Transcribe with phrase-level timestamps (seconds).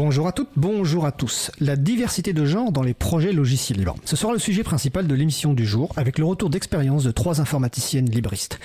[0.00, 1.50] Bonjour à toutes, bonjour à tous.
[1.58, 3.84] La diversité de genre dans les projets logiciels.
[4.04, 7.40] Ce sera le sujet principal de l'émission du jour, avec le retour d'expérience de trois
[7.40, 8.60] informaticiennes libristes.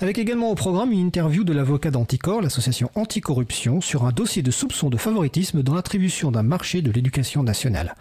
[0.00, 4.50] Avec également au programme une interview de l'avocat d'Anticor, l'association anticorruption, sur un dossier de
[4.50, 7.94] soupçon de favoritisme dans l'attribution d'un marché de l'éducation nationale.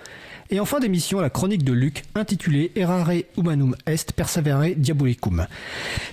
[0.50, 5.46] Et en fin d'émission, la chronique de Luc, intitulée Errare Humanum Est Persevere Diabolicum.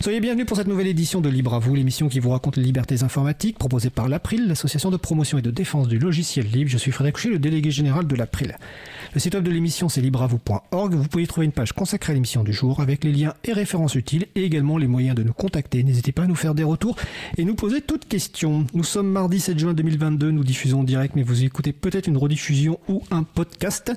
[0.00, 2.62] Soyez bienvenus pour cette nouvelle édition de Libre à vous, l'émission qui vous raconte les
[2.62, 6.70] libertés informatiques, proposée par l'April, l'association de promotion et de défense du logiciel libre.
[6.70, 8.56] Je suis Frédéric Couchet, le délégué général de l'April.
[9.12, 10.94] Le site web de l'émission, c'est libreavou.org.
[10.94, 13.52] Vous pouvez y trouver une page consacrée à l'émission du jour, avec les liens et
[13.52, 15.82] références utiles, et également les moyens de nous contacter.
[15.82, 16.94] N'hésitez pas à nous faire des retours
[17.36, 18.66] et nous poser toutes questions.
[18.72, 22.18] Nous sommes mardi 7 juin 2022, nous diffusons en direct, mais vous écoutez peut-être une
[22.18, 23.92] rediffusion ou un podcast.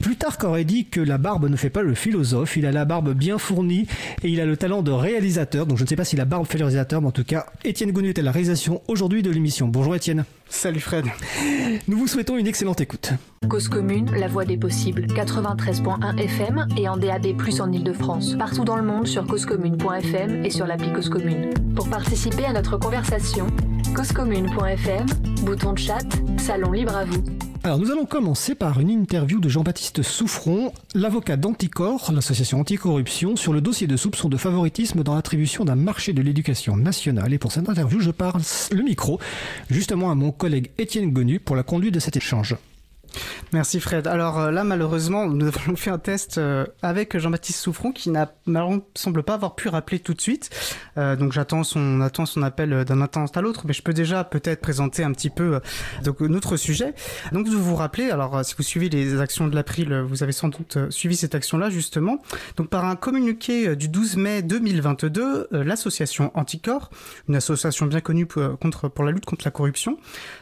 [0.00, 3.14] Plutarque aurait dit que la barbe ne fait pas le philosophe, il a la barbe
[3.14, 3.88] bien fournie
[4.22, 5.66] et il a le talent de réalisateur.
[5.66, 7.46] Donc je ne sais pas si la barbe fait le réalisateur, mais en tout cas,
[7.64, 9.66] Étienne Gonu est à la réalisation aujourd'hui de l'émission.
[9.66, 10.24] Bonjour Étienne.
[10.52, 11.06] Salut Fred.
[11.88, 13.12] Nous vous souhaitons une excellente écoute.
[13.48, 15.06] Cause commune, la voix des possibles.
[15.06, 18.36] 93.1 FM et en DAB+, en Ile-de-France.
[18.38, 21.54] Partout dans le monde sur causecommune.fm et sur l'appli Cause Commune.
[21.74, 23.46] Pour participer à notre conversation,
[23.96, 25.06] causecommune.fm,
[25.42, 27.24] bouton de chat, salon libre à vous.
[27.64, 33.52] Alors nous allons commencer par une interview de Jean-Baptiste Souffron, l'avocat d'Anticor, l'association anticorruption, sur
[33.52, 37.32] le dossier de soupçon de favoritisme dans l'attribution d'un marché de l'éducation nationale.
[37.32, 38.42] Et pour cette interview, je parle
[38.72, 39.20] le micro
[39.70, 42.56] justement à mon collègue Étienne Gonu pour la conduite de cet échange.
[43.52, 44.06] Merci Fred.
[44.06, 48.32] Alors euh, là, malheureusement, nous avons fait un test euh, avec Jean-Baptiste Souffron qui n'a
[48.94, 50.48] semble pas avoir pu rappeler tout de suite.
[50.96, 52.00] Euh, donc j'attends son
[52.42, 55.60] appel d'un instant à l'autre, mais je peux déjà peut-être présenter un petit peu
[56.02, 56.94] donc notre sujet.
[57.32, 60.48] Donc vous vous rappelez, alors si vous suivez les actions de l'April, vous avez sans
[60.48, 62.18] doute suivi cette action-là justement.
[62.56, 66.90] Donc par un communiqué du 12 mai 2022, l'association Anticor,
[67.28, 69.98] une association bien connue pour, contre pour la lutte contre la corruption,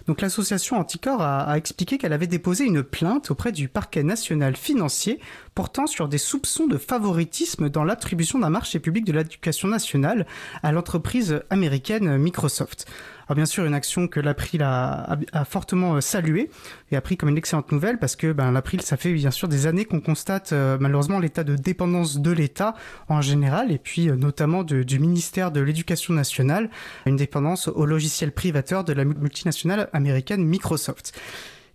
[0.07, 5.21] donc l'association Anticor a expliqué qu'elle avait déposé une plainte auprès du parquet national financier
[5.55, 10.27] portant sur des soupçons de favoritisme dans l'attribution d'un marché public de l'éducation nationale
[10.63, 12.87] à l'entreprise américaine Microsoft.
[13.27, 16.51] Alors bien sûr, une action que l'April a, fortement saluée
[16.91, 19.47] et a pris comme une excellente nouvelle parce que ben, l'April, ça fait bien sûr
[19.47, 22.75] des années qu'on constate euh, malheureusement l'état de dépendance de l'État
[23.09, 26.71] en général et puis euh, notamment du ministère de l'Éducation nationale,
[27.07, 31.13] une dépendance au logiciel privateur de la multinationale américaine Microsoft.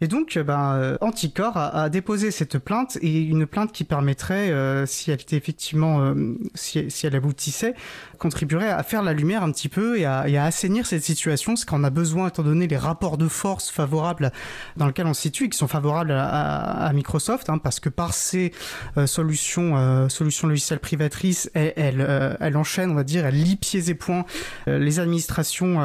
[0.02, 4.86] Et donc, ben, Anticor a, a, déposé cette plainte et une plainte qui permettrait, euh,
[4.86, 7.76] si elle était effectivement, euh, si, si, elle aboutissait,
[8.20, 11.56] contribuerait à faire la lumière un petit peu et à, et à assainir cette situation,
[11.56, 14.32] ce qu'on a besoin étant donné les rapports de force favorables
[14.78, 17.90] dans lesquels on se situe et qui sont favorables à, à, Microsoft, hein, parce que
[17.90, 18.52] par ces
[18.98, 23.90] euh, solutions, solutions logicielles privatrices, elle, elle, elle, enchaîne, on va dire, elle lie pieds
[23.90, 24.26] et poings
[24.68, 25.80] les administrations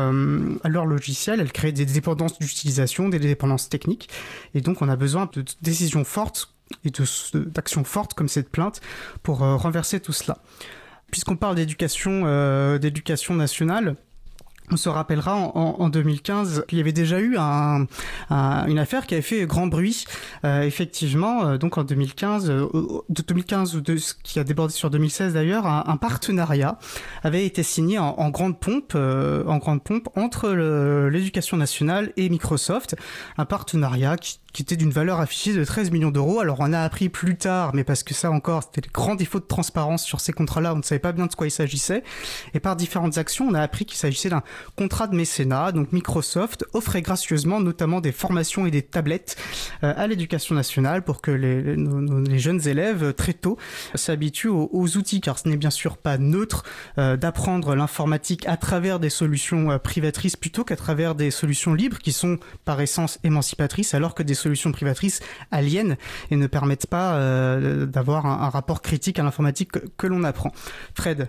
[0.62, 3.99] à leur logiciel, elle crée des dépendances d'utilisation, des dépendances techniques.
[4.54, 6.92] Et donc, on a besoin de décisions fortes et
[7.34, 8.80] d'actions fortes comme cette plainte
[9.22, 10.38] pour euh, renverser tout cela.
[11.10, 13.96] Puisqu'on parle d'éducation, euh, d'éducation nationale,
[14.70, 17.86] on se rappellera en, en, 2015 qu'il y avait déjà eu un,
[18.30, 20.04] un, une affaire qui avait fait grand bruit.
[20.44, 22.66] Euh, effectivement, euh, donc en 2015, euh,
[23.08, 26.78] de 2015 ou de ce qui a débordé sur 2016 d'ailleurs, un, un, partenariat
[27.22, 30.50] avait été signé en, en grande pompe, euh, en grande pompe entre
[31.10, 32.96] l'éducation nationale et Microsoft.
[33.38, 36.40] Un partenariat qui, qui était d'une valeur affichée de 13 millions d'euros.
[36.40, 39.40] Alors on a appris plus tard, mais parce que ça encore, c'était le grand défaut
[39.40, 42.02] de transparence sur ces contrats-là, on ne savait pas bien de quoi il s'agissait.
[42.54, 44.42] Et par différentes actions, on a appris qu'il s'agissait d'un
[44.76, 45.72] contrat de mécénat.
[45.72, 49.36] Donc Microsoft offrait gracieusement notamment des formations et des tablettes
[49.84, 53.58] euh, à l'éducation nationale pour que les, jeunes élèves très tôt
[53.94, 56.64] s'habituent aux, outils, car ce n'est bien sûr pas neutre
[56.98, 61.98] euh, d'apprendre l'informatique à travers des solutions euh, privatrices plutôt qu'à travers des solutions libres
[61.98, 65.20] qui sont par essence émancipatrices, alors que des solutions privatrices
[65.50, 65.96] aliènent
[66.30, 70.52] et ne permettent pas euh, d'avoir un, rapport critique à l'informatique que, l'on apprend.
[70.94, 71.28] Fred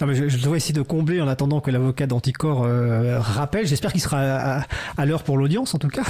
[0.00, 3.66] non, mais je, je, dois essayer de combler en attendant que l'avocat d'Anticor euh, rappelle.
[3.66, 4.64] J'espère qu'il sera
[4.96, 6.02] à, l'heure pour l'audience, en tout cas.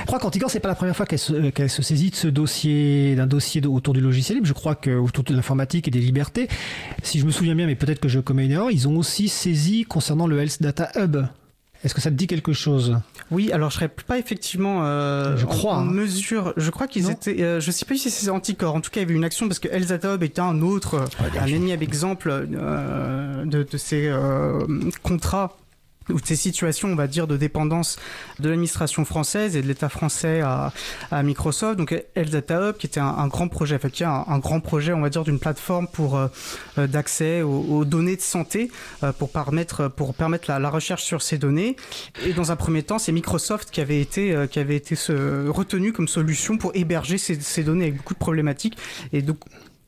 [0.00, 3.14] Je crois qu'Anticor, c'est pas la première fois qu'elle se, se, saisit de ce dossier,
[3.16, 4.46] d'un dossier autour du logiciel libre.
[4.46, 6.48] Je crois que autour de l'informatique et des libertés,
[7.02, 9.28] si je me souviens bien, mais peut-être que je commets une erreur, ils ont aussi
[9.28, 11.26] saisi concernant le Health Data Hub.
[11.84, 12.96] Est-ce que ça te dit quelque chose?
[13.30, 15.84] Oui, alors je serais pas effectivement euh, je crois, en, hein.
[15.84, 16.54] mesure.
[16.56, 17.42] Je crois qu'ils étaient.
[17.42, 18.74] Euh, je sais pas si c'est Anticor.
[18.74, 21.38] En tout cas, il y avait une action parce que Elzatob était un autre, ouais,
[21.38, 24.60] un énième exemple euh, de, de, ces euh,
[25.02, 25.58] contrats
[26.10, 27.96] ou de ces situations, on va dire, de dépendance
[28.38, 30.72] de l'administration française et de l'État français à,
[31.10, 31.78] à, Microsoft.
[31.78, 35.10] Donc, Data Hub, qui était un, grand projet, effectivement, un, un, grand projet, on va
[35.10, 36.28] dire, d'une plateforme pour euh,
[36.78, 38.70] euh, d'accès aux, données de santé
[39.02, 41.76] euh, pour permettre pour permettre la, la, recherche sur ces données.
[42.24, 46.08] Et dans un premier temps, c'est Microsoft qui avait été qui avait été retenu comme
[46.08, 48.76] solution pour héberger ces, ces données avec beaucoup de problématiques.
[49.12, 49.38] Et donc,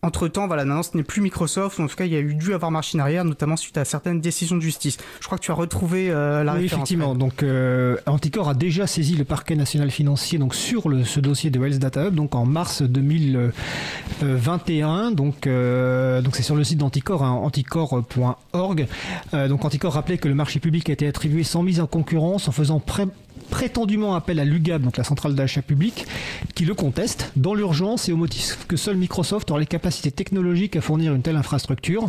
[0.02, 2.34] entre temps, voilà, maintenant ce n'est plus Microsoft, en tout cas il y a eu
[2.34, 4.98] dû avoir marche arrière, notamment suite à certaines décisions de justice.
[5.20, 8.86] Je crois que tu as retrouvé euh, la oui, Effectivement, donc euh, Anticor a déjà
[8.86, 12.34] saisi le parquet national financier donc sur le, ce dossier de Wells Data Hub, donc
[12.34, 15.10] en mars 2021.
[15.10, 18.86] Donc euh, donc c'est sur le site d'Anticor, hein, anticor.org.
[19.32, 22.52] donc Anticor rappelait que le marché public a été attribué sans mise en concurrence en
[22.52, 23.06] faisant pré
[23.46, 26.06] prétendument appel à l'UGAB, donc la centrale d'achat public,
[26.54, 30.76] qui le conteste dans l'urgence et au motif que seul Microsoft aura les capacités technologiques
[30.76, 32.08] à fournir une telle infrastructure.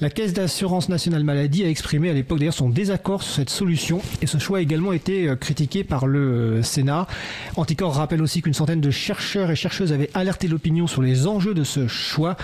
[0.00, 4.00] La Caisse d'assurance nationale maladie a exprimé à l'époque d'ailleurs son désaccord sur cette solution
[4.22, 7.06] et ce choix a également été euh, critiqué par le euh, Sénat.
[7.56, 11.54] Anticor rappelle aussi qu'une centaine de chercheurs et chercheuses avaient alerté l'opinion sur les enjeux
[11.54, 12.36] de ce choix.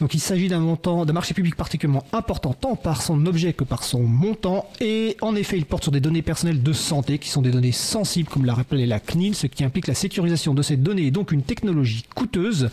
[0.00, 3.64] Donc il s'agit d'un montant, d'un marché public particulièrement important tant par son objet que
[3.64, 7.28] par son montant et en effet il porte sur des données personnelles de santé qui
[7.28, 10.62] sont des données sensible, comme l'a rappelé la CNIL, ce qui implique la sécurisation de
[10.62, 12.70] ces données et donc une technologie coûteuse.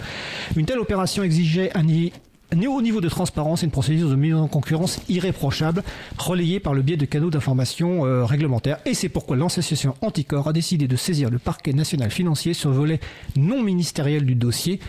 [0.56, 1.84] Une telle opération exigeait un
[2.66, 5.84] haut niveau de transparence et une procédure de mise en concurrence irréprochable,
[6.18, 8.78] relayée par le biais de canaux d'information euh, réglementaires.
[8.86, 12.76] Et c'est pourquoi l'association Anticor a décidé de saisir le parquet national financier sur le
[12.76, 13.00] volet
[13.36, 14.80] non ministériel du dossier.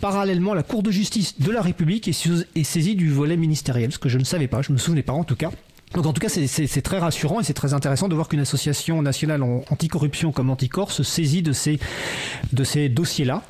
[0.00, 4.08] Parallèlement, la Cour de justice de la République est saisie du volet ministériel, ce que
[4.08, 5.50] je ne savais pas, je ne me souvenais pas en tout cas.
[5.94, 9.00] Donc en tout cas, c'est très rassurant et c'est très intéressant de voir qu'une association
[9.00, 11.78] nationale anticorruption comme Anticor se saisit de ces
[12.52, 13.42] de ces dossiers-là.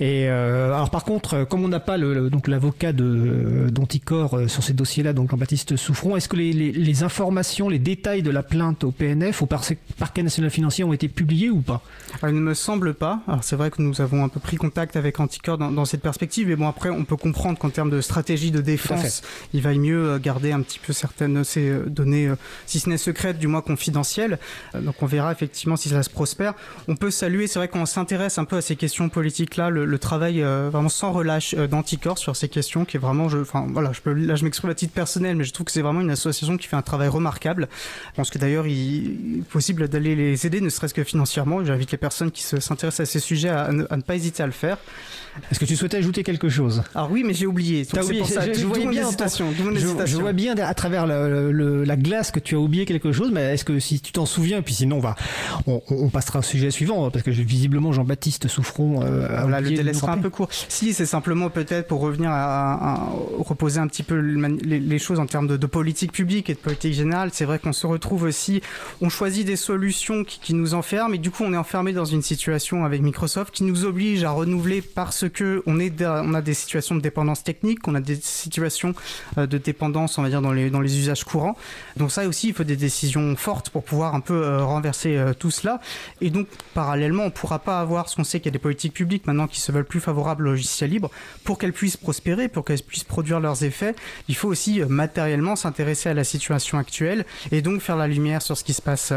[0.00, 4.48] Et euh, alors par contre, comme on n'a pas le, donc l'avocat de d'Anticor euh,
[4.48, 8.30] sur ces dossiers-là, donc Jean-Baptiste Souffron, est-ce que les, les, les, informations, les détails de
[8.30, 11.82] la plainte au PNF, au parquet national financier, ont été publiés ou pas?
[12.22, 13.20] Il ne me semble pas.
[13.28, 16.02] Alors c'est vrai que nous avons un peu pris contact avec Anticor dans, dans cette
[16.02, 19.22] perspective, mais bon après, on peut comprendre qu'en termes de stratégie de défense,
[19.54, 22.36] il vaille mieux euh, garder un petit peu certaines ces données, euh,
[22.66, 24.38] si ce n'est secrètes, du moins confidentielles.
[24.74, 26.54] Euh, donc on verra effectivement si ça se prospère.
[26.88, 30.42] On peut saluer, c'est vrai qu'on s'intéresse un peu à ces questions politiques-là, le, travail
[30.42, 34.00] euh, vraiment sans relâche d'Anticor sur ces questions, qui est vraiment, je, enfin voilà, je
[34.00, 36.56] peux, là je m'exprime à titre personnel, mais je trouve que c'est vraiment une association
[36.56, 37.68] qui fait un travail remarquable.
[38.10, 41.64] Je pense que d'ailleurs il est possible d'aller les aider, ne serait-ce que financièrement.
[41.64, 44.52] J'invite les personnes qui s'intéressent à ces sujets à, à, ne, pas hésiter à le
[44.52, 44.78] faire.
[45.50, 46.82] Est-ce que tu souhaitais ajouter quelque chose?
[46.94, 47.84] Alors oui, mais j'ai oublié.
[47.84, 52.30] Ça, je, je, vois bien, je, je, vois bien à travers le, le, la glace
[52.30, 54.74] que tu as oublié quelque chose, mais est-ce que si tu t'en souviens, et puis
[54.74, 55.14] sinon on va,
[55.66, 60.12] on, passera au sujet suivant, parce que visiblement Jean-Baptiste Souffron euh, voilà, le délai sera
[60.12, 60.48] un peu court.
[60.68, 63.08] Si, c'est simplement peut-être pour revenir à,
[63.38, 67.30] reposer un petit peu les, choses en termes de, politique publique et de politique générale.
[67.32, 68.62] C'est vrai qu'on se retrouve aussi,
[69.00, 72.22] on choisit des solutions qui, nous enferment, et du coup on est enfermé dans une
[72.22, 76.54] situation avec Microsoft qui nous oblige à renouveler parce que on est, on a des
[76.54, 78.94] situations de dépendance technique, on a des situations
[79.38, 81.56] euh, de dépendance, on va dire dans les dans les usages courants.
[81.96, 85.34] Donc ça aussi, il faut des décisions fortes pour pouvoir un peu euh, renverser euh,
[85.34, 85.80] tout cela.
[86.20, 88.58] Et donc, parallèlement, on ne pourra pas avoir, ce qu'on sait qu'il y a des
[88.58, 91.10] politiques publiques maintenant qui se veulent plus favorables au logiciel libre,
[91.44, 93.94] pour qu'elles puissent prospérer, pour qu'elles puissent produire leurs effets,
[94.28, 98.42] il faut aussi euh, matériellement s'intéresser à la situation actuelle et donc faire la lumière
[98.42, 99.12] sur ce qui se passe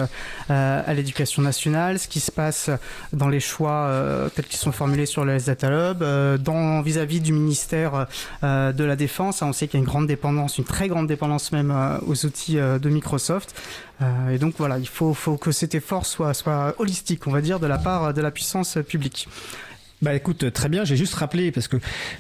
[0.50, 2.70] à l'éducation nationale, ce qui se passe
[3.14, 3.92] dans les choix
[4.36, 6.04] tels qu'ils sont formulés sur le Data Hub,
[6.84, 8.08] vis-à-vis du ministère
[8.44, 9.42] de la Défense.
[9.42, 11.74] On sait qu'il y a une grande dépendance, une très grande dépendance même
[12.06, 13.56] aux outils de Microsoft.
[14.02, 17.42] Euh, et donc voilà, il faut, faut que cet effort soit, soit holistique, on va
[17.42, 19.28] dire, de la part de la puissance publique.
[20.06, 21.78] Bah écoute, très bien, j'ai juste rappelé, parce que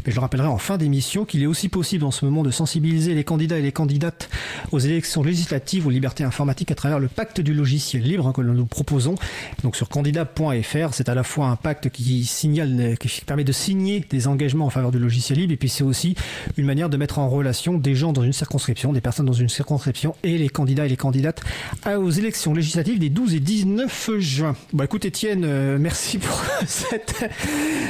[0.07, 3.13] je le rappellerai en fin d'émission, qu'il est aussi possible en ce moment de sensibiliser
[3.13, 4.27] les candidats et les candidates
[4.71, 8.41] aux élections législatives aux libertés informatiques à travers le pacte du logiciel libre hein, que
[8.41, 9.13] nous proposons.
[9.61, 14.03] Donc sur candidat.fr, c'est à la fois un pacte qui signale, qui permet de signer
[14.09, 16.15] des engagements en faveur du logiciel libre, et puis c'est aussi
[16.57, 19.47] une manière de mettre en relation des gens dans une circonscription, des personnes dans une
[19.49, 21.43] circonscription, et les candidats et les candidates
[21.85, 24.55] aux élections législatives des 12 et 19 juin.
[24.73, 27.29] Bah écoute Étienne, euh, merci pour cette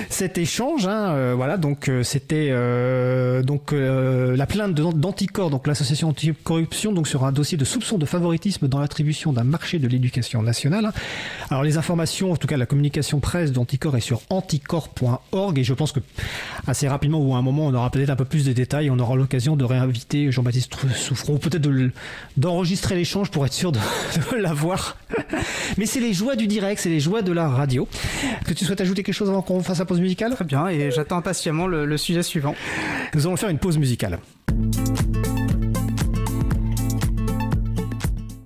[0.10, 0.88] cet échange.
[0.88, 7.08] Hein, euh, voilà, donc euh, c'était euh, donc la plainte d'Anticor, donc l'association anticorruption, donc
[7.08, 10.92] sur un dossier de soupçon de favoritisme dans l'attribution d'un marché de l'éducation nationale.
[11.50, 15.74] Alors les informations, en tout cas la communication presse d'Anticor est sur anticor.org et je
[15.74, 16.00] pense que
[16.68, 19.00] assez rapidement ou à un moment on aura peut-être un peu plus de détails, on
[19.00, 21.70] aura l'occasion de réinviter Jean-Baptiste Souffron ou peut-être
[22.38, 23.80] d'enregistrer l'échange pour être sûr de,
[24.32, 24.98] de l'avoir.
[25.77, 27.88] Mais c'est les joies du direct, c'est les joies de la radio.
[28.46, 30.34] Que tu souhaites ajouter quelque chose avant qu'on fasse la pause musicale?
[30.34, 32.55] Très bien, et j'attends impatiemment le, le sujet suivant.
[33.13, 34.20] Nous allons faire une pause musicale.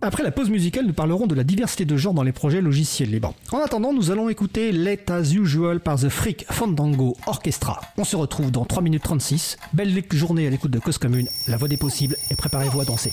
[0.01, 3.11] Après la pause musicale, nous parlerons de la diversité de genres dans les projets logiciels
[3.11, 3.33] libres.
[3.51, 7.81] En attendant, nous allons écouter Let As Usual par The Freak Fandango Orchestra.
[7.97, 9.57] On se retrouve dans 3 minutes 36.
[9.73, 13.11] Belle journée à l'écoute de Cause Commune, la voix des possibles, et préparez-vous à danser.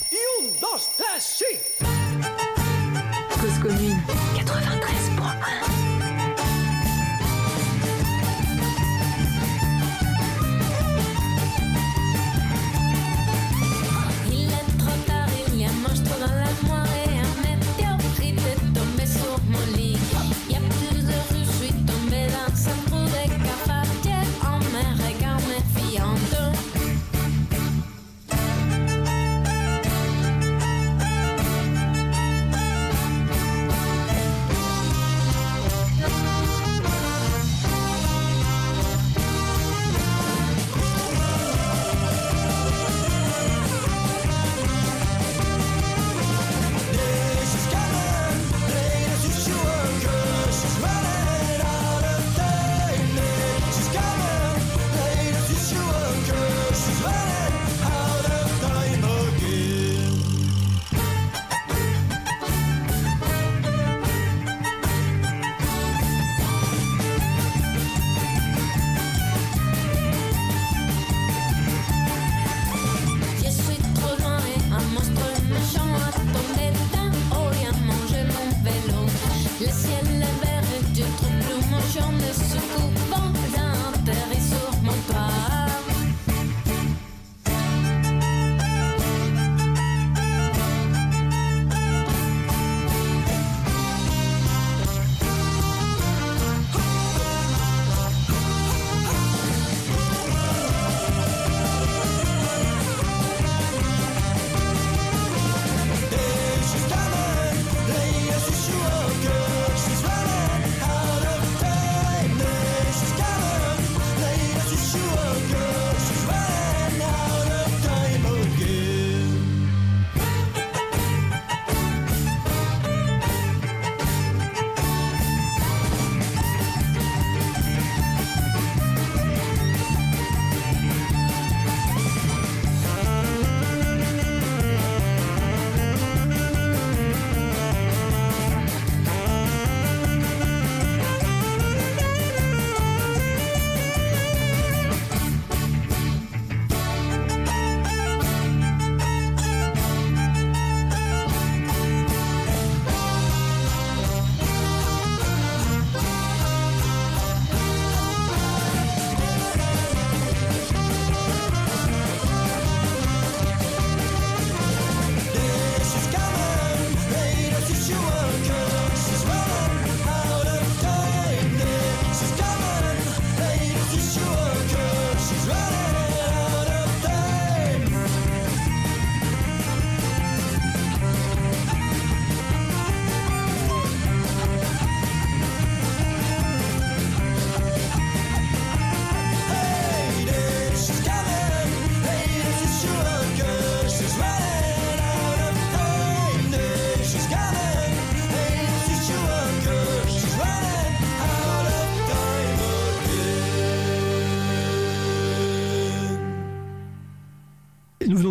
[3.41, 3.97] Cause Commune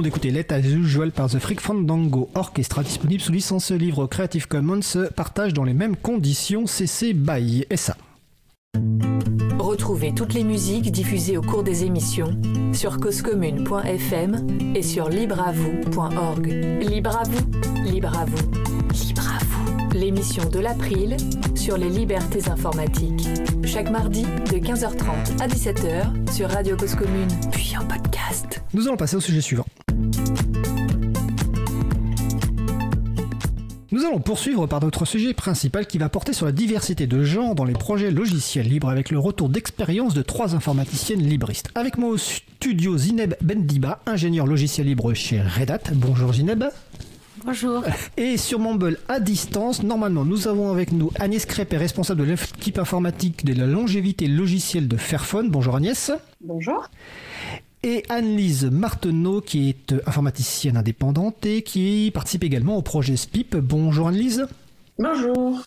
[0.05, 5.09] d'écouter Let As Usual par The Freak Fandango Orchestra, disponible sous licence livre Creative Commons,
[5.15, 7.97] partage dans les mêmes conditions CC BY SA.
[9.57, 12.39] Retrouvez toutes les musiques diffusées au cours des émissions
[12.71, 16.45] sur causecommune.fm et sur libreavoue.org.
[16.87, 18.51] Libre à vous, libre à vous,
[18.93, 19.97] libre à vous.
[19.97, 21.17] L'émission de l'April
[21.55, 23.27] sur les libertés informatiques.
[23.63, 28.61] Chaque mardi de 15h30 à 17h sur Radio Cause Commune, puis en podcast.
[28.75, 29.65] Nous allons passer au sujet suivant.
[33.95, 37.55] Nous allons poursuivre par notre sujet principal qui va porter sur la diversité de genres
[37.55, 41.69] dans les projets logiciels libres avec le retour d'expérience de trois informaticiennes libristes.
[41.75, 45.79] Avec moi au studio Zineb Bendiba, ingénieur logiciel libre chez Red Hat.
[45.93, 46.65] Bonjour Zineb.
[47.45, 47.85] Bonjour.
[48.17, 52.77] Et sur Mumble à distance, normalement, nous avons avec nous Agnès Crépé, responsable de l'équipe
[52.77, 55.49] informatique de la longévité logicielle de Fairphone.
[55.49, 56.11] Bonjour Agnès.
[56.41, 56.89] Bonjour
[57.85, 63.55] et Anne-Lise Marteneau, qui est informaticienne indépendante et qui participe également au projet SPIP.
[63.57, 64.47] Bonjour Anne-Lise.
[64.97, 65.61] Bonjour.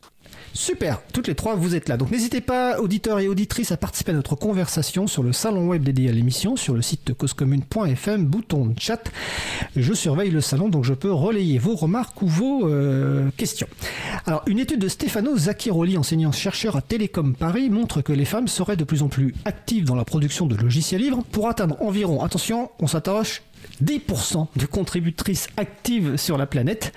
[0.54, 1.98] Super, toutes les trois vous êtes là.
[1.98, 5.84] Donc n'hésitez pas, auditeurs et auditrices, à participer à notre conversation sur le salon web
[5.84, 9.04] dédié à l'émission, sur le site causecommune.fm, bouton chat.
[9.76, 13.68] Je surveille le salon, donc je peux relayer vos remarques ou vos euh, questions.
[14.24, 18.76] Alors, une étude de Stefano Zacchiroli, enseignant-chercheur à Télécom Paris, montre que les femmes seraient
[18.76, 22.70] de plus en plus actives dans la production de logiciels libres pour atteindre environ, attention,
[22.80, 23.42] on s'attache
[23.84, 26.92] 10% de contributrices actives sur la planète.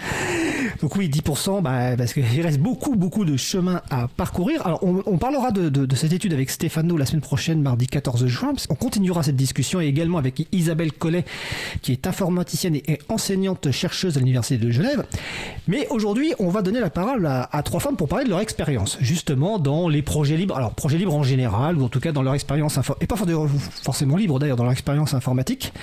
[0.81, 4.65] Donc oui, 10%, bah, parce qu'il reste beaucoup, beaucoup de chemin à parcourir.
[4.65, 8.53] Alors on, parlera de, cette étude avec Stéphano la semaine prochaine, mardi 14 juin.
[8.69, 11.25] On continuera cette discussion et également avec Isabelle Collet,
[11.81, 15.05] qui est informaticienne et enseignante chercheuse à l'Université de Genève.
[15.67, 18.97] Mais aujourd'hui, on va donner la parole à, trois femmes pour parler de leur expérience,
[19.01, 20.55] justement dans les projets libres.
[20.57, 23.15] Alors projets libres en général, ou en tout cas dans leur expérience, et pas
[23.83, 25.73] forcément libre d'ailleurs, dans leur expérience informatique.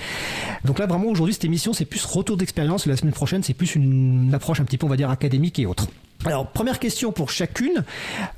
[0.69, 2.85] Donc là, vraiment, aujourd'hui, cette émission, c'est plus retour d'expérience.
[2.85, 5.65] La semaine prochaine, c'est plus une approche un petit peu, on va dire, académique et
[5.65, 5.87] autre.
[6.25, 7.83] Alors, première question pour chacune,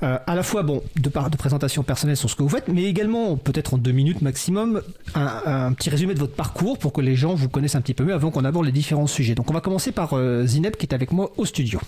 [0.02, 2.68] euh, à la fois, bon, de part de présentation personnelle sur ce que vous faites,
[2.68, 4.80] mais également, peut-être en deux minutes maximum,
[5.14, 8.02] un, petit résumé de votre parcours pour que les gens vous connaissent un petit peu
[8.02, 9.34] mieux avant qu'on aborde les différents sujets.
[9.34, 11.80] Donc, on va commencer par euh, Zineb qui est avec moi au studio.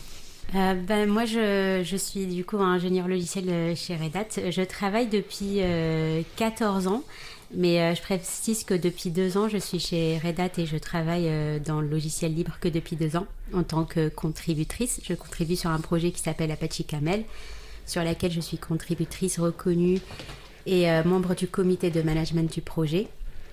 [0.54, 4.50] Euh, ben, moi, je, je, suis du coup ingénieur logiciel chez Red Hat.
[4.50, 5.60] Je travaille depuis
[6.36, 7.02] 14 ans.
[7.56, 10.76] Mais euh, je précise que depuis deux ans, je suis chez Red Hat et je
[10.76, 15.00] travaille euh, dans le logiciel libre que depuis deux ans en tant que contributrice.
[15.04, 17.24] Je contribue sur un projet qui s'appelle Apache Camel,
[17.86, 20.00] sur lequel je suis contributrice reconnue
[20.66, 23.06] et euh, membre du comité de management du projet.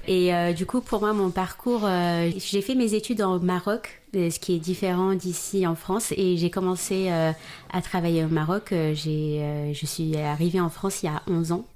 [0.08, 1.88] Et du coup, pour moi, mon parcours,
[2.36, 6.12] j'ai fait mes études au Maroc, ce qui est différent d'ici en France.
[6.18, 8.70] Et j'ai commencé à travailler au Maroc.
[8.72, 11.68] je suis arrivée en France il y a 11 ans.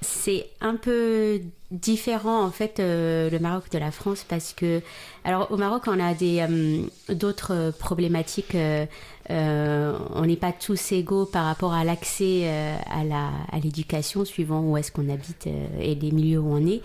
[0.00, 1.40] C'est un peu
[1.70, 4.80] différent en fait euh, le Maroc de la France parce que
[5.24, 8.86] alors au Maroc on a des euh, d'autres problématiques euh,
[9.28, 12.48] on n'est pas tous égaux par rapport à l'accès
[12.90, 16.80] à la à l'éducation suivant où est-ce qu'on habite et les milieux où on est.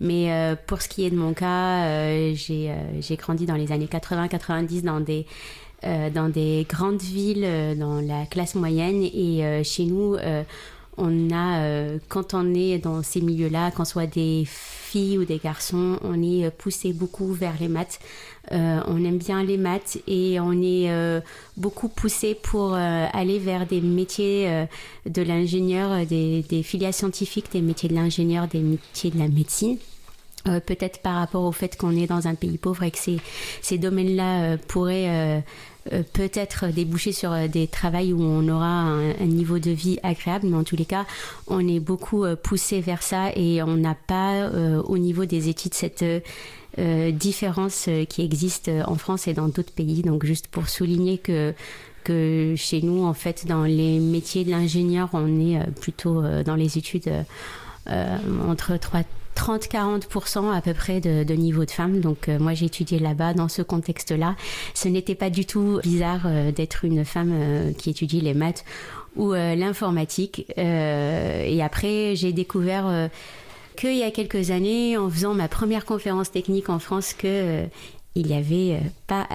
[0.00, 4.28] Mais pour ce qui est de mon cas j'ai j'ai grandi dans les années 80
[4.28, 5.26] 90 dans des
[5.82, 10.16] dans des grandes villes dans la classe moyenne et chez nous
[10.98, 15.38] on a, euh, quand on est dans ces milieux-là, qu'on soit des filles ou des
[15.38, 18.00] garçons, on est euh, poussé beaucoup vers les maths.
[18.52, 20.90] Euh, on aime bien les maths et on est
[21.58, 24.66] beaucoup poussé pour aller vers des métiers
[25.04, 29.76] de l'ingénieur, des, des, filières scientifiques, des métiers de l'ingénieur, des métiers de la médecine.
[30.44, 32.96] Peut-être par rapport au fait qu'on est dans un pays pauvre et que
[33.60, 35.44] ces, domaines-là pourraient
[36.12, 40.56] peut-être déboucher sur euh, des travails où on aura un, niveau de vie agréable, mais
[40.56, 41.06] en tous les cas,
[41.46, 44.48] on est beaucoup euh, poussé vers ça et on n'a pas
[44.84, 46.04] au niveau des études cette
[46.76, 50.02] différence qui existe en France et dans d'autres pays.
[50.02, 51.54] Donc juste pour souligner que
[52.04, 56.78] que chez nous, en fait, dans les métiers de l'ingénieur, on est plutôt dans les
[56.78, 57.12] études
[57.86, 59.02] entre 3,
[59.38, 62.00] 30-40% à peu près de, niveau de femmes.
[62.00, 64.34] Donc euh, moi j'ai étudié là-bas dans ce contexte-là.
[64.74, 68.64] Ce n'était pas du tout bizarre euh, d'être une femme euh, qui étudie les maths
[69.16, 70.46] ou l'informatique.
[70.56, 73.08] et après j'ai découvert
[73.76, 77.64] qu'il y a quelques années, en faisant ma première conférence technique en France, que
[78.18, 79.28] il n'y avait euh, pas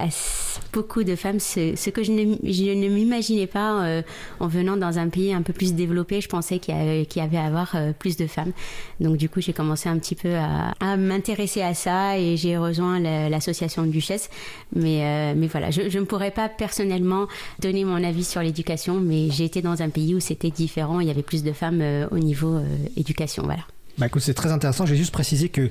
[0.72, 4.02] beaucoup de femmes, ce, que je ne, m'imaginais pas euh,
[4.40, 6.20] en venant dans un pays un peu plus développé.
[6.20, 8.52] Je pensais qu'il y, avait, à avoir euh, plus de femmes.
[9.00, 13.00] Donc du coup, j'ai commencé un petit peu à, m'intéresser à ça et j'ai rejoint
[13.00, 14.28] l'association Duchesse.
[14.76, 17.26] Mais, mais voilà, je, ne pourrais pas personnellement
[17.60, 21.00] donner mon avis sur l'éducation, mais j'ai été dans un pays où c'était différent.
[21.00, 22.60] Il y avait plus de femmes au niveau
[22.96, 23.44] éducation.
[23.44, 23.64] Voilà.
[23.96, 24.86] Bah écoute, c'est très intéressant.
[24.86, 25.70] J'ai juste précisé que,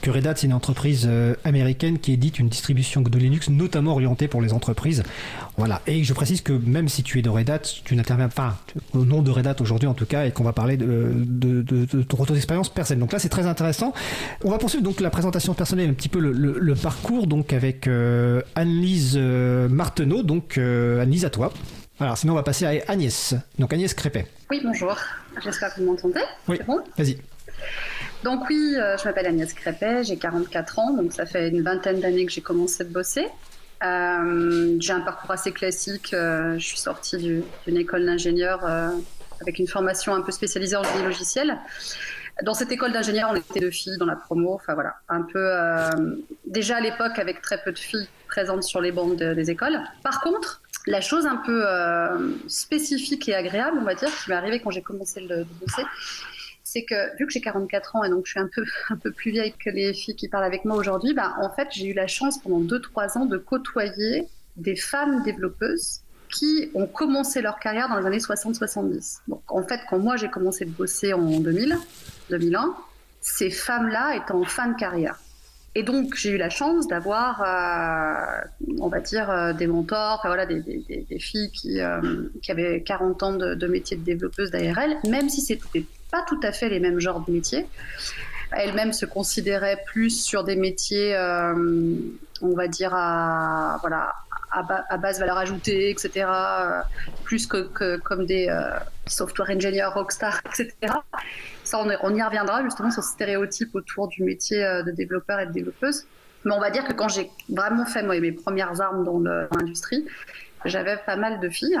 [0.00, 3.92] que Red Hat, c'est une entreprise euh, américaine qui édite une distribution de Linux, notamment
[3.92, 5.04] orientée pour les entreprises.
[5.56, 5.80] Voilà.
[5.86, 8.58] Et je précise que même si tu es de Red Hat, tu n'interviens pas
[8.94, 11.62] au nom de Red Hat aujourd'hui en tout cas, et qu'on va parler de, de,
[11.62, 13.00] de, de ton retour d'expérience personnelle.
[13.00, 13.92] Donc là, c'est très intéressant.
[14.42, 17.86] On va poursuivre donc la présentation personnelle, un petit peu le, le, parcours, donc avec
[17.86, 20.24] euh, Annelise euh, Marteneau.
[20.24, 21.52] Donc Annelise, à toi.
[22.00, 23.36] Alors sinon, on va passer à Agnès.
[23.60, 24.26] Donc Agnès Crépet.
[24.50, 24.96] Oui, bonjour.
[25.44, 26.20] J'espère que vous m'entendez.
[26.48, 26.80] Oui, bon?
[26.98, 27.18] Vas-y.
[28.22, 32.00] Donc oui, euh, je m'appelle Agnès Crépet, j'ai 44 ans, donc ça fait une vingtaine
[32.00, 33.26] d'années que j'ai commencé de bosser.
[33.84, 38.64] Euh, j'ai un parcours assez classique, euh, je suis sortie d'une école d'ingénieur
[39.40, 41.58] avec une formation un peu spécialisée en génie logiciel.
[42.44, 45.50] Dans cette école d'ingénieur, on était deux filles dans la promo, enfin voilà, un peu
[46.46, 49.80] déjà à l'époque avec très peu de filles présentes sur les bancs des écoles.
[50.04, 51.64] Par contre, la chose un peu
[52.46, 55.82] spécifique et agréable, on va dire, qui m'est arrivée quand j'ai commencé le, bosser,
[56.72, 59.10] c'est que vu que j'ai 44 ans et donc je suis un peu, un peu
[59.10, 61.92] plus vieille que les filles qui parlent avec moi aujourd'hui, bah, en fait, j'ai eu
[61.92, 67.90] la chance pendant 2-3 ans de côtoyer des femmes développeuses qui ont commencé leur carrière
[67.90, 69.20] dans les années 60-70.
[69.28, 71.76] Donc en fait, quand moi j'ai commencé de bosser en 2000,
[72.30, 72.74] 2001,
[73.20, 75.18] ces femmes-là étaient en fin de carrière.
[75.74, 78.44] Et donc, j'ai eu la chance d'avoir, euh,
[78.78, 80.62] on va dire, euh, des mentors, voilà, des,
[81.18, 86.22] filles qui, euh, avaient 40 ans de, métier de développeuse d'ARL, même si c'était pas
[86.28, 87.66] tout à fait les mêmes genres de métiers.
[88.50, 91.16] Elles-mêmes se considéraient plus sur des métiers,
[92.42, 94.12] on va dire, à, voilà,
[94.50, 96.26] à, base valeur ajoutée, etc.,
[97.24, 98.54] plus que, que, comme des
[99.06, 100.92] software engineers, rockstar, etc
[101.74, 105.52] on, y reviendra justement sur ce stéréotype autour du métier euh, de développeur et de
[105.52, 106.06] développeuse.
[106.44, 110.06] Mais on va dire que quand j'ai vraiment fait mes premières armes dans l'industrie,
[110.64, 111.78] j'avais pas mal de filles.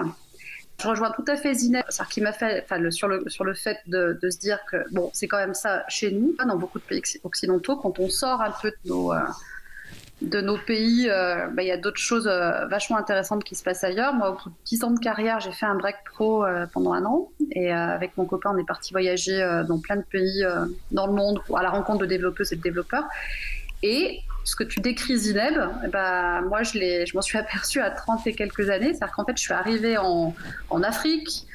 [0.80, 3.78] Je rejoins tout à fait Zineb, qui m'a fait, enfin, sur, le, sur le fait
[3.86, 7.02] de, se dire que bon, c'est quand même ça chez nous, dans beaucoup de pays
[7.22, 9.20] occidentaux, quand on sort un peu de nos, euh,
[10.22, 13.62] de nos pays, euh, bah, il y a d'autres choses euh, vachement intéressantes qui se
[13.62, 14.14] passent ailleurs.
[14.14, 16.92] Moi, au bout de 10 ans de carrière, j'ai fait un break pro euh, pendant
[16.92, 17.30] un an.
[17.50, 20.44] Et avec mon copain, on est parti voyager dans plein de pays
[20.90, 23.04] dans le monde à la rencontre de développeuses et de développeurs.
[23.82, 25.54] Et ce que tu décris, Zineb,
[25.92, 28.94] bah, moi, je, m'en suis aperçue à 30 et quelques années.
[28.94, 30.34] C'est-à-dire qu'en fait, je suis arrivée en,
[30.82, 31.46] Afrique,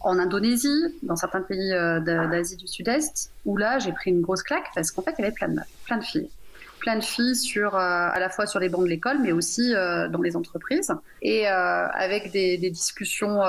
[0.00, 4.66] en Indonésie, dans certains pays d'Asie du Sud-Est, où là, j'ai pris une grosse claque
[4.74, 5.34] parce qu'en fait, il y avait
[5.86, 6.28] plein de filles
[6.78, 9.74] plein de filles sur, euh, à la fois sur les bancs de l'école, mais aussi
[9.74, 13.40] euh, dans les entreprises, et euh, avec des, discussions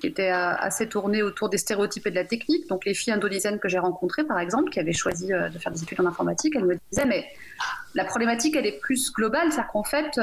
[0.00, 2.68] qui étaient assez tournées autour des stéréotypes et de la technique.
[2.68, 5.82] Donc les filles indonésiennes que j'ai rencontrées, par exemple, qui avaient choisi de faire des
[5.82, 7.26] études en informatique, elles me disaient, mais
[7.94, 10.20] la problématique, elle est plus globale, c'est-à-dire qu'en fait,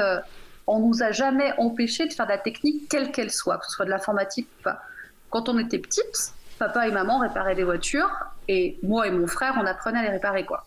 [0.66, 3.72] on nous a jamais empêché de faire de la technique, quelle qu'elle soit, que ce
[3.72, 4.82] soit de l'informatique ou pas.
[5.30, 8.10] Quand on était petite, papa et maman réparaient des voitures,
[8.48, 10.66] et moi et mon frère, on apprenait à les réparer, quoi.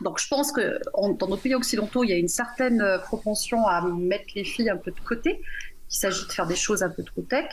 [0.00, 3.66] Donc je pense que dans nos pays occidentaux, il y a une certaine euh, propension
[3.66, 5.40] à mettre les filles un peu de côté,
[5.88, 7.46] qu'il s'agit de faire des choses un peu trop tech,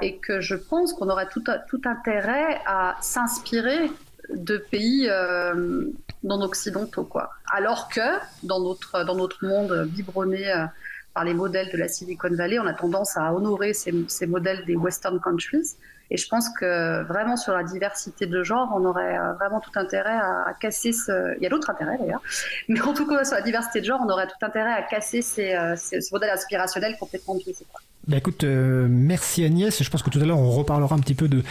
[0.00, 3.90] et que je pense qu'on aurait tout, tout, intérêt à s'inspirer
[4.34, 5.84] de pays euh,
[6.22, 7.30] non occidentaux, quoi.
[7.52, 10.64] Alors que dans notre, dans notre monde biberonné euh,
[11.12, 14.64] par les modèles de la Silicon Valley, on a tendance à honorer ces, ces modèles
[14.64, 15.76] des Western countries
[16.12, 19.70] et je pense que vraiment sur la diversité de genre, on aurait euh, vraiment tout
[19.76, 21.34] intérêt à, casser ce.
[21.38, 22.20] Il y a d'autres intérêts d'ailleurs,
[22.68, 25.22] mais en tout cas sur la diversité de genre, on aurait tout intérêt à casser
[25.22, 27.64] ces, euh, ces, ce modèle aspirationnel complètement biaisé.
[28.08, 29.80] Bah écoute, euh, merci Agnès.
[29.80, 31.44] Je pense que tout à l'heure on reparlera un petit peu de,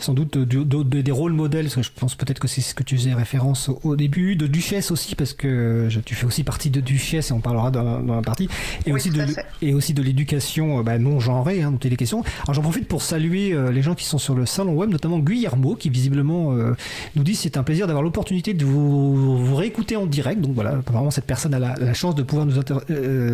[0.00, 1.66] sans doute, des rôles modèles.
[1.66, 4.48] Parce que je pense peut-être que c'est ce que tu faisais référence au, début, de
[4.48, 8.16] Duchesse aussi, parce que tu fais aussi partie de Duchesse et on parlera dans, dans
[8.16, 8.48] la partie,
[8.84, 9.24] et aussi de
[9.62, 12.24] et aussi de l'éducation bah, non genrée, hein, dont il est question.
[12.42, 15.20] Alors j'en profite pour saluer euh, les gens qui sont sur le salon web, notamment
[15.20, 16.74] Guillermo, qui visiblement euh,
[17.14, 20.40] nous dit c'est un plaisir d'avoir l'opportunité de vous, vous, réécouter en direct.
[20.40, 22.56] Donc voilà, apparemment cette personne a la, chance de pouvoir nous,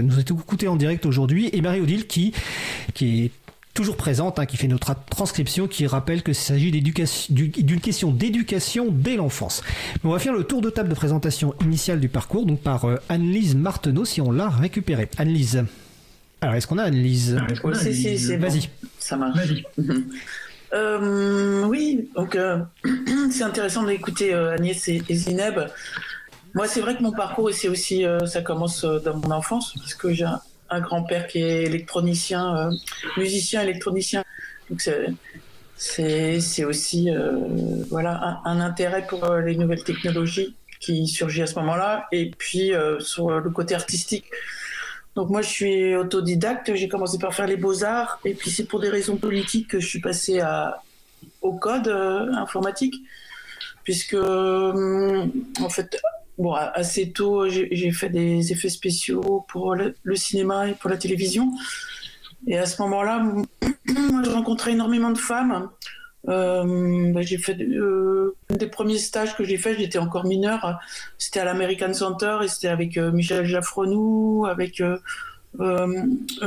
[0.03, 2.35] nous écouter en direct aujourd'hui, et Marie Odile qui
[2.95, 3.31] qui est
[3.75, 9.17] toujours présente, hein, qui fait notre transcription, qui rappelle qu'il s'agit d'une question d'éducation dès
[9.17, 9.63] l'enfance.
[10.05, 12.97] On va faire le tour de table de présentation initiale du parcours, donc par euh,
[13.09, 15.09] Anne-Lise Marteneau, si on l'a récupéré.
[15.17, 15.65] Anne-Lise.
[16.41, 18.69] Alors, est-ce qu'on a Anne-Lise Oui, c'est Vas-y.
[18.99, 19.49] Ça marche.
[20.75, 22.59] Euh, oui, donc euh,
[23.31, 25.61] c'est intéressant d'écouter Agnès et, et, Zineb.
[26.55, 30.15] Moi, c'est vrai que mon parcours, c'est aussi, ça commence dans mon enfance, parce que
[30.15, 30.41] j'ai un
[30.81, 32.71] grand-père qui est électronicien, euh,
[33.17, 34.25] musicien électronicien.
[34.71, 34.89] Donc
[35.77, 37.39] c'est aussi euh,
[37.91, 42.73] voilà un, intérêt pour euh, les nouvelles technologies qui surgit à ce moment-là et puis
[42.99, 44.25] sur le côté artistique.
[45.15, 48.81] Donc moi je suis autodidacte, j'ai commencé par faire les beaux-arts et puis c'est pour
[48.81, 50.83] des raisons politiques que je suis passé à,
[51.41, 52.97] au code informatique
[53.85, 56.01] puisque en fait
[56.39, 61.53] bon, assez tôt, j'ai fait des effets spéciaux pour le, cinéma et pour la télévision.
[62.47, 63.25] Et à ce moment-là,
[63.87, 65.71] j'ai rencontré énormément de femmes.
[66.29, 70.79] Euh, bah, j'ai fait euh, des premiers stages que j'ai fait, j'étais encore mineure.
[71.19, 74.83] C'était à l'American Center et c'était avec euh, Michel Jaffronou, avec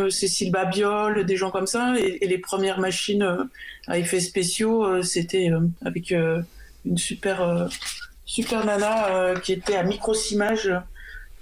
[0.10, 1.96] Cécile Babiol, des gens comme ça.
[2.00, 3.48] Et les premières machines
[3.88, 5.50] à effets spéciaux, c'était
[5.84, 7.70] avec une super
[8.36, 10.70] super nana euh, qui était à Microsimage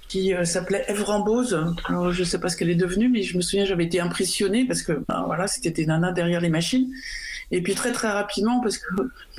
[0.08, 1.74] qui euh, s'appelait Eve Rambose.
[2.12, 4.84] Je sais pas ce qu'elle est devenue, mais je me souviens, j'avais été impressionnée parce
[4.84, 6.94] que ben, voilà, c'était des nanas derrière les machines.
[7.50, 8.86] Et puis très très rapidement, parce que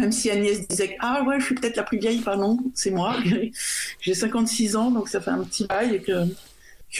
[0.00, 3.16] même si Agnès disait ah ouais, je suis peut-être la plus vieille, pardon, c'est moi.
[4.00, 6.26] J'ai 56 ans, donc ça fait un petit bail et que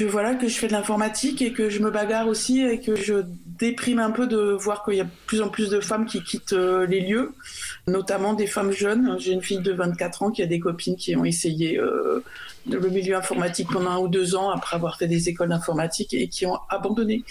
[0.04, 3.24] voilà que je fais de l'informatique et que je me bagarre aussi et que je
[3.58, 6.22] déprime un peu de voir qu'il y a de plus en plus de femmes qui
[6.22, 7.32] quittent euh, les lieux,
[7.86, 9.16] notamment des femmes jeunes.
[9.18, 12.22] J'ai une fille de 24 ans qui a des copines qui ont essayé euh,
[12.70, 16.28] le milieu informatique pendant un ou deux ans après avoir fait des écoles d'informatique et
[16.28, 17.22] qui ont abandonné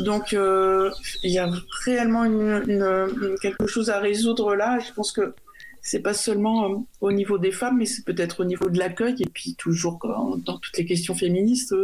[0.00, 1.50] Donc, il y a
[1.84, 2.24] réellement
[3.40, 4.78] quelque chose à résoudre là.
[4.78, 5.34] Je pense que
[5.80, 9.28] c'est pas seulement au niveau des femmes, mais c'est peut-être au niveau de l'accueil et
[9.32, 9.98] puis toujours
[10.44, 11.74] dans toutes les questions féministes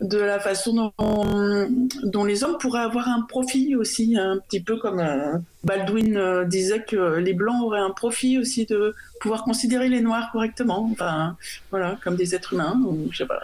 [0.00, 5.00] de la façon dont, les hommes pourraient avoir un profit aussi, un petit peu comme
[5.00, 10.00] euh, Baldwin euh, disait que les blancs auraient un profit aussi de pouvoir considérer les
[10.00, 11.36] noirs correctement, enfin
[11.70, 12.80] voilà, comme des êtres humains,
[13.10, 13.40] je sais pas.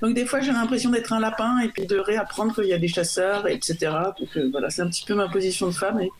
[0.00, 2.78] Donc des fois j'ai l'impression d'être un lapin et puis de réapprendre qu'il y a
[2.78, 3.76] des chasseurs, etc.
[4.18, 6.10] Donc euh, voilà, c'est un petit peu ma position de femme et,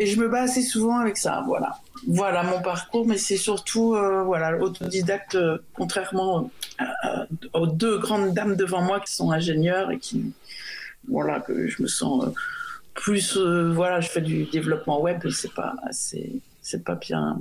[0.00, 4.56] je me bats assez souvent avec ça, voilà voilà mon parcours, mais c'est surtout voilà
[4.56, 6.50] autodidacte, euh, contrairement
[7.52, 10.32] aux deux grandes dames devant moi qui sont ingénieures et qui
[11.08, 12.26] voilà que je me sens
[12.94, 17.40] plus voilà je fais du développement web et c'est pas c'est pas bien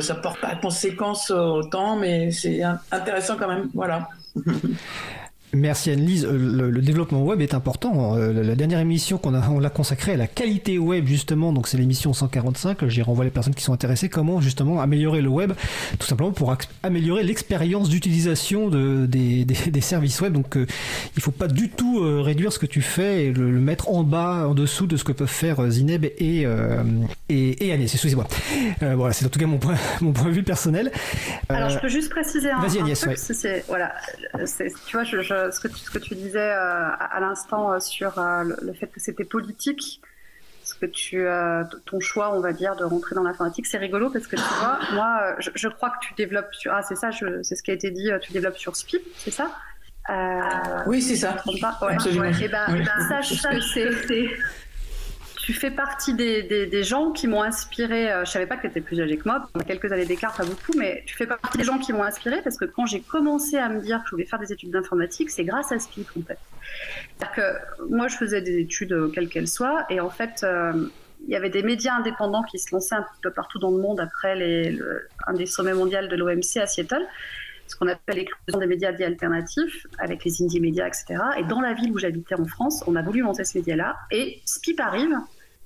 [0.00, 4.08] ça porte pas conséquence autant mais c'est intéressant quand même voilà
[5.52, 6.24] Merci Anne-Lise.
[6.24, 8.16] Euh, le, développement web est important.
[8.16, 11.68] Euh, la dernière émission qu'on a, on l'a consacrée à la qualité web justement, donc
[11.68, 12.86] c'est l'émission 145.
[12.88, 14.08] J'y renvoie les personnes qui sont intéressées.
[14.08, 15.52] Comment justement améliorer le web,
[15.98, 20.32] tout simplement pour améliorer l'expérience d'utilisation de, des, des, services web.
[20.32, 20.66] Donc euh,
[21.16, 24.48] il faut pas du tout réduire ce que tu fais et le, mettre en bas,
[24.48, 26.46] en dessous de ce que peuvent faire Zineb et
[27.28, 27.92] et, et Agnès.
[27.92, 28.26] Excusez-moi.
[28.80, 30.90] voilà, c'est en tout cas mon point mon point de vue personnel.
[31.48, 33.00] Alors je peux juste préciser un, Vas-y Agnès.
[33.00, 33.94] truc, c'est, voilà,
[34.86, 38.18] tu vois, je ce, que tu, ce que tu disais euh, à, l'instant euh, sur
[38.18, 40.00] euh, le, fait que c'était politique,
[40.64, 41.24] ce que tu,
[41.84, 44.80] ton choix, on va dire, de rentrer dans l'informatique, c'est rigolo parce que tu vois,
[44.94, 47.92] moi, je, crois que tu développes sur, ah c'est ça, c'est ce qui a été
[47.92, 49.48] dit, tu développes sur SPIP, c'est ça?
[50.86, 51.36] Oui, c'est ça.
[51.46, 51.92] Ouais.
[51.92, 52.24] Absolument.
[52.24, 52.84] Et eh ben, oui.
[53.08, 53.60] sache que
[54.08, 54.28] c'est
[55.46, 58.10] tu fais partie des, gens qui m'ont inspiré.
[58.10, 60.04] Euh, je savais pas que tu étais plus âgé que moi, on a quelques années
[60.04, 62.84] d'écart, pas beaucoup, mais tu fais partie des gens qui m'ont inspiré parce que quand
[62.84, 65.78] j'ai commencé à me dire que je voulais faire des études d'informatique, c'est grâce à
[65.78, 66.40] Speak en fait.
[67.16, 70.88] C'est-à-dire que moi, je faisais des études euh, quelles qu'elles soient, et en fait, euh,
[71.28, 74.00] il y avait des médias indépendants qui se lançaient un peu partout dans le monde
[74.00, 74.32] après
[75.28, 77.06] un des sommets mondiaux de l'OMC à Seattle
[77.68, 81.16] ce qu'on appelle l'éclosion des médias dits alternatifs, avec les indie médias, etc.
[81.38, 83.96] Et dans la ville où j'habitais en France, on a voulu monter ce média-là.
[84.12, 85.16] Et SPIP arrive,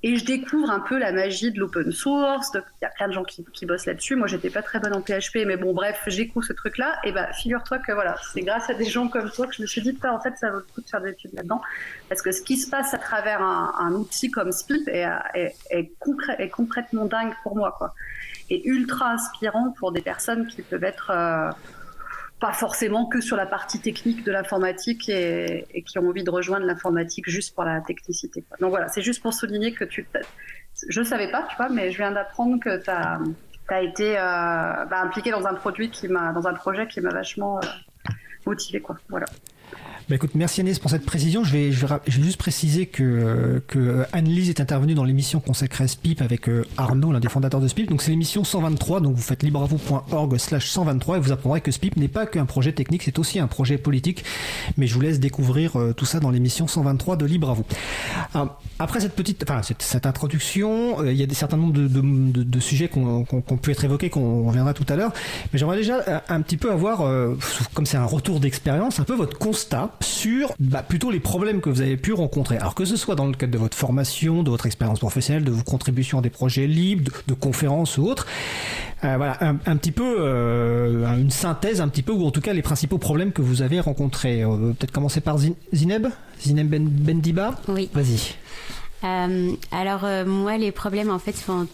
[0.03, 2.51] et je découvre un peu la magie de l'open source.
[2.55, 4.15] Il y a plein de gens qui, bossent là-dessus.
[4.15, 6.99] Moi, j'étais pas très bonne en PHP, mais bon, bref, j'écoute ce truc-là.
[7.03, 9.67] Et bah, figure-toi que voilà, c'est grâce à des gens comme toi que je me
[9.67, 11.61] suis dit, en fait, ça vaut le coup de faire des études là-dedans.
[12.09, 15.05] Parce que ce qui se passe à travers un, outil comme Split est,
[15.69, 15.91] est,
[16.49, 17.93] concrètement dingue pour moi, quoi.
[18.49, 21.11] Et ultra inspirant pour des personnes qui peuvent être.
[21.11, 21.51] Euh,
[22.41, 26.65] pas forcément que sur la partie technique de l'informatique et, qui ont envie de rejoindre
[26.65, 28.43] l'informatique juste pour la technicité.
[28.59, 30.07] Donc voilà, c'est juste pour souligner que tu...
[30.89, 34.21] Je savais pas, tu vois, mais je viens d'apprendre que tu as, été euh,
[34.85, 37.61] bah, impliqué dans un produit qui dans un projet qui m'a vachement euh,
[38.47, 38.97] motivé, quoi.
[39.07, 39.27] Voilà.
[40.11, 41.45] Bah écoute, merci Agnès pour cette précision.
[41.45, 45.87] Je vais, je vais, juste préciser que, que Anne-Lise est intervenue dans l'émission consacrée à
[45.87, 47.89] SPIP avec euh, Arnaud, l'un des fondateurs de SPIP.
[47.89, 51.95] Donc c'est l'émission 123, donc vous faites libreavoue.org slash 123 et vous apprendrez que SPIP
[51.95, 54.25] n'est pas qu'un projet technique, c'est aussi un projet politique.
[54.75, 57.55] Mais je vous laisse découvrir euh, tout ça dans l'émission 123 de Libre
[58.33, 61.87] à après cette petite, enfin cette, introduction, euh, il y a des certain nombre de,
[61.87, 65.13] de, de, sujets qu'on qu peut être évoqués, qu'on reviendra tout à l'heure.
[65.53, 67.07] Mais j'aimerais déjà un petit peu avoir,
[67.73, 71.69] comme c'est un retour d'expérience, un peu votre constat sur bah, plutôt les problèmes que
[71.69, 72.57] vous avez pu rencontrer.
[72.57, 75.51] Alors que ce soit dans le cadre de votre formation, de votre expérience professionnelle, de
[75.51, 78.27] vos contributions à des projets libres, de, conférences ou autres.
[79.03, 82.53] Euh, voilà, un, petit peu euh, une synthèse, un petit peu, ou en tout cas
[82.53, 84.43] les principaux problèmes que vous avez rencontrés.
[84.43, 85.37] Euh, peut-être commencer par
[85.73, 86.07] Zineb
[86.39, 87.55] Zineb ben, Bendiba?
[87.67, 87.89] Oui.
[87.93, 88.35] Vas-y.
[89.71, 91.67] alors moi les problèmes en fait sont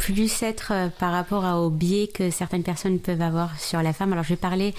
[0.00, 4.12] plus être par rapport au biais que certaines personnes peuvent avoir sur la femme.
[4.12, 4.74] Alors je vais parler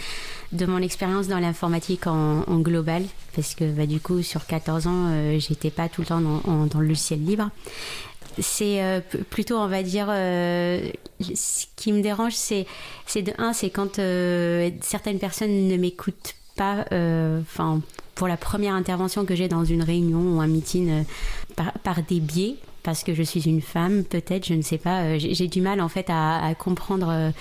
[0.51, 3.03] de mon expérience dans l'informatique en, global,
[3.35, 6.79] parce que bah, du coup, sur 14 ans, euh, j'étais pas tout le temps dans,
[6.79, 7.51] le logiciel libre.
[8.39, 10.89] C'est euh, plutôt, on va dire, euh,
[11.21, 12.65] ce qui me dérange, c'est,
[13.15, 13.97] de un, c'est quand
[14.81, 16.83] certaines personnes ne m'écoutent pas,
[17.41, 17.79] enfin,
[18.15, 21.05] pour la première intervention que j'ai dans une réunion ou un meeting
[21.55, 25.03] par des biais parce que je suis une femme, peut-être, je ne sais pas.
[25.03, 27.31] Euh, j'ai du mal en fait à, comprendre, euh,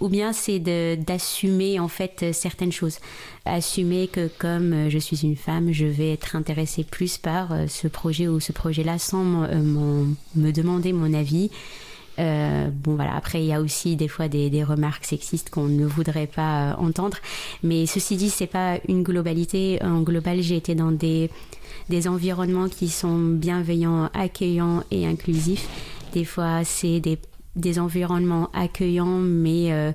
[0.00, 2.98] ou bien c'est d'assumer en fait certaines choses,
[3.44, 7.88] assumer que comme euh, je suis une femme, je vais être intéressée plus par ce
[7.88, 11.50] projet ou ce projet-là sans me demander mon avis.
[12.18, 15.86] bon voilà, après il y a aussi des fois des, des remarques sexistes qu'on ne
[15.86, 17.18] voudrait pas entendre,
[17.62, 19.78] mais ceci dit c'est pas une globalité.
[19.82, 21.30] En global, j'ai été dans des
[21.88, 25.68] des environnements qui sont bienveillants, accueillants et inclusifs.
[26.12, 27.18] Des fois, c'est des,
[27.56, 29.92] des, environnements accueillants, mais euh,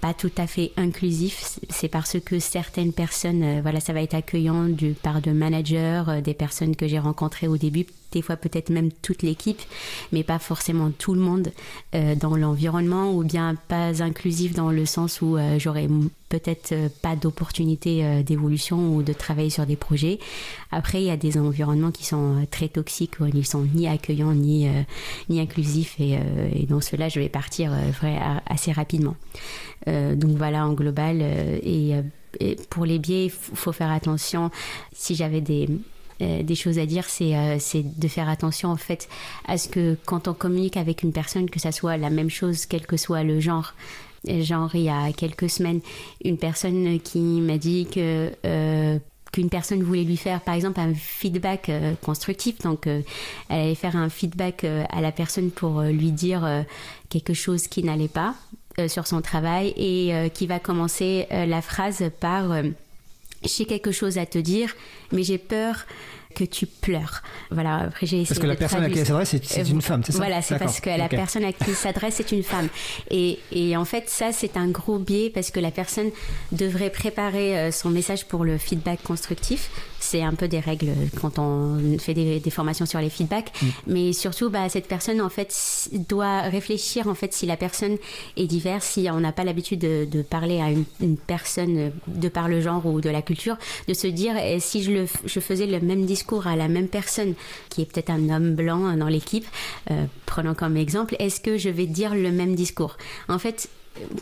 [0.00, 1.58] pas tout à fait inclusif.
[1.70, 6.34] C'est parce que certaines personnes, voilà, ça va être accueillant du par de managers, des
[6.34, 9.60] personnes que j'ai rencontrées au début des fois peut-être même toute l'équipe,
[10.12, 11.52] mais pas forcément tout le monde
[11.94, 15.88] euh, dans l'environnement, ou bien pas inclusif dans le sens où euh, j'aurais
[16.28, 20.18] peut-être euh, pas d'opportunité d'évolution ou de travailler sur des projets.
[20.70, 24.34] Après, il y a des environnements qui sont très toxiques, où ils sont ni accueillants
[24.34, 24.68] ni,
[25.28, 26.18] ni inclusifs, et,
[26.52, 27.72] et dans cela, je vais partir
[28.46, 29.16] assez rapidement.
[29.86, 31.94] donc voilà, en global, et,
[32.40, 34.50] et pour les biais, il faut faire attention.
[34.92, 35.68] Si j'avais des
[36.20, 39.08] euh, des choses à dire, euh, c'est de faire attention en fait
[39.46, 42.66] à ce que quand on communique avec une personne, que ça soit la même chose,
[42.66, 43.74] quel que soit le genre.
[44.26, 45.80] Genre, il y a quelques semaines,
[46.24, 48.98] une personne qui m'a dit que euh,
[49.30, 51.70] qu'une personne voulait lui faire par exemple un feedback
[52.02, 53.04] constructif donc elle
[53.50, 56.64] allait faire un feedback à la personne pour lui dire
[57.10, 58.34] quelque chose qui n'allait pas
[58.88, 62.62] sur son travail et qui va commencer la phrase par
[63.42, 64.74] j'ai quelque chose à te dire,
[65.12, 65.86] mais j'ai peur
[66.34, 67.22] que tu pleures.
[67.50, 70.12] Voilà, après j'ai Parce que la personne à qui elle s'adresse, c'est une femme, c'est
[70.12, 72.68] ça Voilà, c'est parce que la personne à qui elle s'adresse, c'est une femme.
[73.10, 76.10] Et, et, en fait, ça, c'est un gros biais parce que la personne
[76.52, 79.70] devrait préparer euh, son message pour le feedback constructif.
[80.00, 83.52] C'est un peu des règles quand on fait des, formations sur les feedbacks.
[83.60, 83.66] Mm.
[83.88, 87.96] Mais surtout, bah, cette personne, en fait, doit réfléchir, en fait, si la personne
[88.36, 92.60] est diverse, si on n'a pas l'habitude de, parler à une, personne de par le
[92.60, 93.56] genre ou de la culture,
[93.86, 96.88] de se dire, eh, si je, le, je faisais le même discours à la même
[96.88, 97.34] personne,
[97.68, 99.46] qui est peut-être un homme blanc dans l'équipe,
[99.90, 102.96] euh, prenons comme exemple, est-ce que je vais dire le même discours?
[103.28, 103.68] En fait,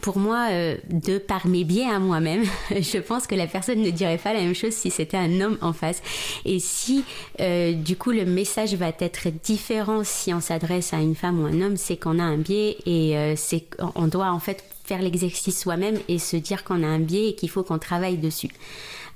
[0.03, 3.91] pour moi, euh, de par mes biais à moi-même, je pense que la personne ne
[3.91, 6.03] dirait pas la même chose si c'était un homme en face.
[6.45, 7.05] Et si,
[7.41, 11.47] euh, du coup, le message va être différent si on s'adresse à une femme ou
[11.47, 15.59] un homme, c'est qu'on a un biais et c'est on doit en fait faire l'exercice
[15.59, 18.51] soi-même et se dire qu'on a un biais et qu'il faut qu'on travaille dessus.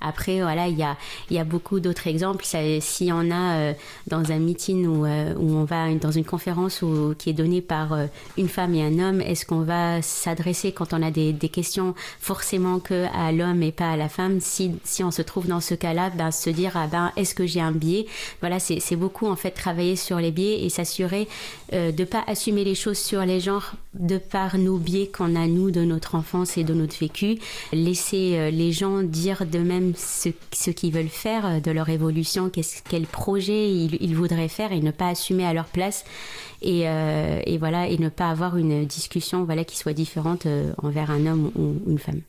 [0.01, 0.97] Après, voilà, il y a,
[1.31, 2.45] y a beaucoup d'autres exemples.
[2.45, 3.73] Si on a euh,
[4.07, 7.93] dans un meeting ou euh, on va dans une conférence où, qui est donnée par
[7.93, 8.07] euh,
[8.39, 11.95] une femme et un homme, est-ce qu'on va s'adresser quand on a des, des questions
[12.21, 14.39] forcément que à l'homme et pas à la femme?
[14.41, 17.47] Si, si on se trouve dans ce cas-là, ben, se dire ah ben est-ce que
[17.47, 18.07] j'ai un biais?
[18.41, 21.29] Voilà, c'est beaucoup en fait travailler sur les biais et s'assurer
[21.73, 25.47] de de pas assumer les choses sur les genres de par nos biais qu'on a
[25.47, 27.39] nous de notre enfance et de notre vécu.
[27.73, 33.07] Laisser les gens dire de même ce, qu'ils veulent faire euh, de leur évolution, quel
[33.07, 36.05] projet ils, voudraient faire et ne pas assumer à leur place
[36.63, 40.73] et, euh, et, voilà et ne pas avoir une discussion voilà qui soit différente euh,
[40.83, 42.21] envers un homme ou une femme.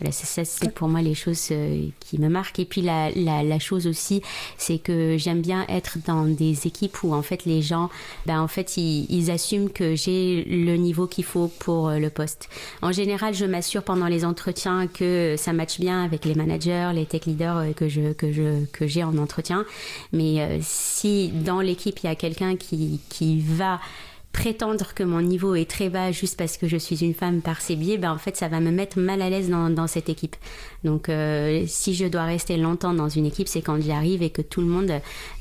[0.00, 2.58] Voilà, ça, c'est pour moi les choses euh, qui me marquent.
[2.58, 4.22] Et puis la, la, chose aussi,
[4.58, 7.90] c'est que j'aime bien être dans des équipes où en fait les gens,
[8.26, 12.48] ben en fait ils, assument que j'ai le niveau qu'il faut pour euh, le poste.
[12.82, 17.06] En général, je m'assure pendant les entretiens que ça matche bien avec les managers, les
[17.06, 19.64] tech leaders euh, que je que je que j'ai en entretien.
[20.12, 23.80] Mais si dans l'équipe il y a quelqu'un qui qui va
[24.34, 27.60] prétendre que mon niveau est très bas juste parce que je suis une femme par
[27.60, 30.08] ses biais, ben en fait ça va me mettre mal à l'aise dans, dans, cette
[30.08, 30.34] équipe.
[30.82, 34.30] Donc euh, si je dois rester longtemps dans une équipe, c'est quand j'y arrive et
[34.30, 34.90] que tout le monde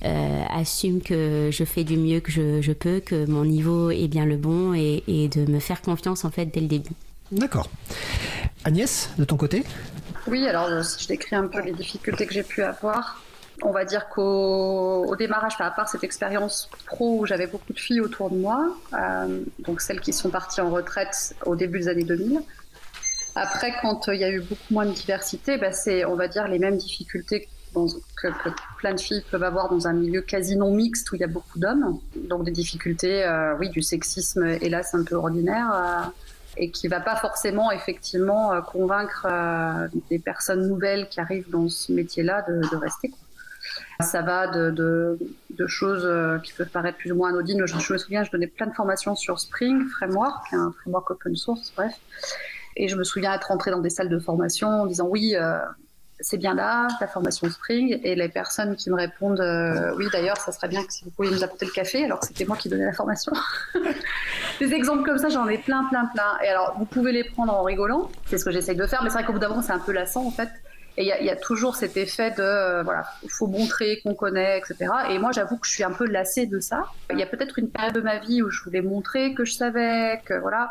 [0.06, 4.08] euh, assume que je fais du mieux que je, je, peux, que mon niveau est
[4.08, 6.94] bien le bon et, et de me faire confiance en fait dès le début.
[7.32, 7.70] D'accord.
[8.64, 9.64] Agnès, de ton côté?
[10.28, 13.23] Oui, alors si je décris un peu les difficultés que j'ai pu avoir,
[13.64, 18.02] on va dire qu'au démarrage, à part cette expérience pro où j'avais beaucoup de filles
[18.02, 22.04] autour de moi, euh, donc celles qui sont parties en retraite au début des années
[22.04, 22.42] 2000.
[23.36, 26.28] Après, quand euh, il y a eu beaucoup moins de diversité, bah, c'est, on va
[26.28, 28.28] dire, les mêmes difficultés que,
[28.78, 31.28] plein de filles peuvent avoir dans un milieu quasi non mixte où il y a
[31.28, 32.00] beaucoup d'hommes.
[32.16, 36.12] Donc des difficultés, euh, oui, du sexisme, hélas, un peu ordinaire
[36.56, 39.26] et qui va pas forcément effectivement convaincre
[40.12, 43.12] des personnes nouvelles qui arrivent dans ce métier-là de, de rester.
[44.00, 45.18] Ça va de,
[45.68, 47.66] choses euh, qui peuvent paraître plus ou moins anodines.
[47.66, 51.72] Je, me souviens, je donnais plein de formations sur Spring Framework, un framework open source,
[51.76, 51.94] bref.
[52.76, 55.60] Et je me souviens être rentrée dans des salles de formation en disant oui, euh,
[56.20, 58.00] c'est bien là, la formation Spring.
[58.04, 61.12] Et les personnes qui me répondent euh, oui, d'ailleurs, ça serait bien que si vous
[61.12, 63.32] pouviez nous apporter le café, alors que c'était moi qui donnais la formation.
[64.60, 66.40] des exemples comme ça, j'en ai plein, plein, plein.
[66.44, 69.10] Et alors, vous pouvez les prendre en rigolant, c'est ce que j'essaye de faire, mais
[69.10, 70.50] c'est vrai qu'au bout d'un moment, c'est un peu lassant en fait.
[70.96, 74.60] Et il y, a toujours cet effet de, euh, voilà, il faut montrer qu'on connaît,
[74.60, 74.92] etc.
[75.10, 76.86] Et moi, j'avoue que je suis un peu lassée de ça.
[77.10, 79.54] Il y a peut-être une période de ma vie où je voulais montrer que je
[79.54, 80.70] savais, que voilà.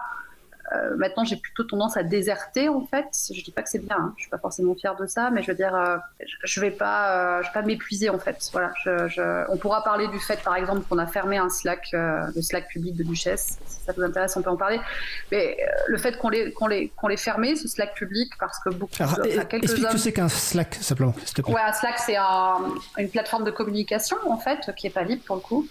[0.74, 3.06] Euh, maintenant, j'ai plutôt tendance à déserter en fait.
[3.34, 4.14] Je dis pas que c'est bien, hein.
[4.16, 5.96] je suis pas forcément fière de ça, mais je veux dire, euh,
[6.44, 8.48] je vais pas, euh, je vais pas m'épuiser en fait.
[8.52, 12.40] Voilà, je, on pourra parler du fait, par exemple, qu'on a fermé un Slack, le
[12.42, 13.58] Slack public de Duchesse.
[13.66, 14.80] Si ça vous intéresse, on peut en parler.
[15.30, 15.56] Mais
[15.86, 19.44] le fait qu'on l'ait, qu'on l'ait fermé, ce Slack public, parce que beaucoup, Alors, enfin,
[19.44, 19.98] quelques explique hommes.
[19.98, 21.52] ce qu'est qu'un Slack simplement, s'il te plaît.
[21.54, 22.58] Ouais, un Slack, c'est un-
[22.98, 25.66] une plateforme de communication, en fait, qui est pas libre pour le coup.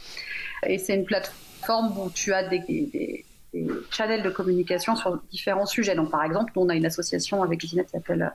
[0.63, 5.65] Et c'est une plateforme où tu as des, des, des channels de communication sur différents
[5.65, 5.95] sujets.
[5.95, 8.29] Donc, par exemple, nous, on a une association avec Ginette qui s'appelle euh,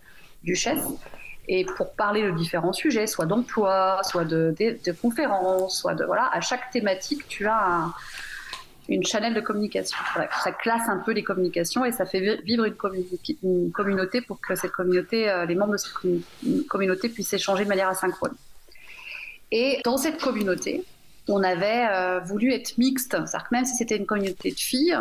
[0.45, 0.85] Duchesse.
[1.49, 4.55] Et pour parler de différents sujets, soit d'emploi, soit de,
[5.01, 6.05] conférences, soit de.
[6.05, 7.95] Voilà, à chaque thématique, tu as un,
[8.89, 9.97] une channel de communication.
[10.43, 14.57] Ça classe un peu les communications et ça fait vi- vivre une, communauté pour que
[14.57, 18.35] cette communauté, euh, les membres de cette commu- communauté puissent échanger de manière asynchrone.
[19.53, 20.85] Et dans cette communauté,
[21.29, 24.97] on avait euh, voulu être mixte, c'est-à-dire que même si c'était une communauté de filles,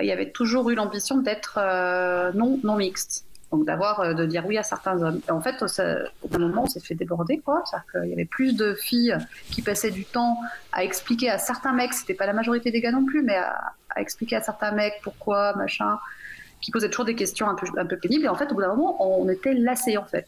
[0.00, 3.26] il y avait toujours eu l'ambition d'être euh, non, non mixte.
[3.50, 5.20] Donc d'avoir, euh, de dire oui à certains hommes.
[5.28, 7.62] Et en fait, au bout moment, on s'est fait déborder, quoi.
[7.66, 9.14] C'est-à-dire qu'il y avait plus de filles
[9.50, 10.38] qui passaient du temps
[10.72, 13.74] à expliquer à certains mecs, c'était pas la majorité des gars non plus, mais à,
[13.90, 15.98] à expliquer à certains mecs pourquoi, machin,
[16.62, 18.24] qui posaient toujours des questions un peu, un peu pénibles.
[18.24, 20.26] Et en fait, au bout d'un moment, on était lassés, en fait.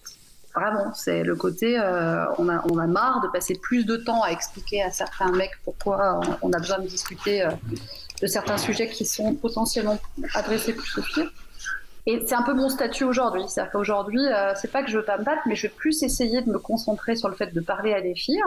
[0.55, 4.23] Vraiment, c'est le côté, euh, on, a, on a marre de passer plus de temps
[4.23, 7.51] à expliquer à certains mecs pourquoi on, a besoin de discuter euh,
[8.23, 9.99] de certains sujets qui sont potentiellement
[10.35, 11.29] adressés plus aux filles.
[12.07, 13.43] Et c'est un peu mon statut aujourd'hui.
[13.49, 16.03] C'est-à-dire qu'aujourd'hui, euh, c'est pas que je veux pas me battre, mais je vais plus
[16.03, 18.43] essayer de me concentrer sur le fait de parler à des filles.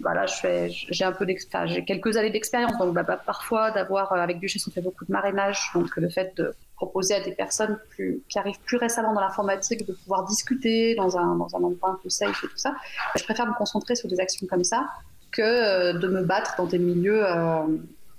[0.00, 1.26] Voilà, fais, j'ai un peu
[1.66, 5.04] j'ai quelques années d'expérience, donc bah, bah, parfois d'avoir euh, avec Duchesse on fait beaucoup
[5.04, 9.20] de marrainage, donc le fait de proposer à des personnes qui arrivent plus récemment dans
[9.20, 12.74] l'informatique de pouvoir discuter dans un dans un endroit un peu safe et tout ça,
[13.16, 14.86] je préfère me concentrer sur des actions comme ça
[15.30, 17.62] que euh, de me battre dans des milieux euh,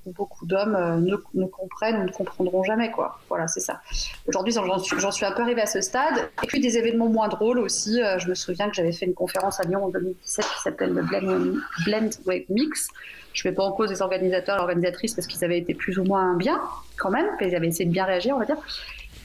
[0.06, 3.20] où beaucoup d'hommes euh, ne, ne comprennent ou ne comprendront jamais quoi.
[3.30, 3.82] Voilà, c'est ça.
[4.28, 6.30] Aujourd'hui, j'en suis, un peu arrivée à ce stade.
[6.44, 8.02] Et puis des événements moins drôles aussi.
[8.18, 11.04] Je me souviens que j'avais fait une conférence à Lyon en 2017 qui s'appelle le
[11.04, 12.90] Blend, Blend Wave Mix.
[13.34, 15.98] Je ne mets pas en cause les organisateurs et organisatrices parce qu'ils avaient été plus
[16.00, 16.62] ou moins bien
[16.98, 17.28] quand même.
[17.42, 18.58] Ils avaient essayé de bien réagir, on va dire.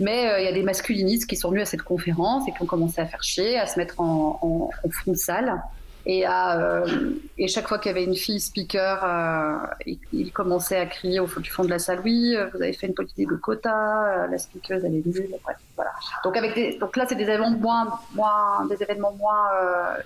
[0.00, 2.62] Mais euh, il y a des masculinistes qui sont venus à cette conférence et qui
[2.62, 5.61] ont commencé à faire chier, à se mettre en, en, en fond de salle.
[6.07, 10.32] Et, à, euh, et chaque fois qu'il y avait une fille speaker, euh, il, il
[10.32, 12.88] commençait à crier au fond du fond de la salle Oui, euh, vous avez fait
[12.88, 15.30] une politique de quota, euh, la speaker elle est nulle.
[15.42, 15.92] Bref, voilà.
[16.22, 19.48] Donc, avec des, donc là, c'est des événements moins, moins, des événements moins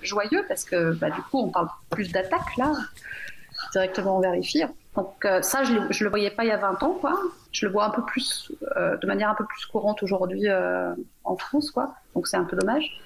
[0.01, 2.71] joyeux parce que bah, du coup, on parle plus d'attaques là,
[3.71, 4.67] directement filles.
[4.95, 7.17] Donc euh, ça, je ne le voyais pas il y a 20 ans, quoi.
[7.51, 10.93] Je le vois un peu plus, euh, de manière un peu plus courante aujourd'hui euh,
[11.23, 11.95] en France, quoi.
[12.15, 12.99] Donc c'est un peu dommage.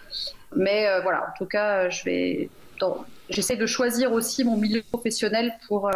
[0.56, 2.50] Mais voilà, en tout cas, je vais,
[3.30, 5.90] j'essaie de choisir aussi mon milieu professionnel pour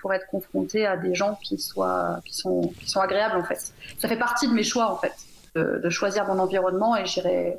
[0.00, 3.72] pour être confronté à des gens qui soient, qui sont, qui sont agréables en fait.
[3.98, 5.14] Ça fait partie de mes choix en fait,
[5.54, 7.58] de, choisir mon environnement et j'irai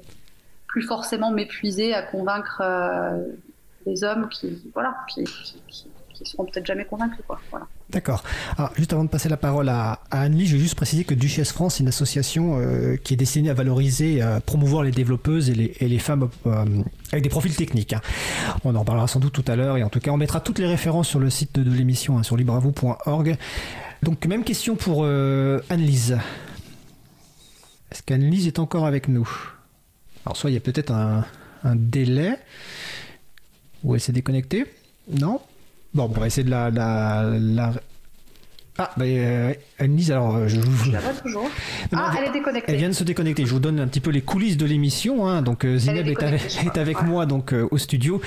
[0.68, 2.62] plus forcément m'épuiser à convaincre
[3.86, 5.26] des hommes qui, voilà, qui-
[6.18, 7.24] qui seront peut-être jamais convaincus.
[7.90, 8.24] D'accord.
[8.58, 11.52] Alors, juste avant de passer la parole à, Anne-Lie, je vais juste préciser que Duchesse
[11.52, 15.54] France est une association euh, qui est destinée à valoriser, à promouvoir les développeuses et
[15.54, 16.66] les, femmes euh,
[17.12, 17.94] avec des profils techniques.
[17.94, 18.02] hein.
[18.64, 20.60] On en parlera sans doute tout à l'heure et en tout cas, on mettra toutes
[20.60, 23.38] les références sur le site de, l'émission, hein, sur libravou.org.
[24.04, 26.18] Donc, même question pour euh, Anne-Lise.
[27.92, 29.30] Est-ce qu'Anne-Lise est encore avec nous?
[30.26, 31.26] Alors, soit il y a peut-être un,
[31.64, 32.38] un délai,
[33.84, 34.66] ou elle s'est déconnectée?
[35.10, 35.40] Non?
[35.94, 36.70] Bon, on va essayer de la.
[36.70, 37.74] la, la-
[38.80, 40.86] Ah, bah, euh, Anne-Lise, alors, euh, je vous.
[40.86, 41.50] Je la vois toujours.
[41.94, 42.72] Ah, elle est déconnectée.
[42.72, 43.46] Elle vient de se déconnecter.
[43.46, 45.28] Je vous donne un petit peu les coulisses de l'émission.
[45.28, 45.42] hein.
[45.42, 46.74] Donc euh, Zineb est, avec, je crois.
[46.74, 47.08] est avec Ouais.
[47.08, 48.22] moi donc euh, au studio.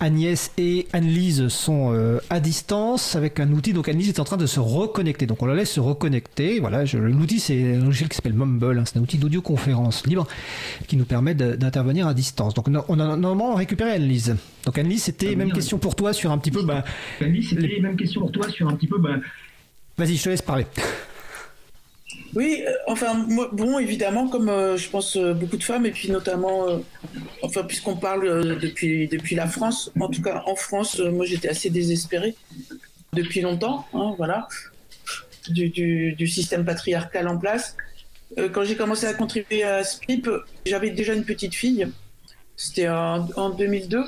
[0.00, 3.72] Agnès et Anne-Lise sont euh, à distance avec un outil.
[3.72, 5.26] Donc Anne-Lise est en train de se reconnecter.
[5.26, 6.60] Donc on la laisse se reconnecter.
[6.60, 8.78] Voilà, l'outil c'est un logiciel qui s'appelle Mumble.
[8.78, 8.84] hein.
[8.86, 10.26] C'est un outil d'audioconférence libre
[10.86, 12.54] qui nous permet d'intervenir à distance.
[12.54, 14.36] Donc on a, normalement récupéré Anne-Lise.
[14.66, 16.62] Donc Anne-Lise, c'était même question pour toi sur un petit peu.
[16.62, 16.84] Bah,
[17.20, 18.98] Annie, c'était les mêmes questions pour toi sur un petit peu.
[18.98, 19.16] Bah,
[19.96, 20.66] Vas-y, je te laisse parler.
[22.34, 25.92] Oui, euh, enfin, moi, bon, évidemment, comme euh, je pense euh, beaucoup de femmes, et
[25.92, 26.66] puis notamment,
[27.42, 31.70] enfin, puisqu'on parle depuis, depuis la France, en tout cas en France, moi j'étais assez
[31.70, 32.34] désespérée
[33.12, 34.48] depuis longtemps, hein, voilà,
[35.48, 37.76] du, du, système patriarcal en place.
[38.52, 40.28] Quand j'ai commencé à contribuer à SPIP,
[40.66, 41.86] j'avais déjà une petite fille,
[42.56, 44.02] c'était en 2002.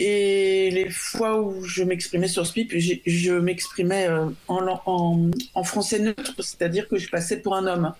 [0.00, 6.88] Et les fois où je m'exprimais sur SPIP, je m'exprimais euh, en, français neutre, c'est-à-dire
[6.88, 7.92] que je passais pour un homme.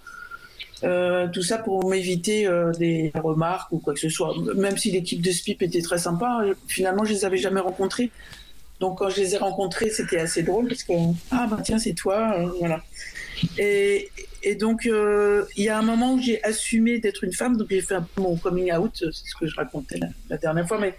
[0.83, 4.35] Euh, tout ça pour m'éviter euh, des remarques ou quoi que ce soit.
[4.57, 8.11] Même si l'équipe de SPIP était très sympa, finalement je les avais jamais rencontrés
[8.81, 10.93] Donc quand je les ai rencontrés, c'était assez drôle parce que
[11.31, 12.83] ah bah tiens c'est toi, voilà.
[13.57, 14.11] Et,
[14.59, 17.95] donc il y a un moment où j'ai assumé d'être une femme, donc j'ai fait
[17.95, 20.95] un mon coming out, c'est ce que je racontais la, dernière fois, mais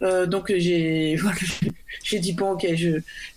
[0.00, 1.18] donc j'ai
[2.04, 2.66] j'ai dit bon ok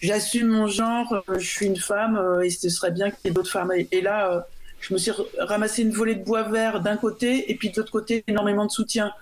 [0.01, 3.51] j'assume mon genre, je suis une femme et ce serait bien qu'il y ait d'autres
[3.51, 3.71] femmes.
[3.91, 4.45] Et, là
[4.81, 7.91] je me suis ramassé une volée de bois vert d'un côté et puis de l'autre
[7.91, 9.13] côté énormément de soutien.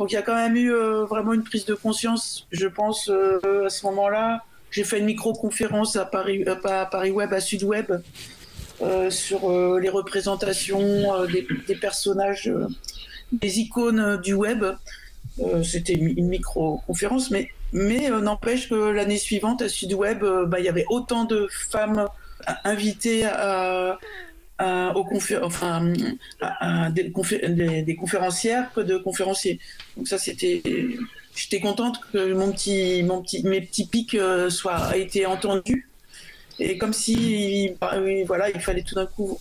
[0.00, 3.10] Donc il y a quand même eu euh, vraiment une prise de conscience, je pense,
[3.10, 4.44] euh, à ce moment-là.
[4.70, 7.92] J'ai fait une micro-conférence à Paris, euh, à Paris Web, à Sud Web,
[9.10, 12.50] sur les représentations des, personnages,
[13.30, 14.64] des icônes du web.
[15.64, 20.68] C'était une micro-conférence, mais, mais n'empêche que l'année suivante, à Sud Web, bah, il y
[20.68, 22.06] avait autant de femmes
[22.64, 23.98] invitées à
[24.60, 24.92] euh,
[26.90, 27.10] des,
[27.96, 29.58] conférencières que de conférenciers.
[29.96, 30.62] Donc ça, c'était,
[31.34, 33.02] j'étais contente que mon petit,
[33.44, 35.88] mes petits pics euh, soient été entendus.
[36.58, 37.94] Et comme si, bah,
[38.26, 39.38] voilà, il fallait tout d'un coup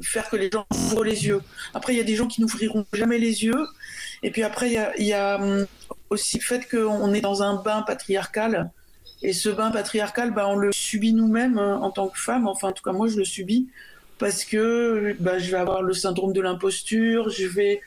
[0.00, 1.42] faire que les gens ouvrent les yeux.
[1.74, 3.66] Après, il y a des gens qui n'ouvriront jamais les yeux.
[4.24, 5.66] Et puis après, il y a, hum,
[6.10, 8.70] aussi le fait qu'on est dans un bain patriarcal.
[9.22, 12.48] Et ce bain patriarcal, bah, on le subit nous-mêmes hein, en tant que femme.
[12.48, 13.68] Enfin, en tout cas, moi, je le subis
[14.18, 17.80] parce que bah, je vais avoir le syndrome de l'imposture, je vais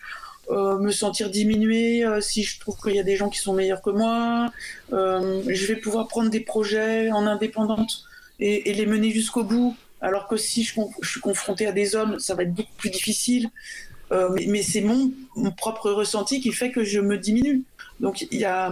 [0.50, 3.54] euh, me sentir diminuée euh, si je trouve qu'il y a des gens qui sont
[3.54, 4.52] meilleurs que moi,
[4.94, 8.04] euh, je vais pouvoir prendre des projets en indépendante
[8.40, 12.36] et, les mener jusqu'au bout, alors que si je, suis confrontée à des hommes, ça
[12.36, 13.50] va être beaucoup plus difficile.
[14.12, 15.12] Mais, c'est mon,
[15.56, 17.64] propre ressenti qui fait que je me diminue.
[18.00, 18.72] Donc il y a,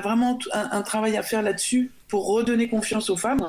[0.00, 3.48] vraiment un travail à faire là-dessus pour redonner confiance aux femmes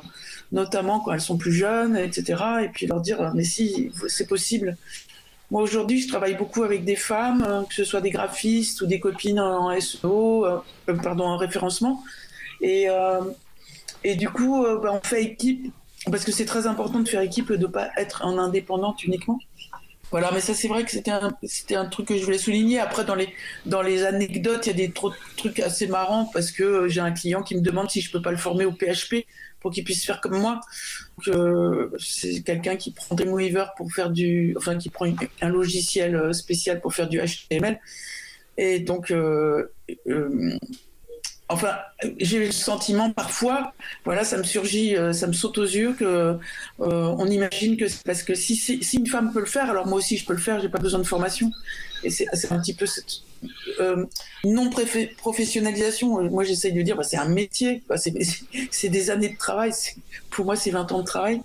[0.52, 2.44] notamment quand elles sont plus jeunes, etc.
[2.64, 4.78] Et puis leur dire, mais si, c'est possible.
[5.50, 8.86] Moi, aujourd'hui, je travaille beaucoup avec des femmes, euh, que ce soit des graphistes ou
[8.86, 10.60] des copines en SEO, euh,
[10.90, 12.04] euh, pardon, en référencement.
[12.62, 12.88] Et,
[14.04, 15.74] et du coup, bah, on fait équipe,
[16.12, 19.40] parce que c'est très important de faire équipe, de ne pas être en indépendante uniquement.
[20.12, 22.80] Voilà, mais ça c'est vrai que c'était un, c'était un truc que je voulais souligner.
[22.80, 23.30] Après, dans les,
[23.66, 27.12] dans les anecdotes, il y a des trop, trucs assez marrants parce que j'ai un
[27.12, 29.26] client qui me demande si je peux pas le former au PHP
[29.62, 30.60] pour qu'il puisse faire comme moi.
[31.30, 35.06] Euh, c'est quelqu'un qui prend Dreamweaver pour faire du, enfin qui prend
[35.42, 37.80] un logiciel euh, spécial pour faire du HTML.
[38.58, 39.72] Et donc, euh,
[41.52, 41.76] enfin,
[42.20, 43.74] j'ai le sentiment parfois,
[44.06, 46.38] voilà, ça me surgit, ça me saute aux yeux que
[46.80, 50.18] on imagine que c'est parce que si, une femme peut le faire, alors moi aussi
[50.18, 51.52] je peux le faire, j'ai pas besoin de formation.
[52.04, 52.86] Et c'est un petit peu
[53.80, 54.06] euh,
[54.44, 54.70] non
[55.18, 56.30] professionnalisation.
[56.30, 57.84] Moi, j'essaye de dire, bah, c'est un métier,
[58.72, 59.72] c'est des années de travail.
[60.30, 61.42] Pour moi, c'est 20 ans de travail.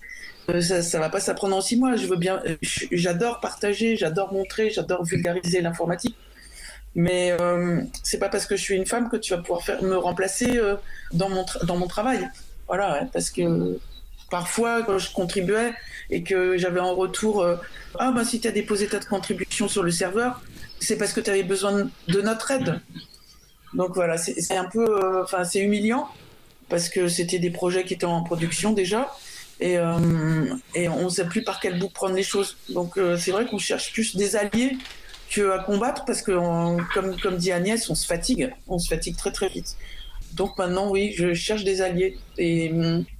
[0.49, 1.95] Euh, ça, ça va pas s'apprendre en six mois.
[1.95, 6.17] Euh, j'adore partager, j'adore montrer, j'adore vulgariser l'informatique.
[6.97, 9.80] Mais euh, c'est pas parce que je suis une femme que tu vas pouvoir faire,
[9.82, 10.61] me remplacer
[11.12, 12.28] dans mon dans mon travail.
[12.66, 13.78] Voilà, parce que
[14.30, 15.72] parfois quand je contribuais
[16.11, 17.47] et que j'avais en retour
[17.99, 20.42] ah ben si tu as déposé ta contribution sur le serveur
[20.80, 22.80] c'est parce que tu avais besoin de notre aide.
[23.74, 26.09] Donc voilà, c'est un peu, euh, enfin c'est humiliant
[26.68, 29.14] parce que c'était des projets qui étaient en production déjà
[29.61, 32.57] et, euh, et on ne sait plus par quel bout prendre les choses.
[32.70, 34.76] Donc euh, c'est vrai qu'on cherche plus des alliés
[35.31, 36.33] que à combattre parce que
[36.95, 39.77] comme, comme dit Agnès, on se fatigue, on se fatigue très très vite.
[40.35, 42.70] Donc maintenant, oui, je cherche des alliés et,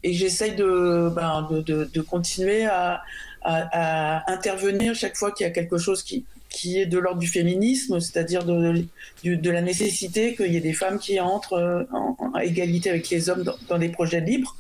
[0.03, 3.03] et j'essaye de, ben, de, continuer à,
[3.43, 8.01] intervenir chaque fois qu'il y a quelque chose qui, qui est de l'ordre du féminisme,
[8.01, 8.85] c'est-à-dire de,
[9.25, 13.31] de, la nécessité qu'il y ait des femmes qui entrent euh, en, égalité avec les
[13.31, 14.57] hommes dans, des projets libres,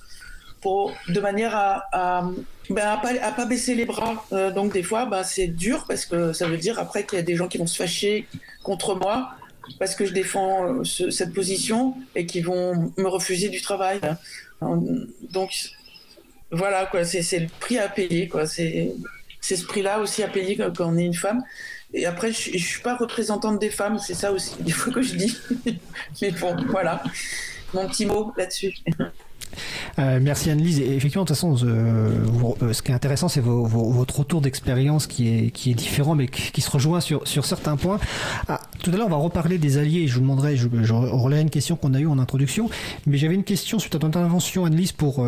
[0.60, 2.30] pour, de manière à,
[2.74, 4.24] pas, à pas, baisser les bras.
[4.32, 7.20] Euh, donc des fois, ben, c'est dur parce que ça veut dire après qu'il y
[7.20, 8.26] a des gens qui vont se fâcher
[8.62, 9.30] contre moi
[9.78, 14.00] parce que je défends euh, cette position et qui vont me refuser du travail.
[14.60, 15.50] Donc
[16.50, 18.28] voilà, quoi, c'est le prix à payer.
[18.28, 18.46] Quoi.
[18.46, 18.94] C'est
[19.40, 21.42] ce prix-là aussi à payer quand on est une femme.
[21.94, 25.02] Et après, je, ne suis pas représentante des femmes, c'est ça aussi, il faut que
[25.02, 25.38] je dis.
[26.22, 27.02] Mais bon, voilà,
[27.72, 28.74] mon petit mot là-dessus.
[29.98, 30.80] Euh, merci Annelise.
[30.80, 32.26] Et effectivement, de toute façon, euh,
[32.62, 36.70] euh, ce qui est intéressant, c'est votre retour d'expérience qui est, différent, mais qui, se
[36.70, 37.98] rejoint sur, certains points.
[38.48, 40.06] Ah, tout à l'heure, on va reparler des alliés.
[40.06, 40.94] Je vous demanderai, je, je
[41.36, 42.70] une question qu'on a eue en introduction,
[43.06, 45.26] mais j'avais une question suite à ton intervention, Annelise, pour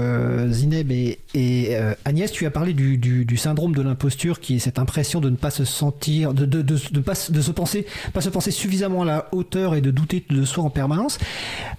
[0.49, 2.31] Zineb et, Agnès.
[2.31, 5.65] Tu as parlé du, syndrome de l'imposture, qui est cette impression de ne pas se
[5.65, 9.75] sentir, de, de, de, de, pas, se penser, pas se penser suffisamment à la hauteur
[9.75, 11.19] et de douter de soi en permanence,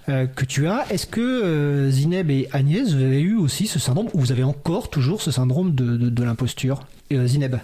[0.06, 0.86] que tu as.
[0.90, 4.90] Est-ce que Zineb et Agnès, vous avez eu aussi ce syndrome, ou vous avez encore
[4.90, 6.80] toujours ce syndrome de, de, l'imposture
[7.12, 7.56] euh, Zineb?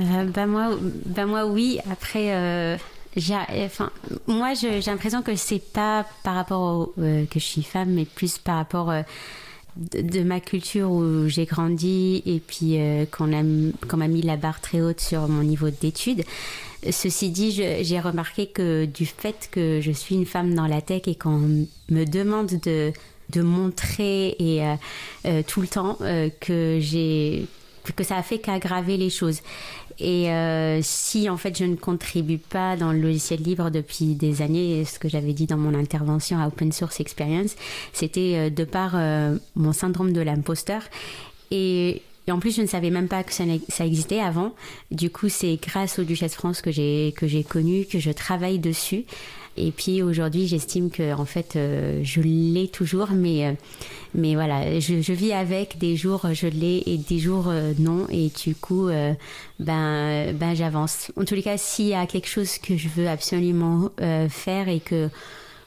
[0.00, 0.70] Euh, bah moi,
[1.06, 1.78] bah moi, oui.
[1.90, 2.76] Après, euh,
[3.64, 3.90] enfin,
[4.26, 8.38] moi, j'ai l'impression que c'est pas par rapport au, que je suis femme, mais plus
[8.38, 8.92] par rapport
[9.76, 12.78] de, ma culture où j'ai grandi et puis
[13.10, 16.24] qu'on m'a mis la barre très haute sur mon niveau d'études.
[16.90, 21.02] Ceci dit, j'ai remarqué que du fait que je suis une femme dans la tech
[21.06, 22.92] et qu'on me demande de,
[23.34, 24.74] de montrer et euh,
[25.26, 27.46] euh, tout le temps euh, que j'ai
[27.96, 29.42] que ça a fait qu'aggraver les choses.
[29.98, 30.28] Et
[30.82, 34.98] si en fait je ne contribue pas dans le logiciel libre depuis des années, ce
[34.98, 37.56] que j'avais dit dans mon intervention à Open Source Experience,
[37.92, 38.96] c'était de par
[39.54, 40.80] mon syndrome de l'imposteur.
[41.50, 43.44] Et en plus, je ne savais même pas que ça,
[43.84, 44.54] existait avant.
[44.90, 48.58] Du coup, c'est grâce au Duchesse France que j'ai que j'ai connu, que je travaille
[48.58, 49.04] dessus.
[49.56, 53.52] Et puis aujourd'hui, j'estime que en fait, euh, je l'ai toujours, mais euh,
[54.14, 55.78] mais voilà, je, je, vis avec.
[55.78, 58.06] Des jours, je l'ai et des jours euh, non.
[58.10, 58.88] Et du coup,
[59.58, 61.12] ben ben j'avance.
[61.16, 63.90] En tous les cas, s'il y a quelque chose que je veux absolument
[64.28, 65.08] faire et que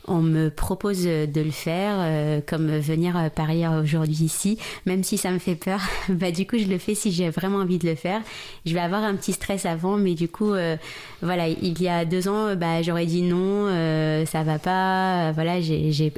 [0.08, 5.18] on me propose de le faire, euh, comme venir euh, parier aujourd'hui ici, même si
[5.18, 7.88] ça me fait peur, bah du coup je le fais si j'ai vraiment envie de
[7.88, 8.22] le faire.
[8.66, 10.78] Je vais avoir un petit stress avant, mais du coup, euh,
[11.22, 13.68] voilà, il y a deux ans, bah j'aurais dit non,
[14.26, 16.12] ça va pas, voilà, j'ai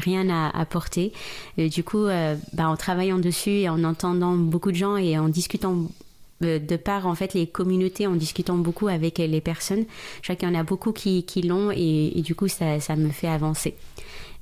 [0.00, 1.12] rien à apporter.
[1.56, 2.06] Du coup,
[2.52, 6.09] bah, en travaillant dessus et en entendant beaucoup de gens et en discutant euh,
[6.40, 9.84] de par en fait les communautés en discutant beaucoup avec les personnes.
[10.16, 12.96] Je crois qu'il y en a beaucoup qui, qui l'ont et, du coup ça, ça,
[12.96, 13.76] me fait avancer.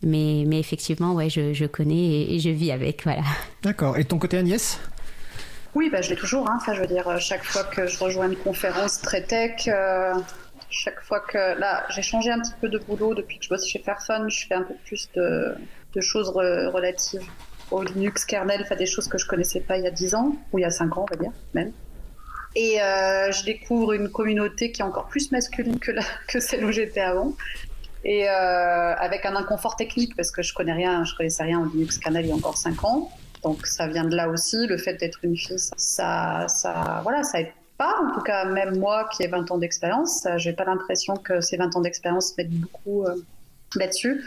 [0.02, 3.22] Mais, mais effectivement, ouais, je, je connais et, je vis avec, voilà.
[3.62, 3.98] D'accord.
[3.98, 4.78] Et ton côté Agnès?
[5.74, 6.48] Oui, bah, je l'ai toujours.
[6.48, 6.58] Hein.
[6.60, 10.14] Enfin, je veux dire, chaque fois que je rejoins une conférence très tech, euh,
[10.70, 13.66] chaque fois que là, j'ai changé un petit peu de boulot depuis que je bosse
[13.66, 15.54] chez Fairphone, je fais un peu plus de,
[15.94, 17.26] de choses relatives
[17.70, 20.36] au Linux kernel, enfin des choses que je connaissais pas il y a 10 ans
[20.52, 21.72] ou il y a 5 ans, on va dire même.
[22.56, 25.78] Et euh, je découvre une communauté qui est encore plus masculine
[26.28, 27.34] que, celle où j'étais avant.
[28.04, 31.66] Et euh, avec un inconfort technique, parce que je connais rien, je connaissais rien au
[31.66, 33.10] Linux kernel il y a encore 5 ans.
[33.42, 37.40] Donc ça vient de là aussi, le fait d'être une fille, ça, ça, voilà, ça
[37.40, 37.94] aide pas.
[38.02, 41.56] En tout cas, même moi qui ai 20 ans d'expérience, j'ai pas l'impression que ces
[41.56, 43.14] 20 ans d'expérience m'aident beaucoup euh,
[43.76, 44.24] là-dessus.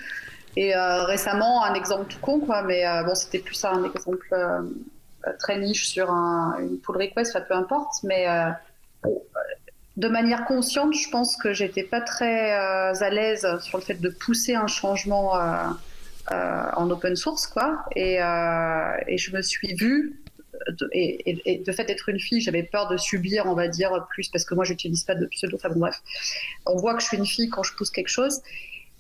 [0.58, 4.62] Et récemment, un exemple tout con, quoi, mais bon, c'était plus un exemple euh,
[5.40, 8.50] très niche sur un, une pull request, ça peu importe, mais euh,
[9.98, 13.96] de manière consciente, je pense que j'étais pas très euh, à l'aise sur le fait
[13.96, 15.34] de pousser un changement
[16.30, 17.84] en open source, quoi.
[17.96, 20.22] Et, je me suis vue
[20.94, 24.46] et, de fait d'être une fille, j'avais peur de subir, on va dire, plus parce
[24.46, 25.58] que moi, j'utilise pas de pseudo.
[25.58, 26.02] Enfin bon, bref,
[26.66, 28.42] on voit que je suis une fille quand je pousse quelque chose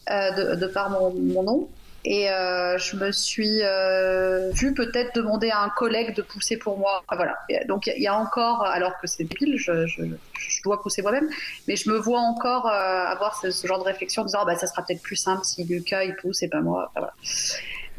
[0.07, 1.69] de, par mon nom.
[2.03, 6.77] Et euh, je me suis euh, vue peut-être demander à un collègue de pousser pour
[6.79, 7.03] moi.
[7.11, 7.37] voilà.
[7.67, 11.29] donc il y, a encore, alors que c'est pile, je, je, je, dois pousser moi-même,
[11.67, 14.55] mais je me vois encore euh, avoir ce, genre de réflexion en disant ah, bah,
[14.55, 16.91] ça sera peut-être plus simple si Lucas il pousse et pas moi.
[16.95, 17.13] voilà.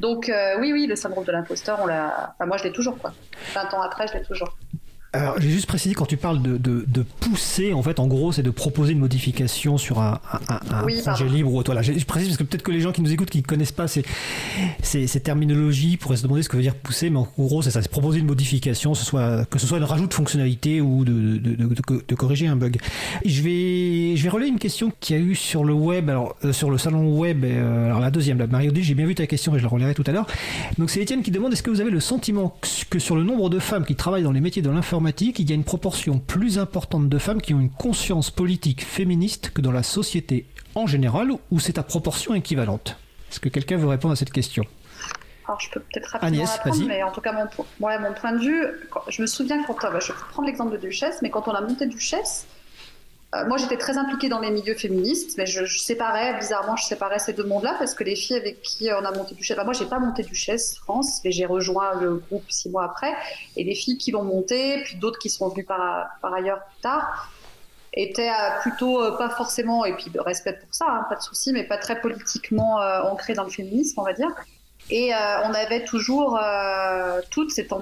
[0.01, 2.35] Donc euh, oui, oui, le syndrome de l'imposteur, on l'a.
[2.35, 3.13] Enfin, moi je l'ai toujours quoi.
[3.55, 4.57] 20 ans après, je l'ai toujours.
[5.15, 8.33] Alors, j'ai juste précisé quand tu parles de, de, de, pousser, en fait, en gros,
[8.33, 11.83] c'est de proposer une modification sur un, un, un projet libre ou voilà.
[11.83, 13.89] Je, précise parce que peut-être que les gens qui nous écoutent, qui ne connaissent pas
[13.89, 14.05] ces,
[14.83, 17.71] ces, ces, terminologies, pourraient se demander ce que veut dire pousser, mais en gros, c'est
[17.71, 21.05] ça, c'est proposer une modification, ce soit, que ce soit une rajout de fonctionnalité ou
[21.05, 22.79] de, de, corriger un bug.
[23.27, 26.37] Je vais, je vais relayer une question qu'il y a eu sur le web, alors
[26.47, 29.15] euh, sur le salon web, euh, alors la deuxième, là, Mario D, j'ai bien vu
[29.15, 30.27] ta question et je la relayerai tout à l'heure.
[30.79, 32.57] Donc c'est Étienne qui demande est-ce que vous avez le sentiment
[32.89, 35.53] que sur le nombre de femmes qui travaillent dans les métiers de l'informatique il y
[35.53, 39.73] a une proportion plus importante de femmes qui ont une conscience politique féministe que dans
[39.73, 42.97] la société en général, ou c'est à proportion équivalente?
[43.31, 44.65] Est-ce que quelqu'un veut répondre à cette question?
[45.47, 47.47] Alors, je peux peut-être rapidement Agnès, répondre, mais en tout cas, mon,
[47.81, 48.65] mon point de vue,
[49.09, 51.61] je me souviens quand, euh, je vais prendre l'exemple de Duchesse, mais quand on a
[51.61, 52.47] monté Duchesse,
[53.35, 57.19] euh, moi, j'étais très impliquée dans les milieux féministes, mais je, séparais, bizarrement, je séparais
[57.19, 59.73] ces deux mondes-là parce que les filles avec qui on a monté Duchesse, enfin, moi,
[59.73, 63.15] j'ai pas monté Duchesse France, mais j'ai rejoint le groupe six mois après,
[63.57, 67.33] et les filles qui l'ont monté, puis d'autres qui sont venues par, ailleurs plus tard,
[67.95, 71.55] étaient euh, plutôt euh, pas forcément, et puis respect pour ça, hein, pas de souci,
[71.55, 74.31] mais pas très politiquement ancrées dans le féminisme, on va dire.
[74.91, 76.39] Et on avait toujours
[77.31, 77.73] toute cette,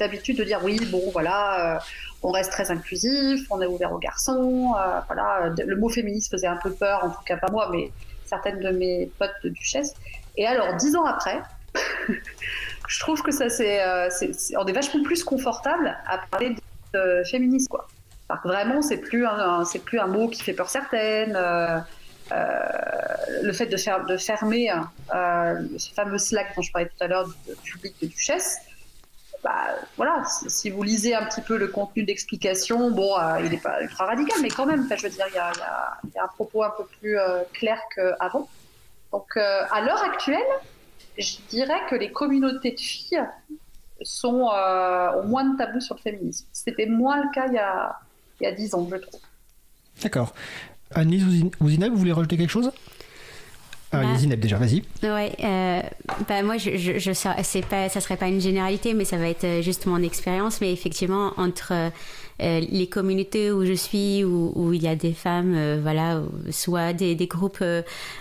[0.00, 1.80] habitude de dire oui, bon, voilà
[2.22, 4.74] on reste très inclusif, on est ouvert aux garçons.
[4.76, 7.90] Euh, voilà, le mot féministe faisait un peu peur, en tout cas pas moi, mais
[8.26, 9.94] certaines de mes potes de duchesse.
[10.36, 11.40] Et alors, dix ans après,
[12.88, 14.08] je trouve que ça c'est, euh,
[14.58, 16.56] on est vachement plus confortable à parler
[16.92, 17.86] de, féminisme, quoi.
[18.44, 21.36] vraiment, c'est plus un, c'est plus un mot qui fait peur certaines.
[21.36, 21.78] Euh,
[23.42, 24.70] le fait de, de fermer
[25.08, 27.28] ce fameux Slack dont je parlais tout à l'heure
[27.64, 28.58] du public de Duchesse,
[29.42, 33.82] bah, voilà, si vous lisez un petit peu le contenu d'explication, bon, il n'est pas
[33.82, 36.84] ultra radical, mais quand même, je veux dire, il y a, un propos un peu
[37.00, 37.16] plus
[37.52, 38.48] clair qu'avant.
[39.12, 40.38] Donc, à l'heure actuelle,
[41.18, 43.24] je dirais que les communautés de filles
[44.02, 46.46] sont au moins de tabous sur le féminisme.
[46.52, 47.98] C'était moins le cas il y a,
[48.40, 49.20] il y a 10 ans, je trouve.
[50.02, 50.34] D'accord.
[50.94, 52.72] Annelise Ouzina, vous voulez rajouter quelque chose?
[53.92, 54.82] Ah, bah, Zineb déjà, vas-y.
[55.02, 55.80] Ouais, euh,
[56.28, 57.10] bah moi je, je, je
[57.42, 60.60] c'est pas, ça serait pas une généralité, mais ça va être euh, juste mon expérience.
[60.60, 61.90] Mais effectivement, entre euh,
[62.38, 67.16] les communautés où je suis, où, où il y a des femmes, voilà, soit des,
[67.16, 67.64] des groupes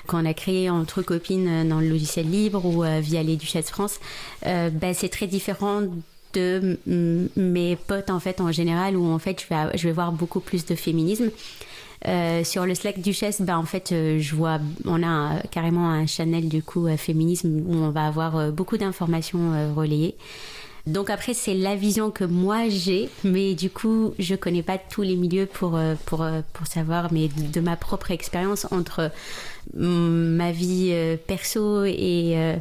[0.07, 3.99] qu'on a créés entre copines dans le logiciel libre ou via les Duchesses France,
[4.43, 5.83] bah, c'est très différent
[6.33, 6.77] de
[7.37, 10.41] mes potes en fait en général où en fait je vais, je vais voir beaucoup
[10.41, 11.31] plus de féminisme.
[12.07, 16.07] Euh, sur le Slack Duchesse, bah, en fait, euh, je vois, on a carrément un
[16.07, 20.15] channel du coup euh, féminisme où on va avoir beaucoup d'informations relayées.
[20.87, 25.01] Donc après, c'est la vision que moi j'ai, mais du coup, je connais pas tous
[25.01, 29.11] les milieux pour, pour, pour savoir, mais de ma propre expérience entre
[29.75, 30.95] ma vie
[31.27, 32.55] perso et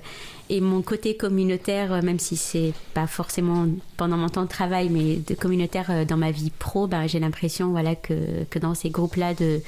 [0.50, 4.88] et mon côté communautaire, euh, même si c'est pas forcément pendant mon temps de travail,
[4.88, 8.74] mais de communautaire euh, dans ma vie pro, bah, j'ai l'impression voilà, que, que dans
[8.74, 9.60] ces groupes-là de,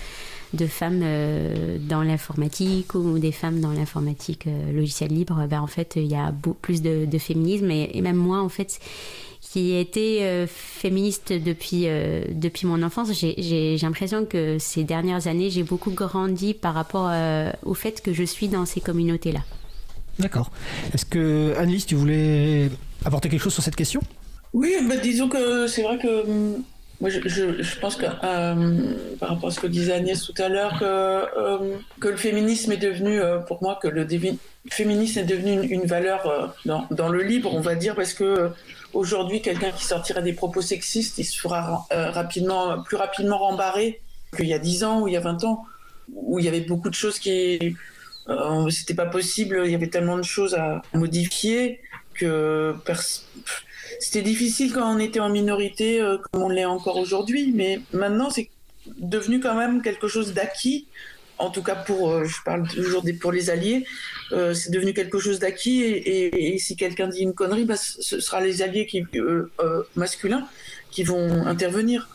[0.54, 5.94] de femmes euh, dans l'informatique ou des femmes dans l'informatique logiciel libre, bah, en fait,
[5.96, 7.70] il y a plus de, féminisme.
[7.70, 8.80] Et, même moi, en fait,
[9.40, 11.86] qui ai été féministe depuis,
[12.30, 17.10] depuis mon enfance, j'ai l'impression que ces dernières années, j'ai beaucoup grandi par rapport
[17.64, 19.40] au fait que je suis dans ces communautés-là.
[20.20, 20.50] D'accord.
[20.94, 22.70] Est-ce que, Annelise, tu voulais
[23.04, 24.00] apporter quelque chose sur cette question?
[24.52, 26.24] Oui, bah, disons que c'est vrai que
[27.00, 30.50] moi, je, je, pense que euh, par rapport à ce que disait Agnès tout à
[30.50, 34.06] l'heure, que, que le féminisme est devenu, euh, pour moi, que le
[34.70, 38.50] féminisme est devenu une, valeur euh, dans, dans, le libre, on va dire, parce que
[38.92, 44.02] aujourd'hui, quelqu'un qui sortirait des propos sexistes, il se fera rapidement, plus rapidement rembarrer
[44.36, 45.64] qu'il y a 10 ans ou il y a 20 ans,
[46.12, 47.76] où il y avait beaucoup de choses qui
[48.30, 51.80] euh, c'était pas possible, il y avait tellement de choses à modifier
[52.14, 52.74] que
[53.98, 58.30] c'était difficile quand on était en minorité, euh, comme on l'est encore aujourd'hui, mais maintenant
[58.30, 58.48] c'est
[58.98, 60.86] devenu quand même quelque chose d'acquis.
[61.38, 63.86] En tout cas, pour, euh, je parle toujours des, pour les alliés,
[64.30, 65.82] c'est devenu quelque chose d'acquis.
[65.82, 69.04] Et, si quelqu'un dit une connerie, bah, ce sera les alliés qui,
[69.96, 70.46] masculins
[70.90, 72.10] qui vont intervenir.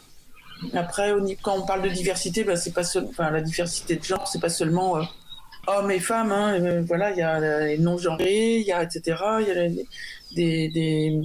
[0.74, 1.12] Après,
[1.42, 2.54] quand on parle de diversité, bah,
[3.18, 5.02] pas la diversité de genre, c'est pas seulement
[5.68, 9.18] hommes et femmes, hein, euh, voilà, il y a les non-genrés, il y a etc.
[9.42, 9.70] Il y a
[10.36, 11.22] des, des,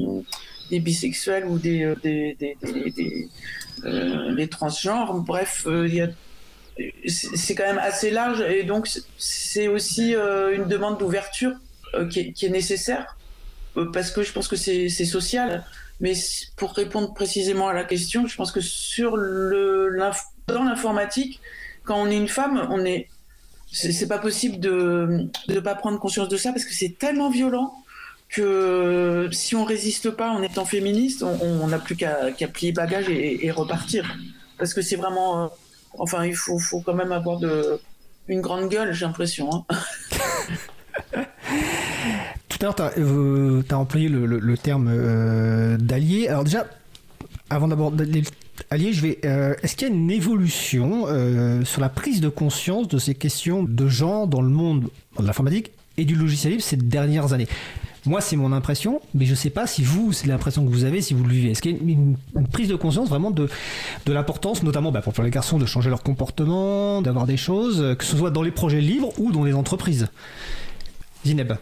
[0.70, 3.28] des, bisexuels ou des, euh, des, des,
[3.84, 5.14] euh, transgenres.
[5.14, 5.66] Bref,
[7.06, 8.88] c'est quand même assez large et donc
[9.18, 11.52] c'est aussi une demande d'ouverture
[12.10, 13.16] qui, est, nécessaire
[13.92, 15.64] parce que je pense que c'est social.
[16.00, 16.14] Mais
[16.56, 19.94] pour répondre précisément à la question, je pense que sur le
[20.46, 21.40] dans l'informatique,
[21.84, 23.08] quand on est une femme, on est
[23.72, 27.74] c'est pas possible de ne pas prendre conscience de ça parce que c'est tellement violent
[28.28, 33.50] que si on résiste pas en étant féministe, on n'a plus qu'à plier bagage et,
[33.50, 34.16] repartir.
[34.58, 35.44] Parce que c'est vraiment.
[35.44, 35.48] Euh,
[35.98, 37.40] enfin, il faut, quand même avoir
[38.28, 39.50] une grande gueule, j'ai l'impression.
[39.52, 39.76] Hein.
[42.48, 46.28] Tout à l'heure, tu as, euh, employé le, terme euh, d'allié.
[46.28, 46.66] Alors, déjà,
[47.48, 48.22] avant d'aborder
[48.70, 49.18] Allié, je vais.
[49.24, 53.14] Euh, est-ce qu'il y a une évolution euh, sur la prise de conscience de ces
[53.14, 54.88] questions de genre dans le monde
[55.18, 57.48] de l'informatique et du logiciel libre ces dernières années?
[58.06, 60.84] Moi, c'est mon impression, mais je ne sais pas si vous, c'est l'impression que vous
[60.84, 61.50] avez, si vous le vivez.
[61.50, 62.16] Est-ce qu'il y a une,
[62.50, 63.48] prise de conscience vraiment de,
[64.06, 68.04] de l'importance, notamment bah, pour les garçons, de changer leur comportement, d'avoir des choses, que
[68.04, 70.08] ce soit dans les projets libres ou dans les entreprises?
[71.26, 71.52] Zineb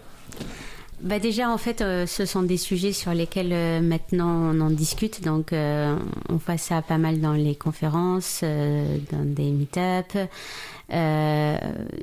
[1.01, 4.71] bah déjà, en fait, euh, ce sont des sujets sur lesquels euh, maintenant on en
[4.71, 5.23] discute.
[5.23, 5.97] Donc, euh,
[6.29, 10.17] on voit ça pas mal dans les conférences, dans des meet-up.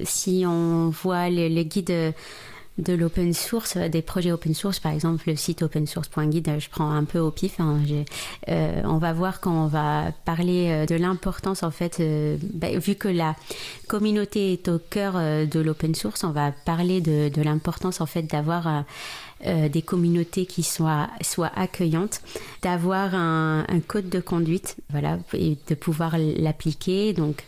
[0.04, 2.14] si on voit les guides
[2.78, 7.06] de l'open source, des projets open source, par exemple le site opensource.guide, je prends un
[7.06, 7.60] peu au pif.
[7.60, 7.80] Hein,
[8.50, 12.78] euh, on va voir quand on va parler euh, de l'importance, en fait, euh, bah,
[12.78, 13.36] vu que la
[13.88, 18.24] communauté est au cœur de l'open source, on va parler de, de l'importance, en fait,
[18.24, 18.84] d'avoir
[19.46, 22.22] euh, des communautés qui soient, soient accueillantes,
[22.62, 27.12] d'avoir un, code de conduite, voilà, et de pouvoir l'appliquer.
[27.12, 27.44] Donc,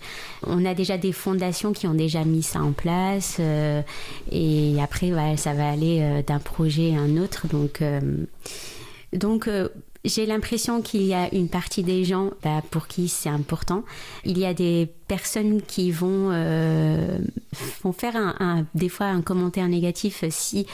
[0.45, 3.81] on a déjà des fondations qui ont déjà mis ça en place, euh,
[4.31, 7.47] et après, ça va aller euh, d'un projet à un autre.
[7.47, 7.81] Donc,
[9.13, 9.49] donc
[10.03, 13.83] j'ai l'impression qu'il y a une partie des gens bah, pour qui c'est important.
[14.25, 17.19] Il y a des personnes qui vont, euh,
[17.83, 20.67] vont faire un, des fois un commentaire négatif si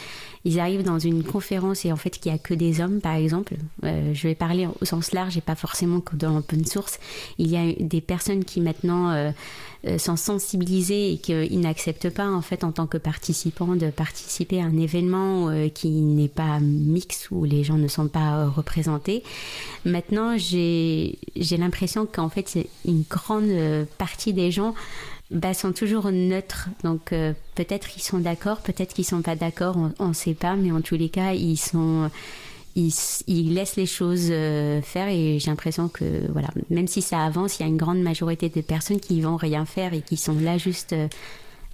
[0.45, 3.15] ils arrivent dans une conférence et en fait qu'il n'y a que des hommes, par
[3.15, 3.55] exemple.
[3.85, 6.99] Euh, je vais parler au sens large et pas forcément que dans l'open source.
[7.37, 9.31] Il y a des personnes qui maintenant euh,
[9.97, 14.65] sont sensibilisées et qu'ils n'acceptent pas en fait en tant que participants de participer à
[14.65, 19.23] un événement qui n'est pas mix où les gens ne sont pas représentés.
[19.85, 21.17] Maintenant, j'ai
[21.57, 23.51] l'impression qu'en fait une grande
[23.97, 24.73] partie des gens
[25.31, 26.69] bah, sont toujours neutres.
[26.83, 30.55] Donc euh, peut-être qu'ils sont d'accord, peut-être qu'ils sont pas d'accord, on ne sait pas,
[30.55, 32.09] mais en tous les cas, ils sont
[32.75, 37.59] ils, laissent les choses euh, faire et j'ai l'impression que voilà, même si ça avance,
[37.59, 40.35] il y a une grande majorité de personnes qui vont rien faire et qui sont
[40.39, 41.07] là juste euh,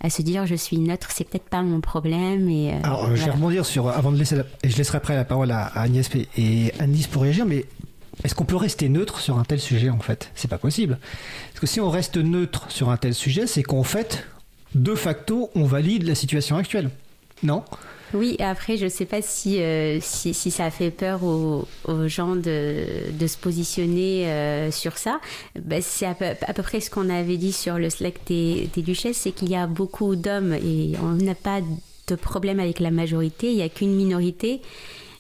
[0.02, 2.50] à se dire je suis neutre, c'est peut-être pas mon problème.
[2.50, 5.52] Et, Alors je vais rebondir sur avant de laisser et je laisserai après la parole
[5.52, 7.66] à, à Agnès et Anis pour réagir, mais
[8.24, 10.32] est-ce qu'on peut rester neutre sur un tel sujet en fait?
[10.36, 11.00] C'est pas possible.
[11.52, 14.26] Parce que si on reste neutre sur un tel sujet, c'est qu'en fait,
[14.76, 16.90] de facto, on valide la situation actuelle.
[17.44, 17.64] Non?
[18.14, 21.68] Oui, après, je ne sais pas si, euh, si, ça fait peur aux,
[22.08, 25.22] gens de, de, se positionner euh, sur ça.
[25.62, 29.18] Ben, c'est à peu, près ce qu'on avait dit sur le Slack des, des duchesses,
[29.18, 31.62] c'est qu'il y a beaucoup d'hommes et on n'a pas
[32.08, 34.62] de problème avec la majorité, il n'y a qu'une minorité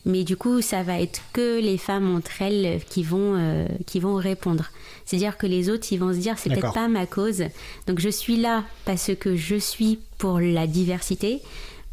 [0.05, 3.99] mais du coup, ça va être que les femmes entre elles qui vont, euh, qui
[3.99, 4.69] vont répondre.
[5.05, 7.43] C'est-à-dire que les autres, ils vont se dire, c'est peut-être pas ma cause.
[7.87, 11.41] Donc je suis là parce que je suis pour la diversité.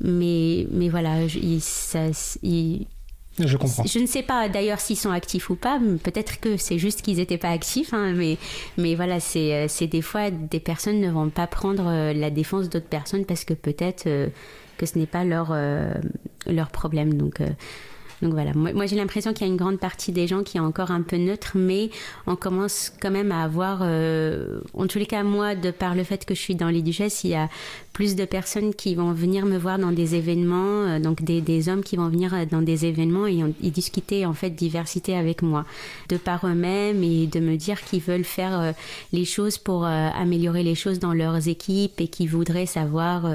[0.01, 2.11] Mais, mais voilà, je, ça,
[2.43, 3.85] je comprends.
[3.85, 5.81] Je ne sais pas d'ailleurs s'ils sont actifs ou pas.
[6.03, 7.95] Peut-être que c'est juste qu'ils n'étaient pas actifs.
[7.95, 8.37] Hein, mais,
[8.77, 12.89] mais voilà, c'est des fois, des personnes ne vont pas prendre euh, la défense d'autres
[12.89, 14.29] personnes parce que peut-être euh,
[14.77, 15.57] que ce n'est pas leur,
[16.47, 17.15] leur problème.
[17.15, 17.41] Donc.
[18.23, 20.61] Donc voilà, moi, j'ai l'impression qu'il y a une grande partie des gens qui est
[20.61, 21.91] encore un peu neutre, mais
[22.27, 26.03] on commence quand même à avoir, euh, en tous les cas moi, de par le
[26.03, 27.49] fait que je suis dans les duchesses, il y a
[27.93, 31.83] plus de personnes qui vont venir me voir dans des événements, euh, donc des, hommes
[31.83, 35.67] qui vont venir euh, dans des événements et, discuter en fait diversité avec moi,
[36.09, 38.73] de par eux-mêmes et de me dire qu'ils veulent faire
[39.13, 43.29] les choses pour améliorer les choses dans leurs équipes et qu'ils voudraient savoir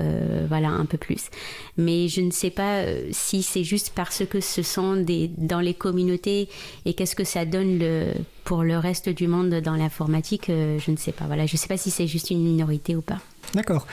[0.47, 1.29] voilà un peu plus.
[1.77, 5.73] Mais je ne sais pas si c'est juste parce que ce sont des dans les
[5.73, 6.49] communautés
[6.85, 8.13] et qu'est-ce que ça donne le
[8.43, 11.25] pour le reste du monde dans l'informatique, je ne sais pas.
[11.25, 13.19] Voilà, je ne sais pas si c'est juste une minorité ou pas.
[13.53, 13.85] D'accord.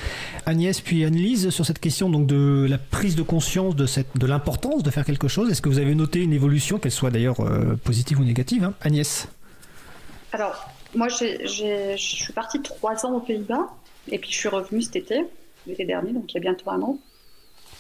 [0.47, 4.27] Agnès puis Annelise, sur cette question donc de la prise de conscience de, cette, de
[4.27, 7.41] l'importance de faire quelque chose, est-ce que vous avez noté une évolution, qu'elle soit d'ailleurs
[7.41, 9.29] euh, positive ou négative hein Agnès?
[10.33, 13.69] Alors, moi, je suis partie trois ans aux Pays-Bas,
[14.11, 15.25] et puis je suis revenue cet été,
[15.67, 16.99] l'été dernier, donc il y a bientôt un an.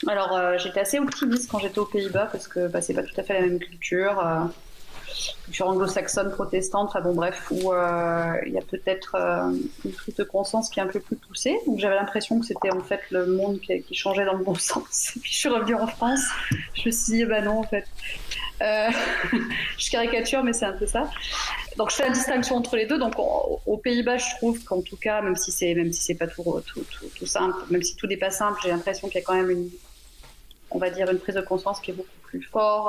[0.06, 3.18] Alors, euh, j'étais assez optimiste quand j'étais aux Pays-Bas, parce que bah, c'est pas tout
[3.18, 4.18] à fait la même culture.
[4.24, 4.44] Euh,
[5.44, 9.16] culture anglo-saxonne, protestante, enfin bon bref, où euh, il y a peut-être
[9.84, 11.58] une prise de conscience qui est un peu plus poussée.
[11.66, 15.16] Donc j'avais l'impression que c'était en fait le monde qui, changeait dans le bon sens.
[15.16, 16.20] Et puis je suis revenue en France,
[16.74, 17.86] je me suis dit, bah non en fait.
[19.78, 21.08] Je caricature, mais c'est un peu ça.
[21.76, 22.98] Donc je fais la distinction entre les deux.
[22.98, 26.26] Donc aux Pays-Bas, je trouve qu'en tout cas, même si c'est même si c'est pas
[26.26, 26.84] tout, tout,
[27.16, 29.50] tout, simple, même si tout n'est pas simple, j'ai l'impression qu'il y a quand même
[29.50, 29.70] une,
[30.70, 32.88] on va dire, une prise de conscience qui est beaucoup plus forte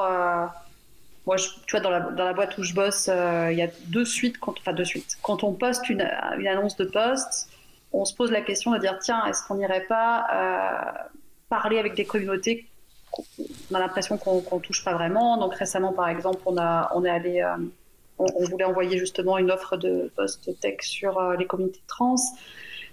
[1.30, 3.67] moi, tu vois, dans la, dans la, boîte où je bosse, euh, il y a
[3.88, 5.15] deux suites, quand, enfin deux suites.
[5.21, 6.01] Quand on poste une,
[6.39, 7.49] une, annonce de poste,
[7.93, 11.03] on se pose la question de dire tiens, est-ce qu'on n'irait pas euh,
[11.49, 12.67] parler avec des communautés
[13.71, 15.38] On a l'impression qu'on ne touche pas vraiment.
[15.38, 17.57] Donc récemment, par exemple, on, a, on est allé, euh,
[18.17, 22.15] on, voulait envoyer justement une offre de post tech sur les communautés trans.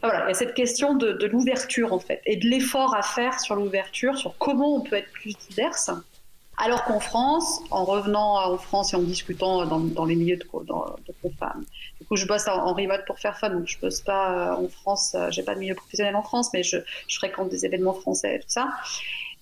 [0.02, 3.56] Il y a cette question de, l'ouverture en fait et de l'effort à faire sur
[3.56, 5.90] l'ouverture, sur comment on peut être plus diverse.
[6.58, 10.46] Alors qu'en France, en revenant en France et en discutant dans, les milieux de,
[11.38, 11.64] femmes,
[12.00, 14.68] du coup, je bosse en, remote pour faire fun, donc je bosse pas euh, en
[14.68, 16.78] France, euh, j'ai pas de milieu professionnel en France, mais je,
[17.10, 18.70] fréquente des événements français et tout ça.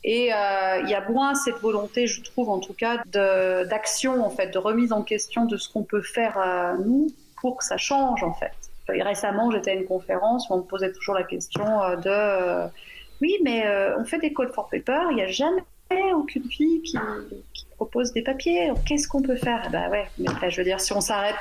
[0.03, 4.31] Et euh, il y a moins cette volonté, je trouve en tout cas, d'action, en
[4.31, 7.07] fait, de remise en question de ce qu'on peut faire nous
[7.41, 8.53] pour que ça change, en fait.
[8.89, 12.69] Récemment, j'étais à une conférence où on me posait toujours la question de
[13.21, 13.65] oui, mais
[13.99, 15.63] on fait des calls for paper, il n'y a jamais
[16.15, 16.99] aucune fille qui,
[17.77, 18.71] propose des papiers.
[18.87, 19.69] Qu'est-ce qu'on peut faire?
[19.73, 21.35] Bah ouais, mais je veux dire, si on s'arrête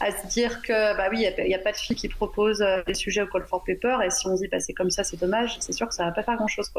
[0.00, 2.82] à se dire que bah oui, il n'y a, pas de filles qui proposent euh,
[2.86, 5.04] des sujets au call for paper, et si on se dit bah c'est comme ça,
[5.04, 6.70] c'est dommage, c'est sûr que ça va pas faire grand chose.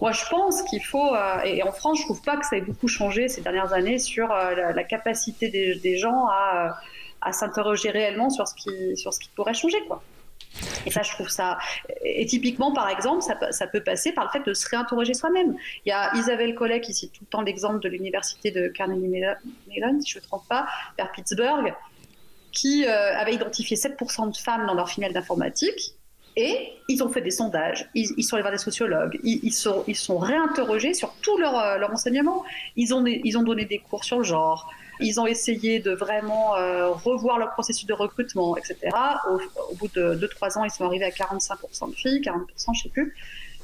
[0.00, 2.62] Moi, je pense qu'il faut, euh, et en France, je trouve pas que ça ait
[2.62, 6.76] beaucoup changé ces dernières années sur euh, la, capacité des gens à,
[7.20, 10.02] à s'interroger réellement sur ce qui sur ce qui pourrait changer quoi.
[10.86, 11.58] Et ça, je trouve ça.
[12.04, 15.56] Et typiquement, par exemple, ça, peut passer par le fait de se réinterroger soi-même.
[15.84, 19.06] Il y a Isabelle Collet qui cite tout le temps l'exemple de l'université de Carnegie
[19.06, 20.66] Mellon, si je ne me trompe pas,
[20.96, 21.72] vers Pittsburgh.
[22.52, 25.94] qui euh, avait identifié 7% de femmes dans leur filiale d'informatique.
[26.36, 29.96] Et ils ont fait des sondages, ils, sont allés voir des sociologues, ils, sont, ils
[29.96, 32.44] sont réinterrogés sur tout leur, euh, leur enseignement.
[32.76, 36.56] Ils ont, ils ont donné des cours sur le genre, ils ont essayé de vraiment
[36.56, 38.76] euh, revoir leur processus de recrutement, etc.
[39.28, 42.74] Au, bout de 2-3 ans, ils sont arrivés à 45% de filles, 40%, je ne
[42.74, 43.14] sais plus.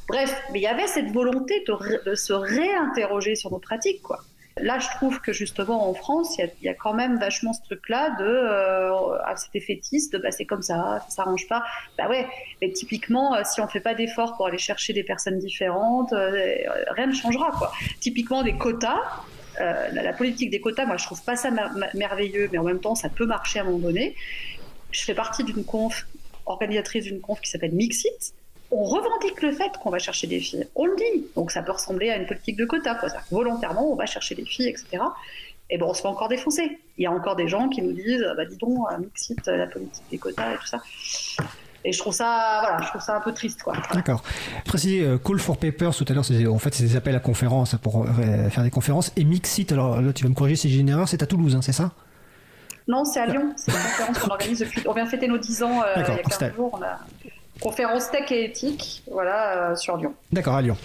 [0.08, 1.64] Bref, mais il y avait cette volonté
[2.04, 4.20] de, se réinterroger sur nos pratiques, quoi.
[4.58, 8.16] Là, je trouve que justement en France, il y, a quand même vachement ce truc-là
[8.18, 11.62] de euh, ah, c'était fétiste, bah, c'est comme ça, ça s'arrange pas.
[11.98, 12.26] Bah ouais,
[12.62, 17.06] mais typiquement, euh, si on fait pas d'efforts pour aller chercher des personnes différentes, rien
[17.06, 17.70] ne changera quoi.
[18.00, 19.02] Typiquement des quotas.
[19.60, 21.50] Euh, la, politique des quotas, moi je trouve pas ça
[21.94, 24.14] merveilleux, mais en même temps ça peut marcher à un moment donné.
[24.90, 26.06] Je fais partie d'une conf,
[26.46, 28.34] organisatrice d'une conf qui s'appelle Mixit,
[28.70, 30.66] on revendique le fait qu'on va chercher des filles.
[30.74, 31.26] On le dit.
[31.34, 32.94] Donc ça peut ressembler à une politique de quota.
[32.96, 33.08] Quoi.
[33.30, 35.02] Volontairement, on va chercher des filles, etc.
[35.70, 36.78] Et bon, on se fait encore défoncer.
[36.98, 40.04] Il y a encore des gens qui nous disent, bah dis donc, Mixit, la politique
[40.10, 40.82] des quotas et tout ça.
[41.86, 43.74] Et je trouve ça, voilà, je trouve ça un peu triste, quoi.
[43.94, 44.22] D'accord.
[44.64, 47.20] Préciser, euh, Call for Papers tout à l'heure, c'est en fait c'est des appels à
[47.20, 49.12] conférences pour euh, faire des conférences.
[49.16, 51.54] Et Mixit, alors là tu vas me corriger si j'ai une erreur, c'est à Toulouse,
[51.54, 51.92] hein, c'est ça?
[52.88, 53.52] Non, c'est à Lyon.
[53.56, 54.82] C'est une conférence qu'on organise depuis.
[54.86, 56.70] On vient fêter nos 10 ans euh, il y a 15 jours.
[56.78, 56.98] On a
[57.60, 60.14] conférence tech et éthique, voilà, euh, sur Lyon.
[60.32, 60.76] D'accord, à Lyon.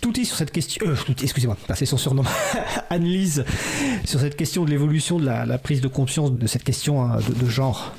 [0.00, 2.22] Tout est sur cette question, euh, excusez-moi, c'est son surnom,
[2.90, 3.44] Annelise,
[4.04, 7.46] sur cette question de l'évolution de la, prise de conscience de cette question hein, de,
[7.46, 7.94] genre.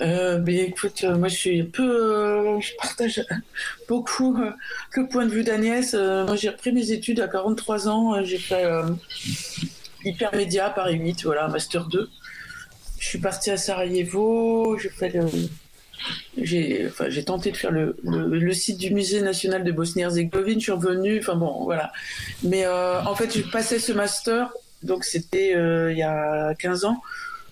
[0.00, 3.24] Euh, mais écoute, moi je suis peu, je partage
[3.88, 4.38] beaucoup
[4.94, 5.94] le point de vue d'Agnès.
[5.94, 8.64] moi j'ai repris mes études à 43 ans, j'ai fait
[10.04, 12.08] hypermédia Paris 8, voilà, master 2.
[12.98, 15.18] Je suis partie à Sarajevo, j'ai fait
[16.36, 20.72] j'ai enfin, tenté de faire le, le, site du musée national de Bosnie-Herzégovine, je suis
[20.72, 21.92] revenu, enfin bon, voilà.
[22.42, 26.84] Mais euh, en fait, je passais ce master, donc c'était euh, il y a 15
[26.84, 27.02] ans,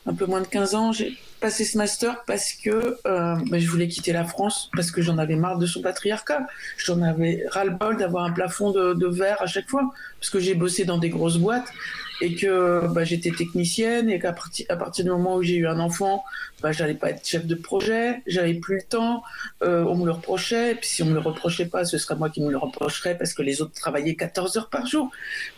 [0.07, 0.93] un peu moins de 15 ans,
[1.41, 5.19] passé ce master parce que euh, bah, je voulais quitter la France, parce que j'en
[5.19, 6.47] avais marre de son patriarcat.
[6.79, 10.55] J'en avais ras-le-bol d'avoir un plafond de, de verre à chaque fois, parce que j'ai
[10.55, 11.73] bossé dans des grosses boîtes
[12.21, 16.25] et que bah, j'étais technicienne et qu'à partir, du moment où j'ai eu un enfant,
[16.63, 19.23] bah, j'allais pas être chef de projet, j'avais plus le temps,
[19.63, 22.17] euh, on me le reprochait, et puis si on me le reprochait pas, ce serait
[22.17, 25.11] moi qui me le reprocherais parce que les autres travaillaient 14 heures par jour,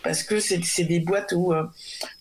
[0.03, 1.63] parce que c'est des boîtes où, euh,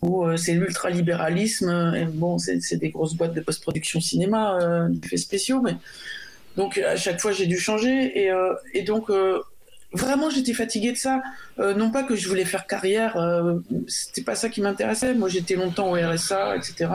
[0.03, 5.16] où euh, c'est l'ultralibéralisme, et bon, c'est des grosses boîtes de post-production cinéma, euh, d'effets
[5.16, 5.76] spéciaux, mais
[6.57, 8.32] donc à chaque fois j'ai dû changer et,
[8.74, 9.11] et donc
[9.93, 11.22] vraiment j'étais fatiguée de ça.
[11.59, 15.14] Euh, non pas que je voulais faire carrière, euh, c'était pas ça qui m'intéressait.
[15.14, 16.91] Moi j'étais longtemps au RSA, etc.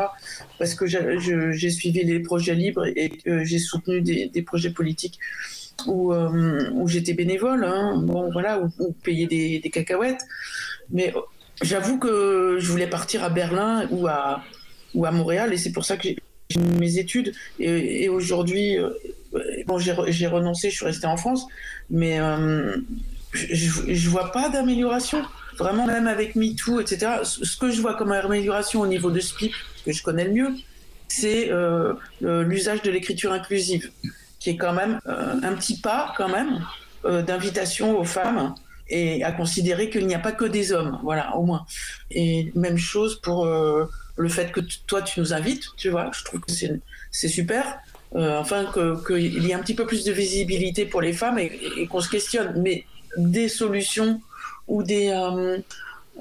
[0.59, 5.19] Parce que j'ai suivi les projets libres et j'ai soutenu des, projets politiques
[5.87, 10.21] où, euh, j'étais bénévole, hein, bon voilà, où, payer des, cacahuètes.
[10.91, 11.13] Mais
[11.61, 14.43] j'avoue que je voulais partir à Berlin ou à,
[14.93, 16.17] ou à Montréal et c'est pour ça que j'ai
[16.79, 18.77] mes études et aujourd'hui
[19.65, 21.47] bon j'ai renoncé je suis restée en France
[21.89, 22.75] mais euh,
[23.31, 25.23] je, je vois pas d'amélioration.
[25.59, 27.17] Vraiment, même avec MeToo, etc.
[27.23, 29.53] Ce que je vois comme amélioration au niveau de SPIP,
[29.85, 30.49] que je connais le mieux,
[31.07, 33.91] c'est euh, l'usage de l'écriture inclusive,
[34.39, 36.65] qui est quand même euh, un petit pas, quand même,
[37.03, 38.55] d'invitation aux femmes
[38.87, 41.65] et à considérer qu'il n'y a pas que des hommes, voilà, au moins.
[42.09, 46.39] Et même chose pour le fait que toi, tu nous invites, tu vois, je trouve
[46.39, 47.77] que c'est super.
[48.15, 48.65] Euh, enfin
[49.07, 52.09] qu'il y ait un petit peu plus de visibilité pour les femmes et, qu'on se
[52.09, 52.61] questionne.
[52.61, 52.85] Mais
[53.17, 54.21] des solutions
[54.67, 55.09] ou des...
[55.09, 55.57] Euh,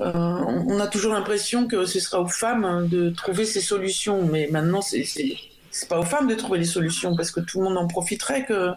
[0.00, 4.48] euh, on a toujours l'impression que ce sera aux femmes de trouver ces solutions, mais
[4.50, 7.76] maintenant c'est c'est pas aux femmes de trouver les solutions parce que tout le monde
[7.76, 8.70] en profiterait que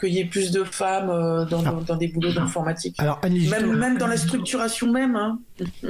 [0.00, 2.96] qu'il y ait plus de femmes dans, dans, des boulots d'informatique.
[3.22, 5.14] Même, même dans la structuration même.
[5.14, 5.38] Hein.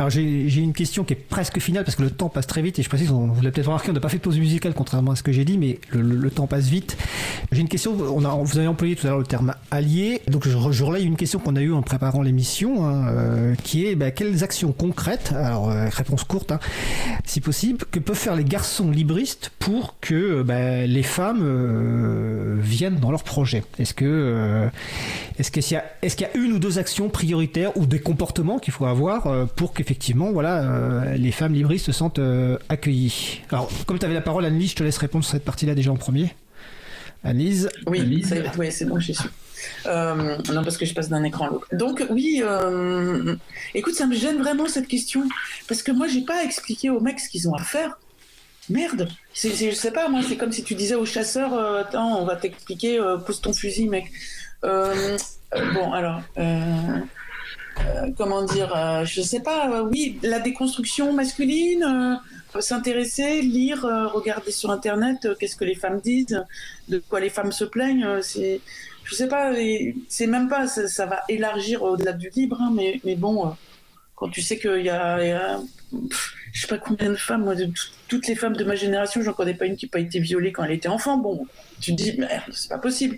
[0.00, 2.78] Alors j'ai une question qui est presque finale parce que le temps passe très vite
[2.78, 5.10] et je précise, vous l'avez peut-être remarqué, on n'a pas fait de pause musicale contrairement
[5.10, 6.96] à ce que j'ai dit, mais le, temps passe vite.
[7.52, 10.48] J'ai une question, on a, vous avez employé tout à l'heure le terme allié, donc
[10.48, 13.94] je, je relaye une question qu'on a eue en préparant l'émission, hein, euh, qui est
[13.94, 16.60] bah, quelles actions concrètes, alors euh, réponse courte, hein,
[17.26, 23.00] si possible, que peuvent faire les garçons libristes pour que bah, les femmes euh, viennent
[23.00, 24.70] dans leur projet Est-ce que
[25.38, 28.86] est-ce qu'il y y a une ou deux actions prioritaires ou des comportements qu'il faut
[28.86, 33.40] avoir pour que effectivement, voilà, euh, les femmes libristes se sentent euh, accueillies.
[33.50, 35.90] Alors, comme tu avais la parole, Annelise, je te laisse répondre sur cette partie-là déjà
[35.90, 36.32] en premier.
[37.24, 39.28] Annelise Oui, c'est bon, j'y suis.
[39.86, 41.66] Euh, non, parce que je passe d'un écran à l'autre.
[41.72, 42.40] Donc, oui,
[43.74, 45.24] écoute, ça me gêne vraiment cette question.
[45.66, 47.98] Parce que moi, j'ai pas expliqué aux mecs ce qu'ils ont à faire.
[48.68, 52.36] Merde, je sais pas, moi, c'est comme si tu disais aux chasseurs Attends, on va
[52.36, 54.04] t'expliquer, pose ton fusil, mec.
[54.62, 56.22] bon, alors.
[58.16, 62.18] Comment dire, je sais pas, oui, la déconstruction masculine,
[62.58, 66.44] s'intéresser, lire, regarder sur Internet qu'est-ce que les femmes disent,
[66.88, 68.22] de quoi les femmes se plaignent.
[68.22, 68.60] c'est,
[69.04, 69.52] je sais pas,
[70.08, 73.54] c'est même pas, ça, va élargir au-delà du libre, hein, mais, mais bon,
[74.20, 75.60] quand tu sais qu'il y a, y a
[76.52, 77.70] je sais pas combien de femmes, moi, de
[78.08, 80.52] toutes les femmes de ma génération, j'en connais pas une qui n'a pas été violée
[80.52, 81.16] quand elle était enfant.
[81.16, 81.46] Bon,
[81.80, 83.16] tu te dis, merde, c'est pas possible.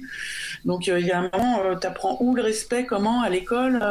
[0.65, 3.31] Donc, euh, il y a un moment, euh, tu apprends où le respect, comment, à
[3.31, 3.83] l'école,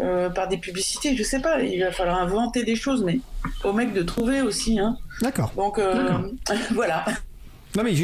[0.00, 1.62] euh, par des publicités, je sais pas.
[1.62, 3.20] Il va falloir inventer des choses, mais
[3.64, 4.78] au mec de trouver aussi.
[4.78, 4.98] Hein.
[5.22, 5.52] D'accord.
[5.56, 5.80] Donc,
[6.72, 7.04] voilà.
[7.76, 7.94] Non mais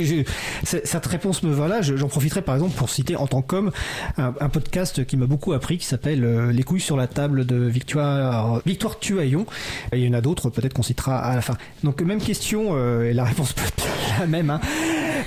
[0.64, 1.80] cette réponse me va là.
[1.80, 3.70] J'en profiterai par exemple pour citer en tant qu'homme
[4.18, 7.56] un, podcast qui m'a beaucoup appris qui s'appelle euh, Les couilles sur la table de
[7.56, 9.46] Victoire Victoire Tuaillon.
[9.92, 11.56] il y en a d'autres peut-être qu'on citera à la fin.
[11.84, 13.86] Donc même question euh, et la réponse peut être
[14.20, 14.60] la même hein,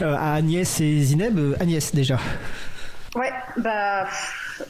[0.01, 1.39] euh, à Agnès et Zineb.
[1.59, 2.19] Agnès déjà.
[3.15, 4.05] Ouais, bah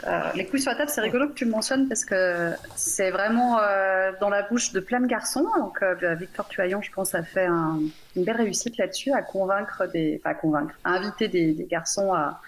[0.06, 3.12] euh, les couilles sur la table, c'est rigolo que tu le mentionnes parce que c'est
[3.12, 5.48] vraiment euh, dans la bouche de plein de garçons.
[5.58, 7.92] Donc, euh, bah, Victor Tuaillon, je pense, a fait une
[8.24, 12.42] belle réussite là-dessus, à convaincre des, enfin, convaincre, à inviter des, garçons à,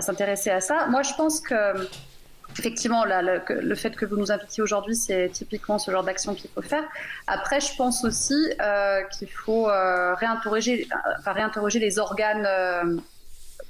[0.00, 0.86] s'intéresser à ça.
[0.88, 1.54] Moi, je pense que
[2.58, 6.62] effectivement, le, fait que vous nous invitiez aujourd'hui, c'est typiquement ce genre d'action qu'il faut
[6.62, 6.84] faire.
[7.26, 8.34] Après, je pense aussi
[9.12, 10.88] qu'il faut réinterroger,
[11.24, 13.00] réinterroger les organes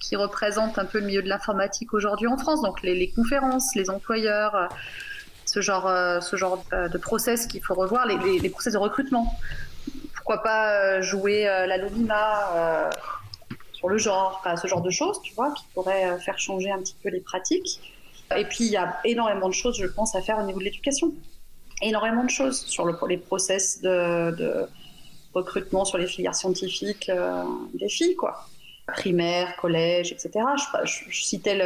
[0.04, 3.88] qui représentent un peu le milieu de l'informatique aujourd'hui en France, donc les, conférences, les
[3.88, 4.66] employeurs, euh,
[5.46, 9.34] ce genre, euh, ce genre euh, de process qu'il faut revoir, les, process de recrutement.
[10.14, 12.90] Pourquoi pas jouer l'anonymat
[13.72, 16.96] sur le genre, ce genre de choses, tu vois, qui pourraient faire changer un petit
[17.02, 17.80] peu les pratiques.
[18.34, 20.64] Et puis, il y a énormément de choses, je pense, à faire au niveau de
[20.64, 21.12] l'éducation.
[21.82, 24.66] Énormément de choses sur le, les process de,
[25.34, 27.10] recrutement sur les filières scientifiques
[27.74, 28.46] des filles, quoi
[28.86, 30.30] primaire, collège, etc.
[30.84, 31.58] Je, citais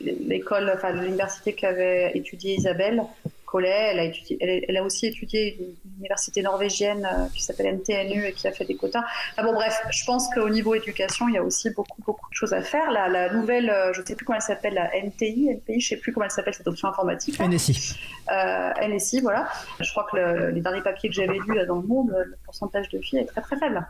[0.00, 3.02] l'école, enfin l'université qu'avait étudié Isabelle
[3.46, 3.92] Collet.
[3.92, 8.32] Elle a, étudié, elle, a aussi étudié une université norvégienne euh, qui s'appelle NTNU et
[8.32, 9.02] qui a fait des quotas.
[9.42, 12.52] bon, bref, je pense qu'au niveau éducation, il y a aussi beaucoup, beaucoup de choses
[12.52, 12.90] à faire.
[12.90, 15.94] La, la nouvelle, euh, je ne sais plus comment elle s'appelle, la NTI, NPI, je
[15.94, 17.40] ne sais plus comment elle s'appelle cette option informatique.
[17.40, 17.98] NSI.
[18.30, 19.48] Euh, NSI, voilà.
[19.80, 22.98] Je crois que les derniers papiers que j'avais lus dans le monde, le pourcentage de
[23.00, 23.82] filles est très, très faible.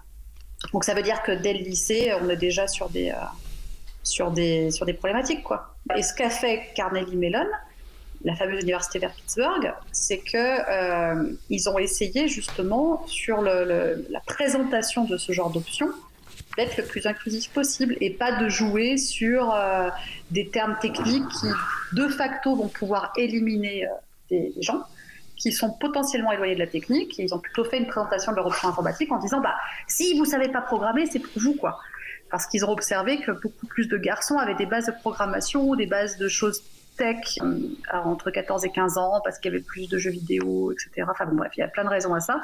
[0.72, 3.14] Donc ça veut dire que dès le lycée, on est déjà sur des, euh,
[4.02, 5.42] sur des, sur des problématiques.
[5.42, 5.74] Quoi.
[5.96, 7.46] Et ce qu'a fait Carnegie Mellon,
[8.24, 15.16] la fameuse université vers Pittsburgh, c'est que euh, ont essayé justement sur la présentation de
[15.16, 15.90] ce genre d'options
[16.56, 19.88] d'être le plus inclusif possible et pas de jouer sur euh,
[20.32, 21.46] des termes techniques qui
[21.92, 23.86] de facto vont pouvoir éliminer
[24.28, 24.82] des, gens
[25.38, 27.18] qui sont potentiellement éloignés de la technique.
[27.18, 29.54] ils ont plutôt fait une présentation de leur option informatique en disant bah,
[29.86, 31.54] si vous savez pas programmer, c'est pour vous.
[31.54, 31.78] quoi.
[32.30, 35.76] Parce qu'ils ont observé que beaucoup plus de garçons avaient des bases de programmation ou
[35.76, 36.62] des bases de choses
[36.98, 37.60] tech euh,
[37.92, 41.06] entre 14 et 15 ans parce qu'il y avait plus de jeux vidéo, etc.
[41.08, 42.42] Enfin bon, bref, il y a plein de raisons à ça.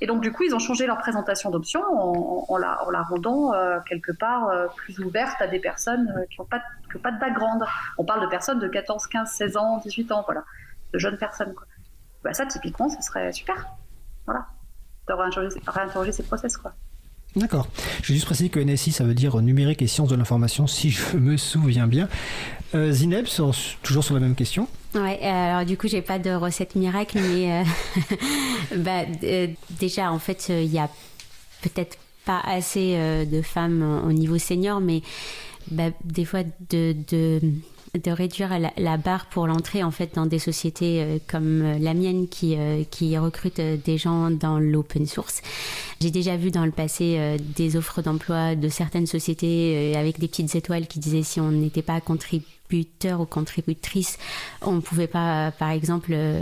[0.00, 3.52] Et donc, du coup, ils ont changé leur présentation d'options en, la, en, la, rendant
[3.52, 7.18] euh, quelque part euh, plus ouverte à des personnes qui n'ont pas, que pas de
[7.18, 7.64] background.
[7.98, 10.44] On parle de personnes de 14, 15, 16 ans, 18 ans, voilà,
[10.92, 11.52] de jeunes personnes.
[11.52, 11.66] Quoi
[12.22, 13.68] bah ça, typiquement, ce serait super.
[14.26, 14.46] Voilà.
[15.06, 15.14] De
[15.70, 16.74] réinterroger, ces process, quoi.
[17.36, 17.68] D'accord.
[18.02, 20.90] Je vais juste préciser que NSI, ça veut dire numérique et sciences de l'information, si
[20.90, 22.08] je me souviens bien.
[22.74, 23.26] Euh, Zineb,
[23.82, 24.68] toujours sur la même question.
[24.94, 29.48] Ouais, alors du coup, j'ai pas de recette miracle, mais euh, bah, euh,
[29.78, 30.88] déjà, en fait, il y a
[31.62, 35.02] peut-être pas assez de femmes au niveau senior, mais
[35.70, 37.40] bah, des fois de, de
[37.94, 41.94] de réduire la, barre pour l'entrée en fait dans des sociétés euh, comme euh, la
[41.94, 45.42] mienne qui, euh, qui recrute des gens dans l'open source.
[46.00, 50.54] J'ai déjà vu dans le passé des offres d'emploi de certaines sociétés avec des petites
[50.54, 54.18] étoiles qui disaient si on n'était pas contribué contributeur ou contributrice,
[54.62, 56.40] on ne pouvait pas, par exemple, euh,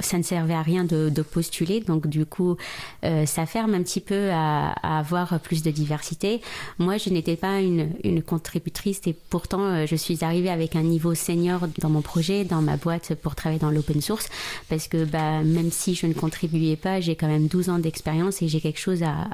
[0.00, 1.80] ça ne servait à rien de, postuler.
[1.80, 2.56] Donc, du coup,
[3.04, 6.40] euh, ça ferme un petit peu à, avoir plus de diversité.
[6.78, 10.82] Moi, je n'étais pas une, une, contributrice et pourtant, euh, je suis arrivée avec un
[10.82, 14.28] niveau senior dans mon projet, dans ma boîte pour travailler dans l'open source.
[14.68, 18.42] Parce que bah, même si je ne contribuais pas, j'ai quand même 12 ans d'expérience
[18.42, 19.28] et j'ai quelque chose à,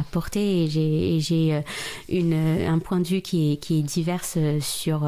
[0.00, 1.62] apporter et j'ai
[2.66, 4.24] un point de vue qui est, qui est divers
[4.60, 5.06] sur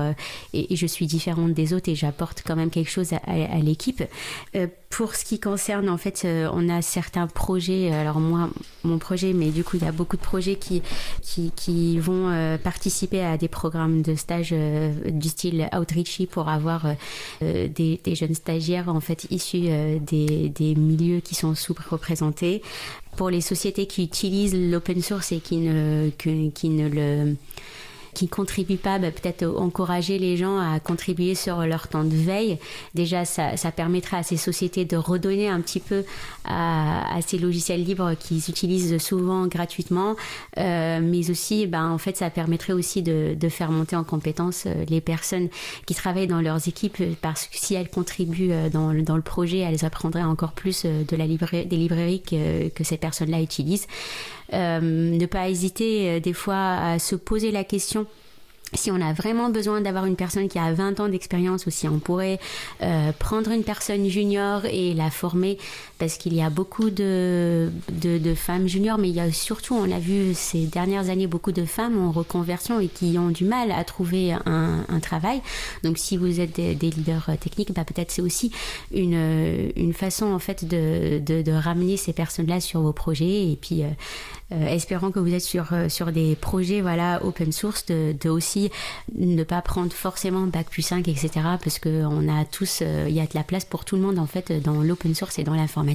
[0.70, 4.02] je suis différente des autres et j'apporte quand même quelque chose à, l'équipe.
[4.54, 8.50] Euh, pour ce qui concerne, en fait, euh, on a certains projets, alors moi,
[8.84, 10.82] mon projet, mais du coup, il y a beaucoup de projets qui,
[11.22, 16.86] qui, vont euh, participer à des programmes de stage du style Outreachy pour avoir
[17.40, 19.68] des, jeunes stagiaires, en fait, issus
[20.00, 22.62] des, des milieux qui sont sous-représentés.
[23.16, 27.36] Pour les sociétés qui utilisent l'open source et qui ne, qui ne le
[28.14, 32.58] qui contribuent pas, bah, peut-être encourager les gens à contribuer sur leur temps de veille.
[32.94, 36.04] Déjà, ça, ça permettrait à ces sociétés de redonner un petit peu
[36.44, 40.16] à, à ces logiciels libres qu'ils utilisent souvent gratuitement,
[40.58, 44.64] euh, mais aussi, ben, en fait, ça permettrait aussi de, de faire monter en compétence
[44.66, 45.48] euh, les personnes
[45.86, 49.58] qui travaillent dans leurs équipes, parce que si elles contribuent euh, dans, dans le projet,
[49.58, 53.86] elles apprendraient encore plus de la librairie, des librairies que, que ces personnes-là utilisent.
[54.52, 58.06] Euh, ne pas hésiter des fois à se poser la question.
[58.74, 61.86] Si on a vraiment besoin d'avoir une personne qui a 20 ans d'expérience ou si
[61.88, 62.38] on pourrait
[62.80, 65.58] euh, prendre une personne junior et la former
[66.02, 69.88] parce qu'il y a beaucoup de, de, femmes juniors mais il y a surtout on
[69.92, 73.70] a vu ces dernières années beaucoup de femmes en reconversion et qui ont du mal
[73.70, 75.40] à trouver un, un travail
[75.84, 78.50] donc si vous êtes des, leaders techniques bah, peut-être c'est aussi
[78.92, 83.56] une, une façon en fait de, de, ramener ces personnes là sur vos projets et
[83.60, 83.88] puis euh,
[84.52, 88.28] euh, espérant que vous êtes sur, euh, sur des projets voilà, open source, de, de
[88.28, 88.70] aussi
[89.16, 91.30] ne pas prendre forcément Bac plus 5, etc.
[91.62, 94.18] Parce qu'on a tous, euh, il y a de la place pour tout le monde
[94.18, 95.91] en fait dans l'open source et dans l'informatique.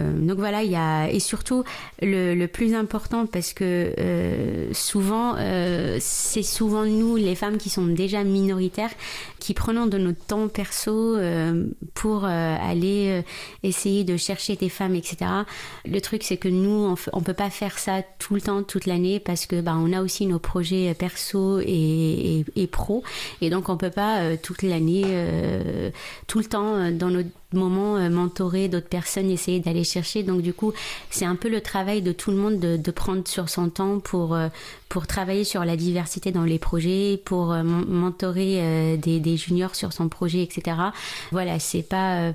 [0.00, 1.64] Euh, donc voilà, il y a et surtout
[2.02, 7.86] le, plus important parce que euh, souvent euh, c'est souvent nous les femmes qui sont
[7.86, 8.90] déjà minoritaires
[9.40, 11.16] qui prenons de notre temps perso
[11.94, 13.22] pour aller
[13.62, 15.16] essayer de chercher des femmes, etc.
[15.84, 18.86] Le truc c'est que nous on, on peut pas faire ça tout le temps, toute
[18.86, 23.04] l'année parce que bah, on a aussi nos projets perso et, et, et pro
[23.40, 25.04] et donc on peut pas toute l'année,
[26.26, 30.22] tout le temps dans notre moment euh, mentorer d'autres personnes, essayer d'aller chercher.
[30.22, 30.72] Donc du coup,
[31.10, 34.34] c'est un peu le travail de tout le monde de, prendre sur son temps pour,
[34.34, 34.48] euh,
[34.88, 39.92] pour travailler sur la diversité dans les projets, pour euh, mentorer des, des, juniors sur
[39.92, 40.76] son projet, etc.
[41.30, 42.32] Voilà, c'est pas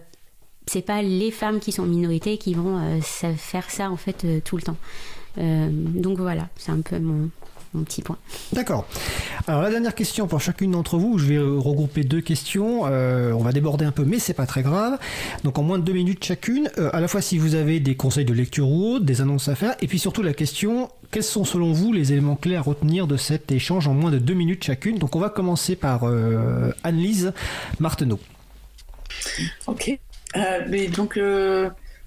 [0.68, 4.62] c'est pas les femmes qui sont minorités qui vont faire ça en fait tout le
[4.62, 4.78] temps.
[5.38, 7.30] donc voilà, c'est un peu mon,
[7.74, 8.18] mon petit point.
[8.54, 8.86] D'accord.
[9.48, 12.82] Alors la dernière question pour chacune d'entre vous, je vais regrouper deux questions.
[12.86, 14.98] Euh, on va déborder un peu, mais c'est pas très grave.
[15.44, 17.96] Donc en moins de deux minutes chacune, euh, à la fois si vous avez des
[17.96, 21.24] conseils de lecture ou autre, des annonces à faire, et puis surtout la question quels
[21.24, 24.34] sont selon vous les éléments clés à retenir de cet échange en moins de deux
[24.34, 24.98] minutes chacune?
[24.98, 27.34] Donc on va commencer par euh, Anne-Lise
[27.80, 28.20] Marteneau.
[29.68, 30.00] Ok.
[30.70, 31.20] mais donc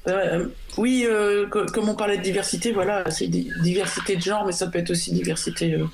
[0.07, 4.67] euh, oui, euh, comme on parlait de diversité, voilà, c'est diversité de genre, mais ça
[4.67, 5.87] peut être aussi diversité euh,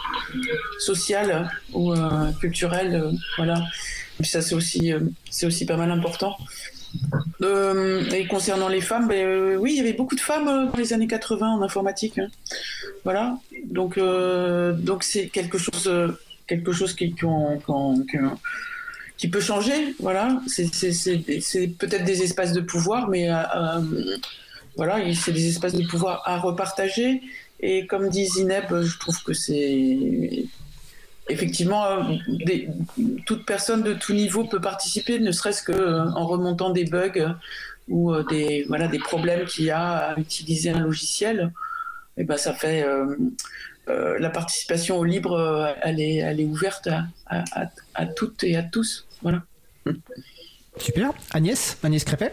[0.79, 1.95] sociale ou
[2.41, 3.63] culturelle, voilà.
[4.23, 4.93] Ça, c'est aussi,
[5.31, 6.37] c'est aussi pas mal important.
[7.43, 11.07] et concernant les femmes, ben, oui, il y avait beaucoup de femmes dans les années
[11.07, 12.29] 80 en informatique, hein.
[13.05, 13.39] voilà.
[13.65, 15.91] Donc, donc c'est quelque chose,
[16.47, 17.27] quelque chose qui, qui,
[18.11, 18.19] qui
[19.29, 19.95] peut changer.
[20.01, 24.17] Voilà, c'est peut-être des espaces de pouvoir, mais euh, euh,
[24.77, 27.21] voilà, c'est des espaces de pouvoir à repartager.
[27.61, 30.47] Et comme dit Zineb, je trouve que c'est
[31.29, 32.03] effectivement euh,
[33.27, 37.35] toute personne de tout niveau peut participer, ne serait-ce que en remontant des bugs
[37.89, 41.53] ou des voilà des problèmes qu'il y a à utiliser un logiciel.
[42.17, 42.85] Et ben ça fait
[43.87, 46.89] la participation au libre, elle est, ouverte
[47.27, 49.07] à toutes et à tous.
[49.23, 49.43] Voilà.
[50.77, 51.13] Super.
[51.33, 52.33] Agnès, Agnès Crépet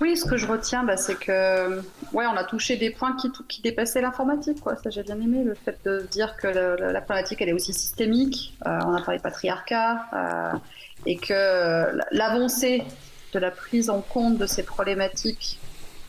[0.00, 1.80] oui, ce que je retiens, bah, c'est que
[2.12, 4.60] ouais, on a touché des points qui, qui dépassaient l'informatique.
[4.60, 4.76] Quoi.
[4.76, 6.46] Ça, j'ai bien aimé le fait de dire que
[6.92, 8.56] l'informatique, elle est aussi systémique.
[8.66, 10.58] Euh, on a parlé de patriarcat euh,
[11.04, 12.84] et que l'avancée
[13.32, 15.58] de la prise en compte de ces problématiques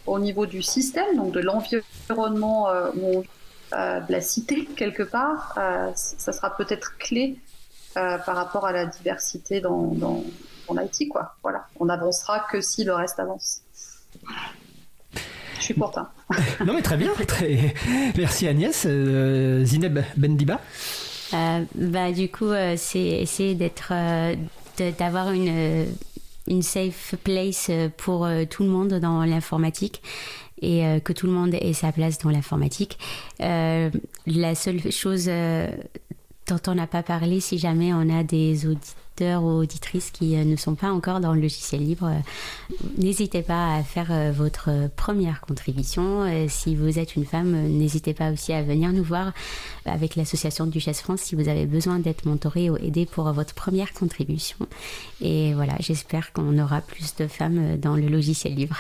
[0.06, 2.92] au niveau du système, donc de l'environnement euh,
[3.72, 5.56] de la cité quelque part,
[5.96, 7.38] ça sera peut-être clé
[7.98, 10.24] euh, par rapport à la diversité dans, dans,
[10.70, 11.10] l'IT.
[11.10, 11.36] Quoi.
[11.42, 11.66] Voilà.
[11.80, 13.62] On n'avancera que si le reste avance.
[15.58, 16.08] Je suis pourtant.
[16.66, 17.74] non mais très bien, très...
[18.16, 18.86] merci Agnès.
[18.88, 20.62] Euh, Zineb Bendiba
[21.34, 23.92] euh, bah, Du coup, euh, c'est essayer d'être,
[25.00, 25.88] d'avoir une,
[26.48, 30.04] une safe place pour tout le monde dans l'informatique
[30.62, 33.00] et que tout le monde ait sa place dans l'informatique.
[33.40, 35.30] la seule chose
[36.50, 40.44] dont on n'a pas parlé, si jamais on a des auditeurs ou auditrices qui euh,
[40.44, 44.90] ne sont pas encore dans le logiciel libre, euh, n'hésitez pas à faire euh, votre
[44.96, 46.26] première contribution.
[46.48, 49.34] Si vous êtes une femme, n'hésitez pas aussi à venir nous voir
[49.86, 53.94] avec l'association Duchesse France si vous avez besoin d'être mentoré ou aidé pour votre première
[53.94, 54.58] contribution.
[55.22, 58.78] Et voilà, j'espère qu'on aura plus de femmes dans le logiciel libre.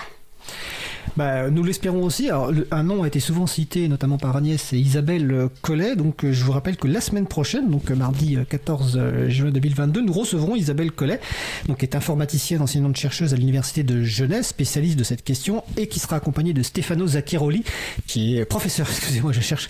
[1.18, 2.30] Bah, nous l'espérons aussi.
[2.30, 5.96] Alors, un nom a été souvent cité, notamment par Agnès et Isabelle Collet.
[5.96, 10.56] Donc, je vous rappelle que la semaine prochaine, donc mardi 14 juin 2022, nous recevrons
[10.56, 11.20] Isabelle Collet,
[11.68, 15.88] donc qui est informaticienne, enseignante chercheuse à l'université de Genève, spécialiste de cette question, et
[15.88, 17.64] qui sera accompagnée de Stefano Zacchiroli,
[18.08, 19.68] qui est professeur, excusez-moi, je cherche,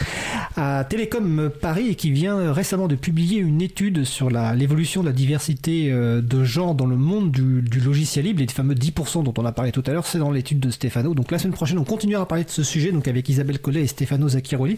[0.55, 5.13] à Télécom Paris et qui vient récemment de publier une étude sur l'évolution de la
[5.13, 9.45] diversité de genre dans le monde du, du logiciel libre, les fameux 10% dont on
[9.45, 11.13] a parlé tout à l'heure, c'est dans l'étude de Stefano.
[11.19, 13.81] Donc la semaine prochaine, on continuera à parler de ce sujet, donc avec Isabelle Collet
[13.81, 14.77] et Stefano Zacchiroli.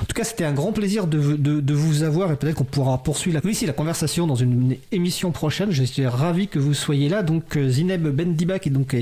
[0.00, 2.96] En tout cas, c'était un grand plaisir de, de, vous avoir et peut-être qu'on pourra
[3.02, 5.70] poursuivre la, ici, la conversation dans une émission prochaine.
[5.70, 7.22] Je suis ravi que vous soyez là.
[7.22, 8.96] Donc Zineb Bendiba, qui est donc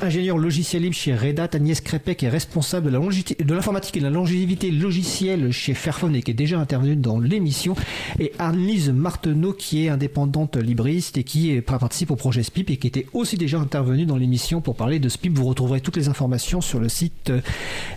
[0.00, 4.04] ingénieur logiciel libre chez Red Hat, Agnès Crépet, qui est responsable de l'informatique et de
[4.04, 7.76] la longévité logicielle chez Fairphone et qui est déjà intervenue dans l'émission,
[8.18, 12.86] et Arlise Marteneau, qui est indépendante libriste et qui participe au projet SPIP et qui
[12.86, 15.36] était aussi déjà intervenue dans l'émission pour parler de SPIP.
[15.36, 17.40] Vous retrouverez toutes les informations sur le site euh,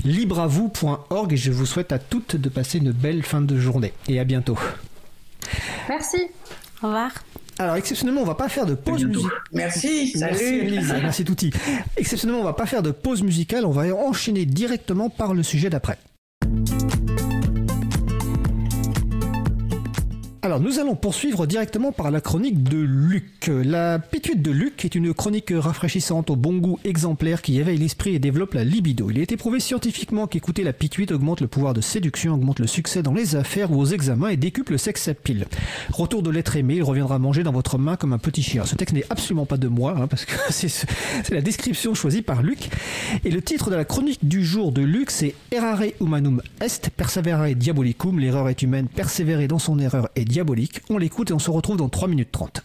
[0.03, 4.19] libreavou.org et je vous souhaite à toutes de passer une belle fin de journée et
[4.19, 4.57] à bientôt.
[5.89, 6.17] Merci.
[6.81, 7.11] Au revoir.
[7.59, 9.31] Alors exceptionnellement, on va pas faire de pause musicale.
[9.51, 10.31] Merci, salut.
[10.31, 11.51] Merci Elise, merci Touti.
[11.97, 15.69] Exceptionnellement, on va pas faire de pause musicale, on va enchaîner directement par le sujet
[15.69, 15.97] d'après.
[20.45, 23.47] Alors nous allons poursuivre directement par la chronique de Luc.
[23.47, 28.13] La pituite de Luc est une chronique rafraîchissante au bon goût exemplaire qui éveille l'esprit
[28.13, 29.09] et développe la libido.
[29.09, 32.67] Il a été prouvé scientifiquement qu'écouter la pituite augmente le pouvoir de séduction, augmente le
[32.67, 35.45] succès dans les affaires ou aux examens et décuple le sexe à pile.
[35.93, 38.65] Retour de l'être aimé, il reviendra manger dans votre main comme un petit chien.
[38.65, 40.85] Ce texte n'est absolument pas de moi, hein, parce que c'est
[41.31, 42.69] la description choisie par Luc.
[43.23, 47.55] Et le titre de la chronique du jour de Luc, c'est Errare humanum est, perseverare
[47.55, 50.81] diabolicum, l'erreur est humaine, persévérer dans son erreur est diabolique.
[50.89, 52.63] On l'écoute et on se retrouve dans 3 minutes 30.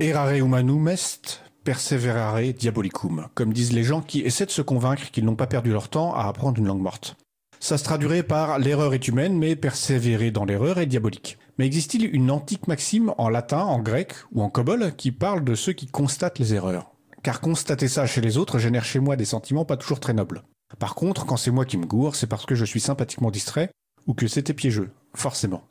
[0.00, 5.24] Errare humanum est, perseverare diabolicum, comme disent les gens qui essaient de se convaincre qu'ils
[5.24, 7.16] n'ont pas perdu leur temps à apprendre une langue morte.
[7.60, 11.38] Ça se traduirait par l'erreur est humaine, mais persévérer dans l'erreur est diabolique.
[11.58, 15.54] Mais existe-t-il une antique maxime en latin, en grec ou en cobol qui parle de
[15.54, 16.90] ceux qui constatent les erreurs?
[17.22, 20.42] Car constater ça chez les autres génère chez moi des sentiments pas toujours très nobles.
[20.80, 23.70] Par contre, quand c'est moi qui me gourre, c'est parce que je suis sympathiquement distrait
[24.06, 25.62] ou que c'était piégeux, forcément.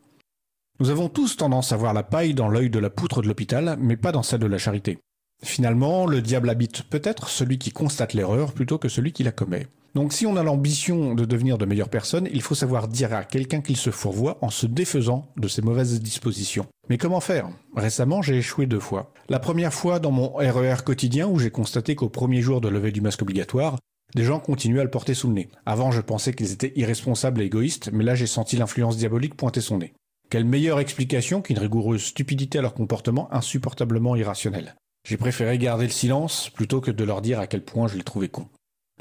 [0.80, 3.77] Nous avons tous tendance à voir la paille dans l'œil de la poutre de l'hôpital,
[3.80, 4.97] mais pas dans celle de la charité.
[5.43, 9.68] Finalement, le diable habite peut-être celui qui constate l'erreur plutôt que celui qui la commet.
[9.93, 13.23] Donc si on a l'ambition de devenir de meilleures personnes, il faut savoir dire à
[13.23, 16.65] quelqu'un qu'il se fourvoie en se défaisant de ses mauvaises dispositions.
[16.89, 17.49] Mais comment faire?
[17.76, 19.14] Récemment, j'ai échoué deux fois.
[19.30, 22.91] La première fois dans mon RER quotidien où j'ai constaté qu'au premier jour de levée
[22.91, 23.77] du masque obligatoire,
[24.15, 25.49] des gens continuaient à le porter sous le nez.
[25.65, 29.61] Avant, je pensais qu'ils étaient irresponsables et égoïstes, mais là, j'ai senti l'influence diabolique pointer
[29.61, 29.94] son nez.
[30.30, 34.76] Quelle meilleure explication qu'une rigoureuse stupidité à leur comportement insupportablement irrationnel.
[35.07, 38.03] J'ai préféré garder le silence plutôt que de leur dire à quel point je les
[38.03, 38.48] trouvais cons.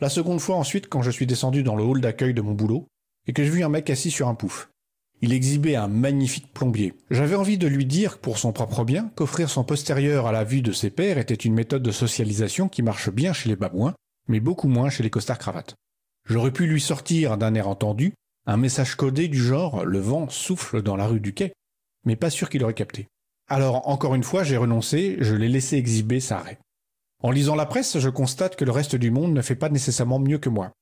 [0.00, 2.86] La seconde fois ensuite, quand je suis descendu dans le hall d'accueil de mon boulot,
[3.26, 4.68] et que j'ai vu un mec assis sur un pouf.
[5.20, 6.94] Il exhibait un magnifique plombier.
[7.10, 10.62] J'avais envie de lui dire, pour son propre bien, qu'offrir son postérieur à la vue
[10.62, 13.94] de ses pairs était une méthode de socialisation qui marche bien chez les babouins,
[14.28, 15.74] mais beaucoup moins chez les costards cravates.
[16.28, 18.14] J'aurais pu lui sortir d'un air entendu
[18.46, 21.52] un message codé du genre le vent souffle dans la rue du quai,
[22.04, 23.06] mais pas sûr qu'il aurait capté.
[23.48, 26.58] Alors encore une fois, j'ai renoncé, je l'ai laissé exhiber sa raie.
[27.22, 30.18] En lisant la presse, je constate que le reste du monde ne fait pas nécessairement
[30.18, 30.72] mieux que moi.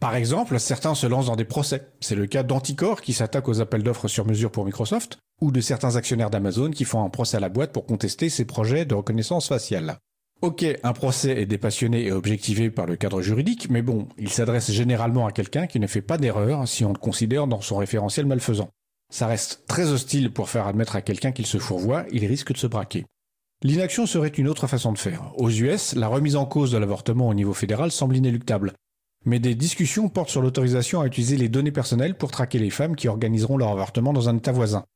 [0.00, 1.88] Par exemple, certains se lancent dans des procès.
[2.00, 5.60] C'est le cas d'Anticor qui s'attaque aux appels d'offres sur mesure pour Microsoft, ou de
[5.60, 8.94] certains actionnaires d'Amazon qui font un procès à la boîte pour contester ses projets de
[8.94, 9.98] reconnaissance faciale.
[10.42, 14.70] Ok, un procès est dépassionné et objectivé par le cadre juridique, mais bon, il s'adresse
[14.70, 18.24] généralement à quelqu'un qui ne fait pas d'erreur si on le considère dans son référentiel
[18.24, 18.70] malfaisant.
[19.12, 22.56] Ça reste très hostile pour faire admettre à quelqu'un qu'il se fourvoie, il risque de
[22.56, 23.04] se braquer.
[23.62, 25.30] L'inaction serait une autre façon de faire.
[25.36, 28.72] Aux US, la remise en cause de l'avortement au niveau fédéral semble inéluctable.
[29.26, 32.96] Mais des discussions portent sur l'autorisation à utiliser les données personnelles pour traquer les femmes
[32.96, 34.86] qui organiseront leur avortement dans un État voisin.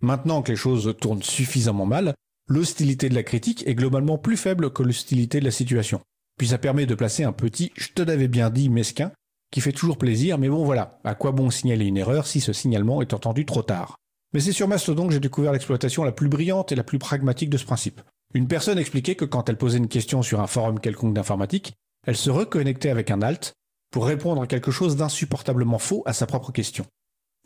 [0.00, 2.14] Maintenant que les choses tournent suffisamment mal,
[2.48, 6.00] l'hostilité de la critique est globalement plus faible que l'hostilité de la situation.
[6.38, 9.12] Puis ça permet de placer un petit je te l'avais bien dit mesquin
[9.50, 12.52] qui fait toujours plaisir, mais bon voilà, à quoi bon signaler une erreur si ce
[12.52, 13.96] signalement est entendu trop tard?
[14.34, 17.48] Mais c'est sur Mastodon que j'ai découvert l'exploitation la plus brillante et la plus pragmatique
[17.48, 18.02] de ce principe.
[18.34, 21.72] Une personne expliquait que quand elle posait une question sur un forum quelconque d'informatique,
[22.06, 23.54] elle se reconnectait avec un alt
[23.90, 26.84] pour répondre à quelque chose d'insupportablement faux à sa propre question.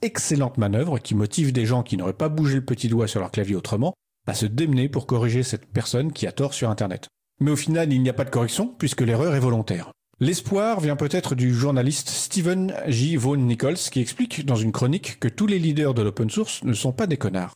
[0.02, 3.30] Excellente manœuvre qui motive des gens qui n'auraient pas bougé le petit doigt sur leur
[3.30, 3.94] clavier autrement
[4.26, 7.08] à se démener pour corriger cette personne qui a tort sur Internet.
[7.40, 9.92] Mais au final, il n'y a pas de correction puisque l'erreur est volontaire.
[10.20, 13.16] L'espoir vient peut-être du journaliste Stephen J.
[13.16, 16.74] Vaughan Nichols qui explique dans une chronique que tous les leaders de l'open source ne
[16.74, 17.54] sont pas des connards.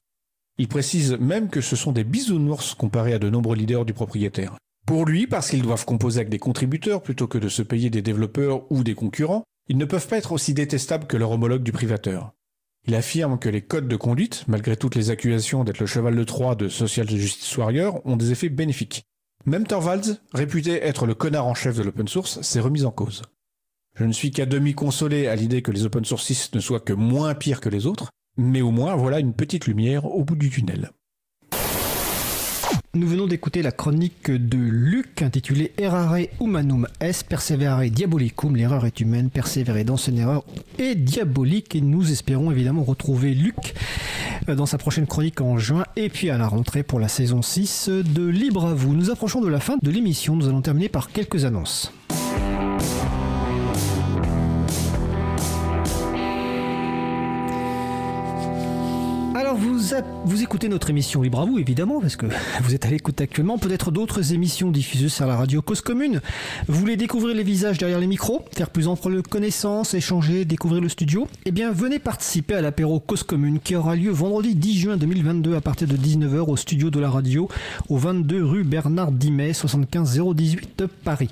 [0.59, 4.56] Il précise même que ce sont des bisounours comparés à de nombreux leaders du propriétaire.
[4.86, 8.02] Pour lui, parce qu'ils doivent composer avec des contributeurs plutôt que de se payer des
[8.02, 11.72] développeurs ou des concurrents, ils ne peuvent pas être aussi détestables que leur homologue du
[11.72, 12.32] privateur.
[12.86, 16.24] Il affirme que les codes de conduite, malgré toutes les accusations d'être le cheval de
[16.24, 19.02] Troie de Social Justice Warrior, ont des effets bénéfiques.
[19.44, 23.22] Même Torvalds, réputé être le connard en chef de l'open source, s'est remis en cause.
[23.94, 26.92] Je ne suis qu'à demi consolé à l'idée que les open sourcistes ne soient que
[26.92, 30.50] moins pires que les autres, mais au moins voilà une petite lumière au bout du
[30.50, 30.90] tunnel.
[32.97, 38.56] Nous venons d'écouter la chronique de Luc intitulée Errare humanum est perseverare diabolicum.
[38.56, 40.44] L'erreur est humaine, persévérer dans son erreur
[40.78, 41.77] est diabolique.
[41.77, 43.74] Et nous espérons évidemment retrouver Luc
[44.48, 47.43] euh, dans sa prochaine chronique en juin et puis à la rentrée pour la saison
[47.43, 48.94] 6 de Libre à vous.
[48.94, 50.35] Nous approchons de la fin de l'émission.
[50.35, 51.93] Nous allons terminer par quelques annonces.
[60.24, 62.26] Vous, écoutez notre émission Libre à vous, évidemment, parce que
[62.62, 63.58] vous êtes à l'écoute actuellement.
[63.58, 66.20] Peut-être d'autres émissions diffusées sur la radio Cause Commune.
[66.66, 70.88] Vous voulez découvrir les visages derrière les micros, faire plus ample connaissance, échanger, découvrir le
[70.88, 71.28] studio?
[71.44, 75.54] Eh bien, venez participer à l'apéro Cause Commune qui aura lieu vendredi 10 juin 2022
[75.54, 77.48] à partir de 19h au studio de la radio
[77.88, 81.28] au 22 rue Bernard Dimet, 75 018 Paris.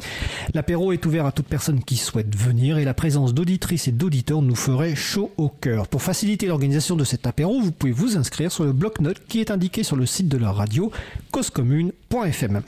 [0.54, 4.42] L'apéro est ouvert à toute personne qui souhaite venir et la présence d'auditrices et d'auditeurs
[4.42, 5.88] nous ferait chaud au cœur.
[5.88, 9.50] Pour faciliter l'organisation de cet apéro, vous pouvez vous inscrire sur le bloc-notes qui est
[9.50, 10.90] indiqué sur le site de la radio
[11.30, 12.62] causecommune.fm.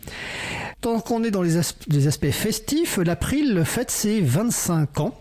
[0.83, 5.19] Tant qu'on est dans les, aspects festifs, l'April fête ses 25 ans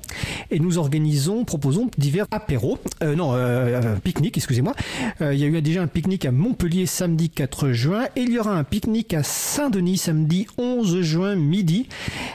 [0.51, 4.73] et nous organisons, proposons divers apéros, euh, non, euh, euh, pique-nique, excusez-moi.
[5.21, 8.39] il y a eu déjà un pique-nique à Montpellier samedi 4 juin et il y
[8.39, 11.87] aura un pique-nique à Saint-Denis samedi 11 juin midi.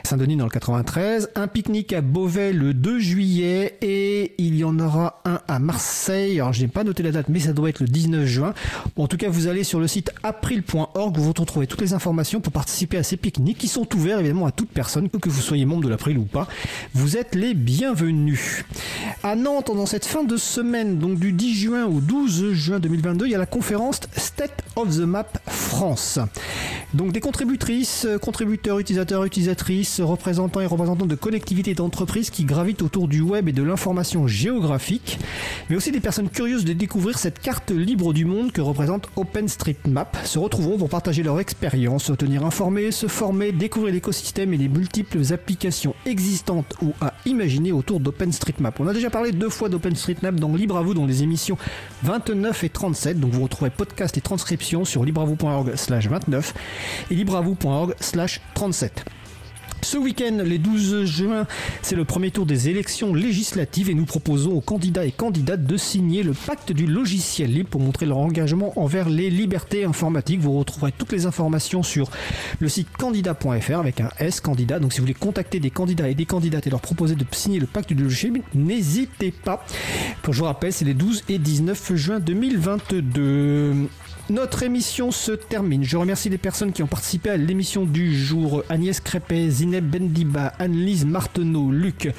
[0.03, 4.79] Saint-Denis dans le 93, un pique-nique à Beauvais le 2 juillet et il y en
[4.79, 6.41] aura un à Marseille.
[6.41, 8.55] Alors je n'ai pas noté la date mais ça doit être le 19 juin.
[8.97, 12.41] en tout cas, vous allez sur le site april.org où vous retrouvez toutes les informations
[12.41, 15.67] pour participer à ces pique-niques qui sont ouverts évidemment à toute personne, que vous soyez
[15.67, 16.47] membre de l'April ou pas.
[16.95, 18.65] Vous êtes les bienvenus.
[19.25, 23.27] À Nantes, dans cette fin de semaine, donc du 10 juin au 12 juin 2022,
[23.27, 26.21] il y a la conférence State of the Map France.
[26.95, 33.07] Donc des contributrices, contributeurs, utilisateurs, utilisatrices, représentants et représentants de collectivités d'entreprises qui gravitent autour
[33.07, 35.19] du web et de l'information géographique,
[35.69, 40.17] mais aussi des personnes curieuses de découvrir cette carte libre du monde que représente OpenStreetMap
[40.25, 44.69] se retrouveront pour partager leur expérience, se tenir informés, se former, découvrir l'écosystème et les
[44.69, 48.79] multiples applications existantes ou à imaginer autour d'OpenStreetMap.
[48.79, 51.57] On a déjà parlé deux fois d'OpenStreetMap dans Libre dans les émissions
[52.03, 56.53] 29 et 37, donc vous retrouvez podcast et transcription sur libreavou.org slash 29
[57.11, 59.07] et libreavou.org slash 37.
[59.83, 61.47] Ce week-end, les 12 juin,
[61.83, 65.77] c'est le premier tour des élections législatives et nous proposons aux candidats et candidates de
[65.77, 70.41] signer le pacte du logiciel libre pour montrer leur engagement envers les libertés informatiques.
[70.41, 72.11] Vous retrouverez toutes les informations sur
[72.61, 74.79] le site candidat.fr avec un S candidat.
[74.79, 77.59] Donc si vous voulez contacter des candidats et des candidates et leur proposer de signer
[77.59, 79.65] le pacte du logiciel libre, n'hésitez pas.
[80.29, 83.89] je vous rappelle, c'est les 12 et 19 juin 2022.
[84.31, 85.83] Notre émission se termine.
[85.83, 88.63] Je remercie les personnes qui ont participé à l'émission du jour.
[88.69, 92.13] Agnès Crépet, Zineb Bendiba, Anne-Lise Marteneau, Luc.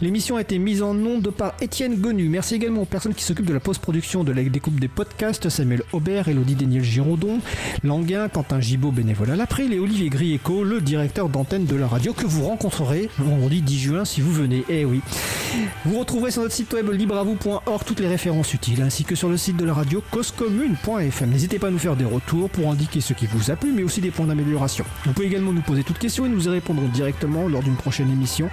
[0.00, 2.28] L'émission a été mise en nom de par Étienne Gonu.
[2.28, 5.48] Merci également aux personnes qui s'occupent de la post-production de la découpe des podcasts.
[5.50, 7.38] Samuel Aubert, Elodie Daniel Giraudon,
[7.84, 12.12] Languin, Quentin Gibaud, bénévole à l'April et Olivier Grieco, le directeur d'antenne de la radio
[12.12, 14.64] que vous rencontrerez vendredi 10 juin si vous venez.
[14.68, 15.00] Eh oui.
[15.84, 19.36] Vous retrouverez sur notre site web libreavou.org toutes les références utiles ainsi que sur le
[19.36, 21.30] site de la radio causecommune.fm.
[21.30, 23.82] N'hésitez pas à nous faire des retours pour indiquer ce qui vous a plu, mais
[23.82, 24.84] aussi des points d'amélioration.
[25.04, 28.10] Vous pouvez également nous poser toutes questions et nous y répondrons directement lors d'une prochaine
[28.10, 28.48] émission.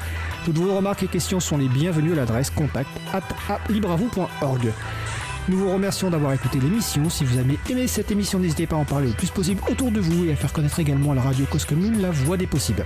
[0.46, 3.22] Toutes vos remarques et questions sont les bienvenues à l'adresse contact at.
[5.50, 7.10] Nous vous remercions d'avoir écouté l'émission.
[7.10, 9.92] Si vous avez aimé cette émission, n'hésitez pas à en parler le plus possible autour
[9.92, 12.48] de vous et à faire connaître également à la radio Cause Commune la voix des
[12.48, 12.84] possibles.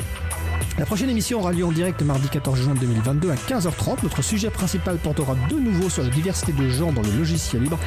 [0.80, 3.98] La prochaine émission aura lieu en direct mardi 14 juin 2022 à 15h30.
[4.02, 7.78] Notre sujet principal portera de nouveau sur la diversité de genre dans le logiciel libre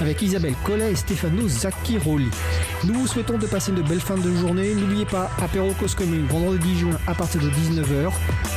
[0.00, 2.28] avec Isabelle Collet et Stefano Zacchiroli.
[2.82, 4.74] Nous vous souhaitons de passer une belle fin de journée.
[4.74, 5.94] N'oubliez pas, apéro Cause
[6.28, 8.08] vendredi 10 juin à partir de 19h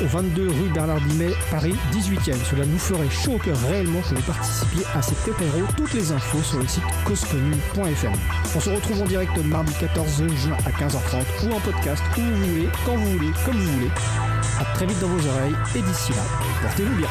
[0.03, 2.35] au 22 rue Bernard Dimet, Paris 18e.
[2.49, 5.61] Cela nous ferait chaud au cœur réellement que vous participiez à cet apéro.
[5.77, 8.13] Toutes les infos sur le site causecommune.fm.
[8.55, 12.45] On se retrouve en direct mardi 14 juin à 15h30 ou en podcast où vous
[12.47, 13.91] voulez, quand vous voulez, comme vous voulez.
[14.73, 16.21] Très vite dans vos oreilles et d'ici là,
[16.61, 17.07] portez-vous bien.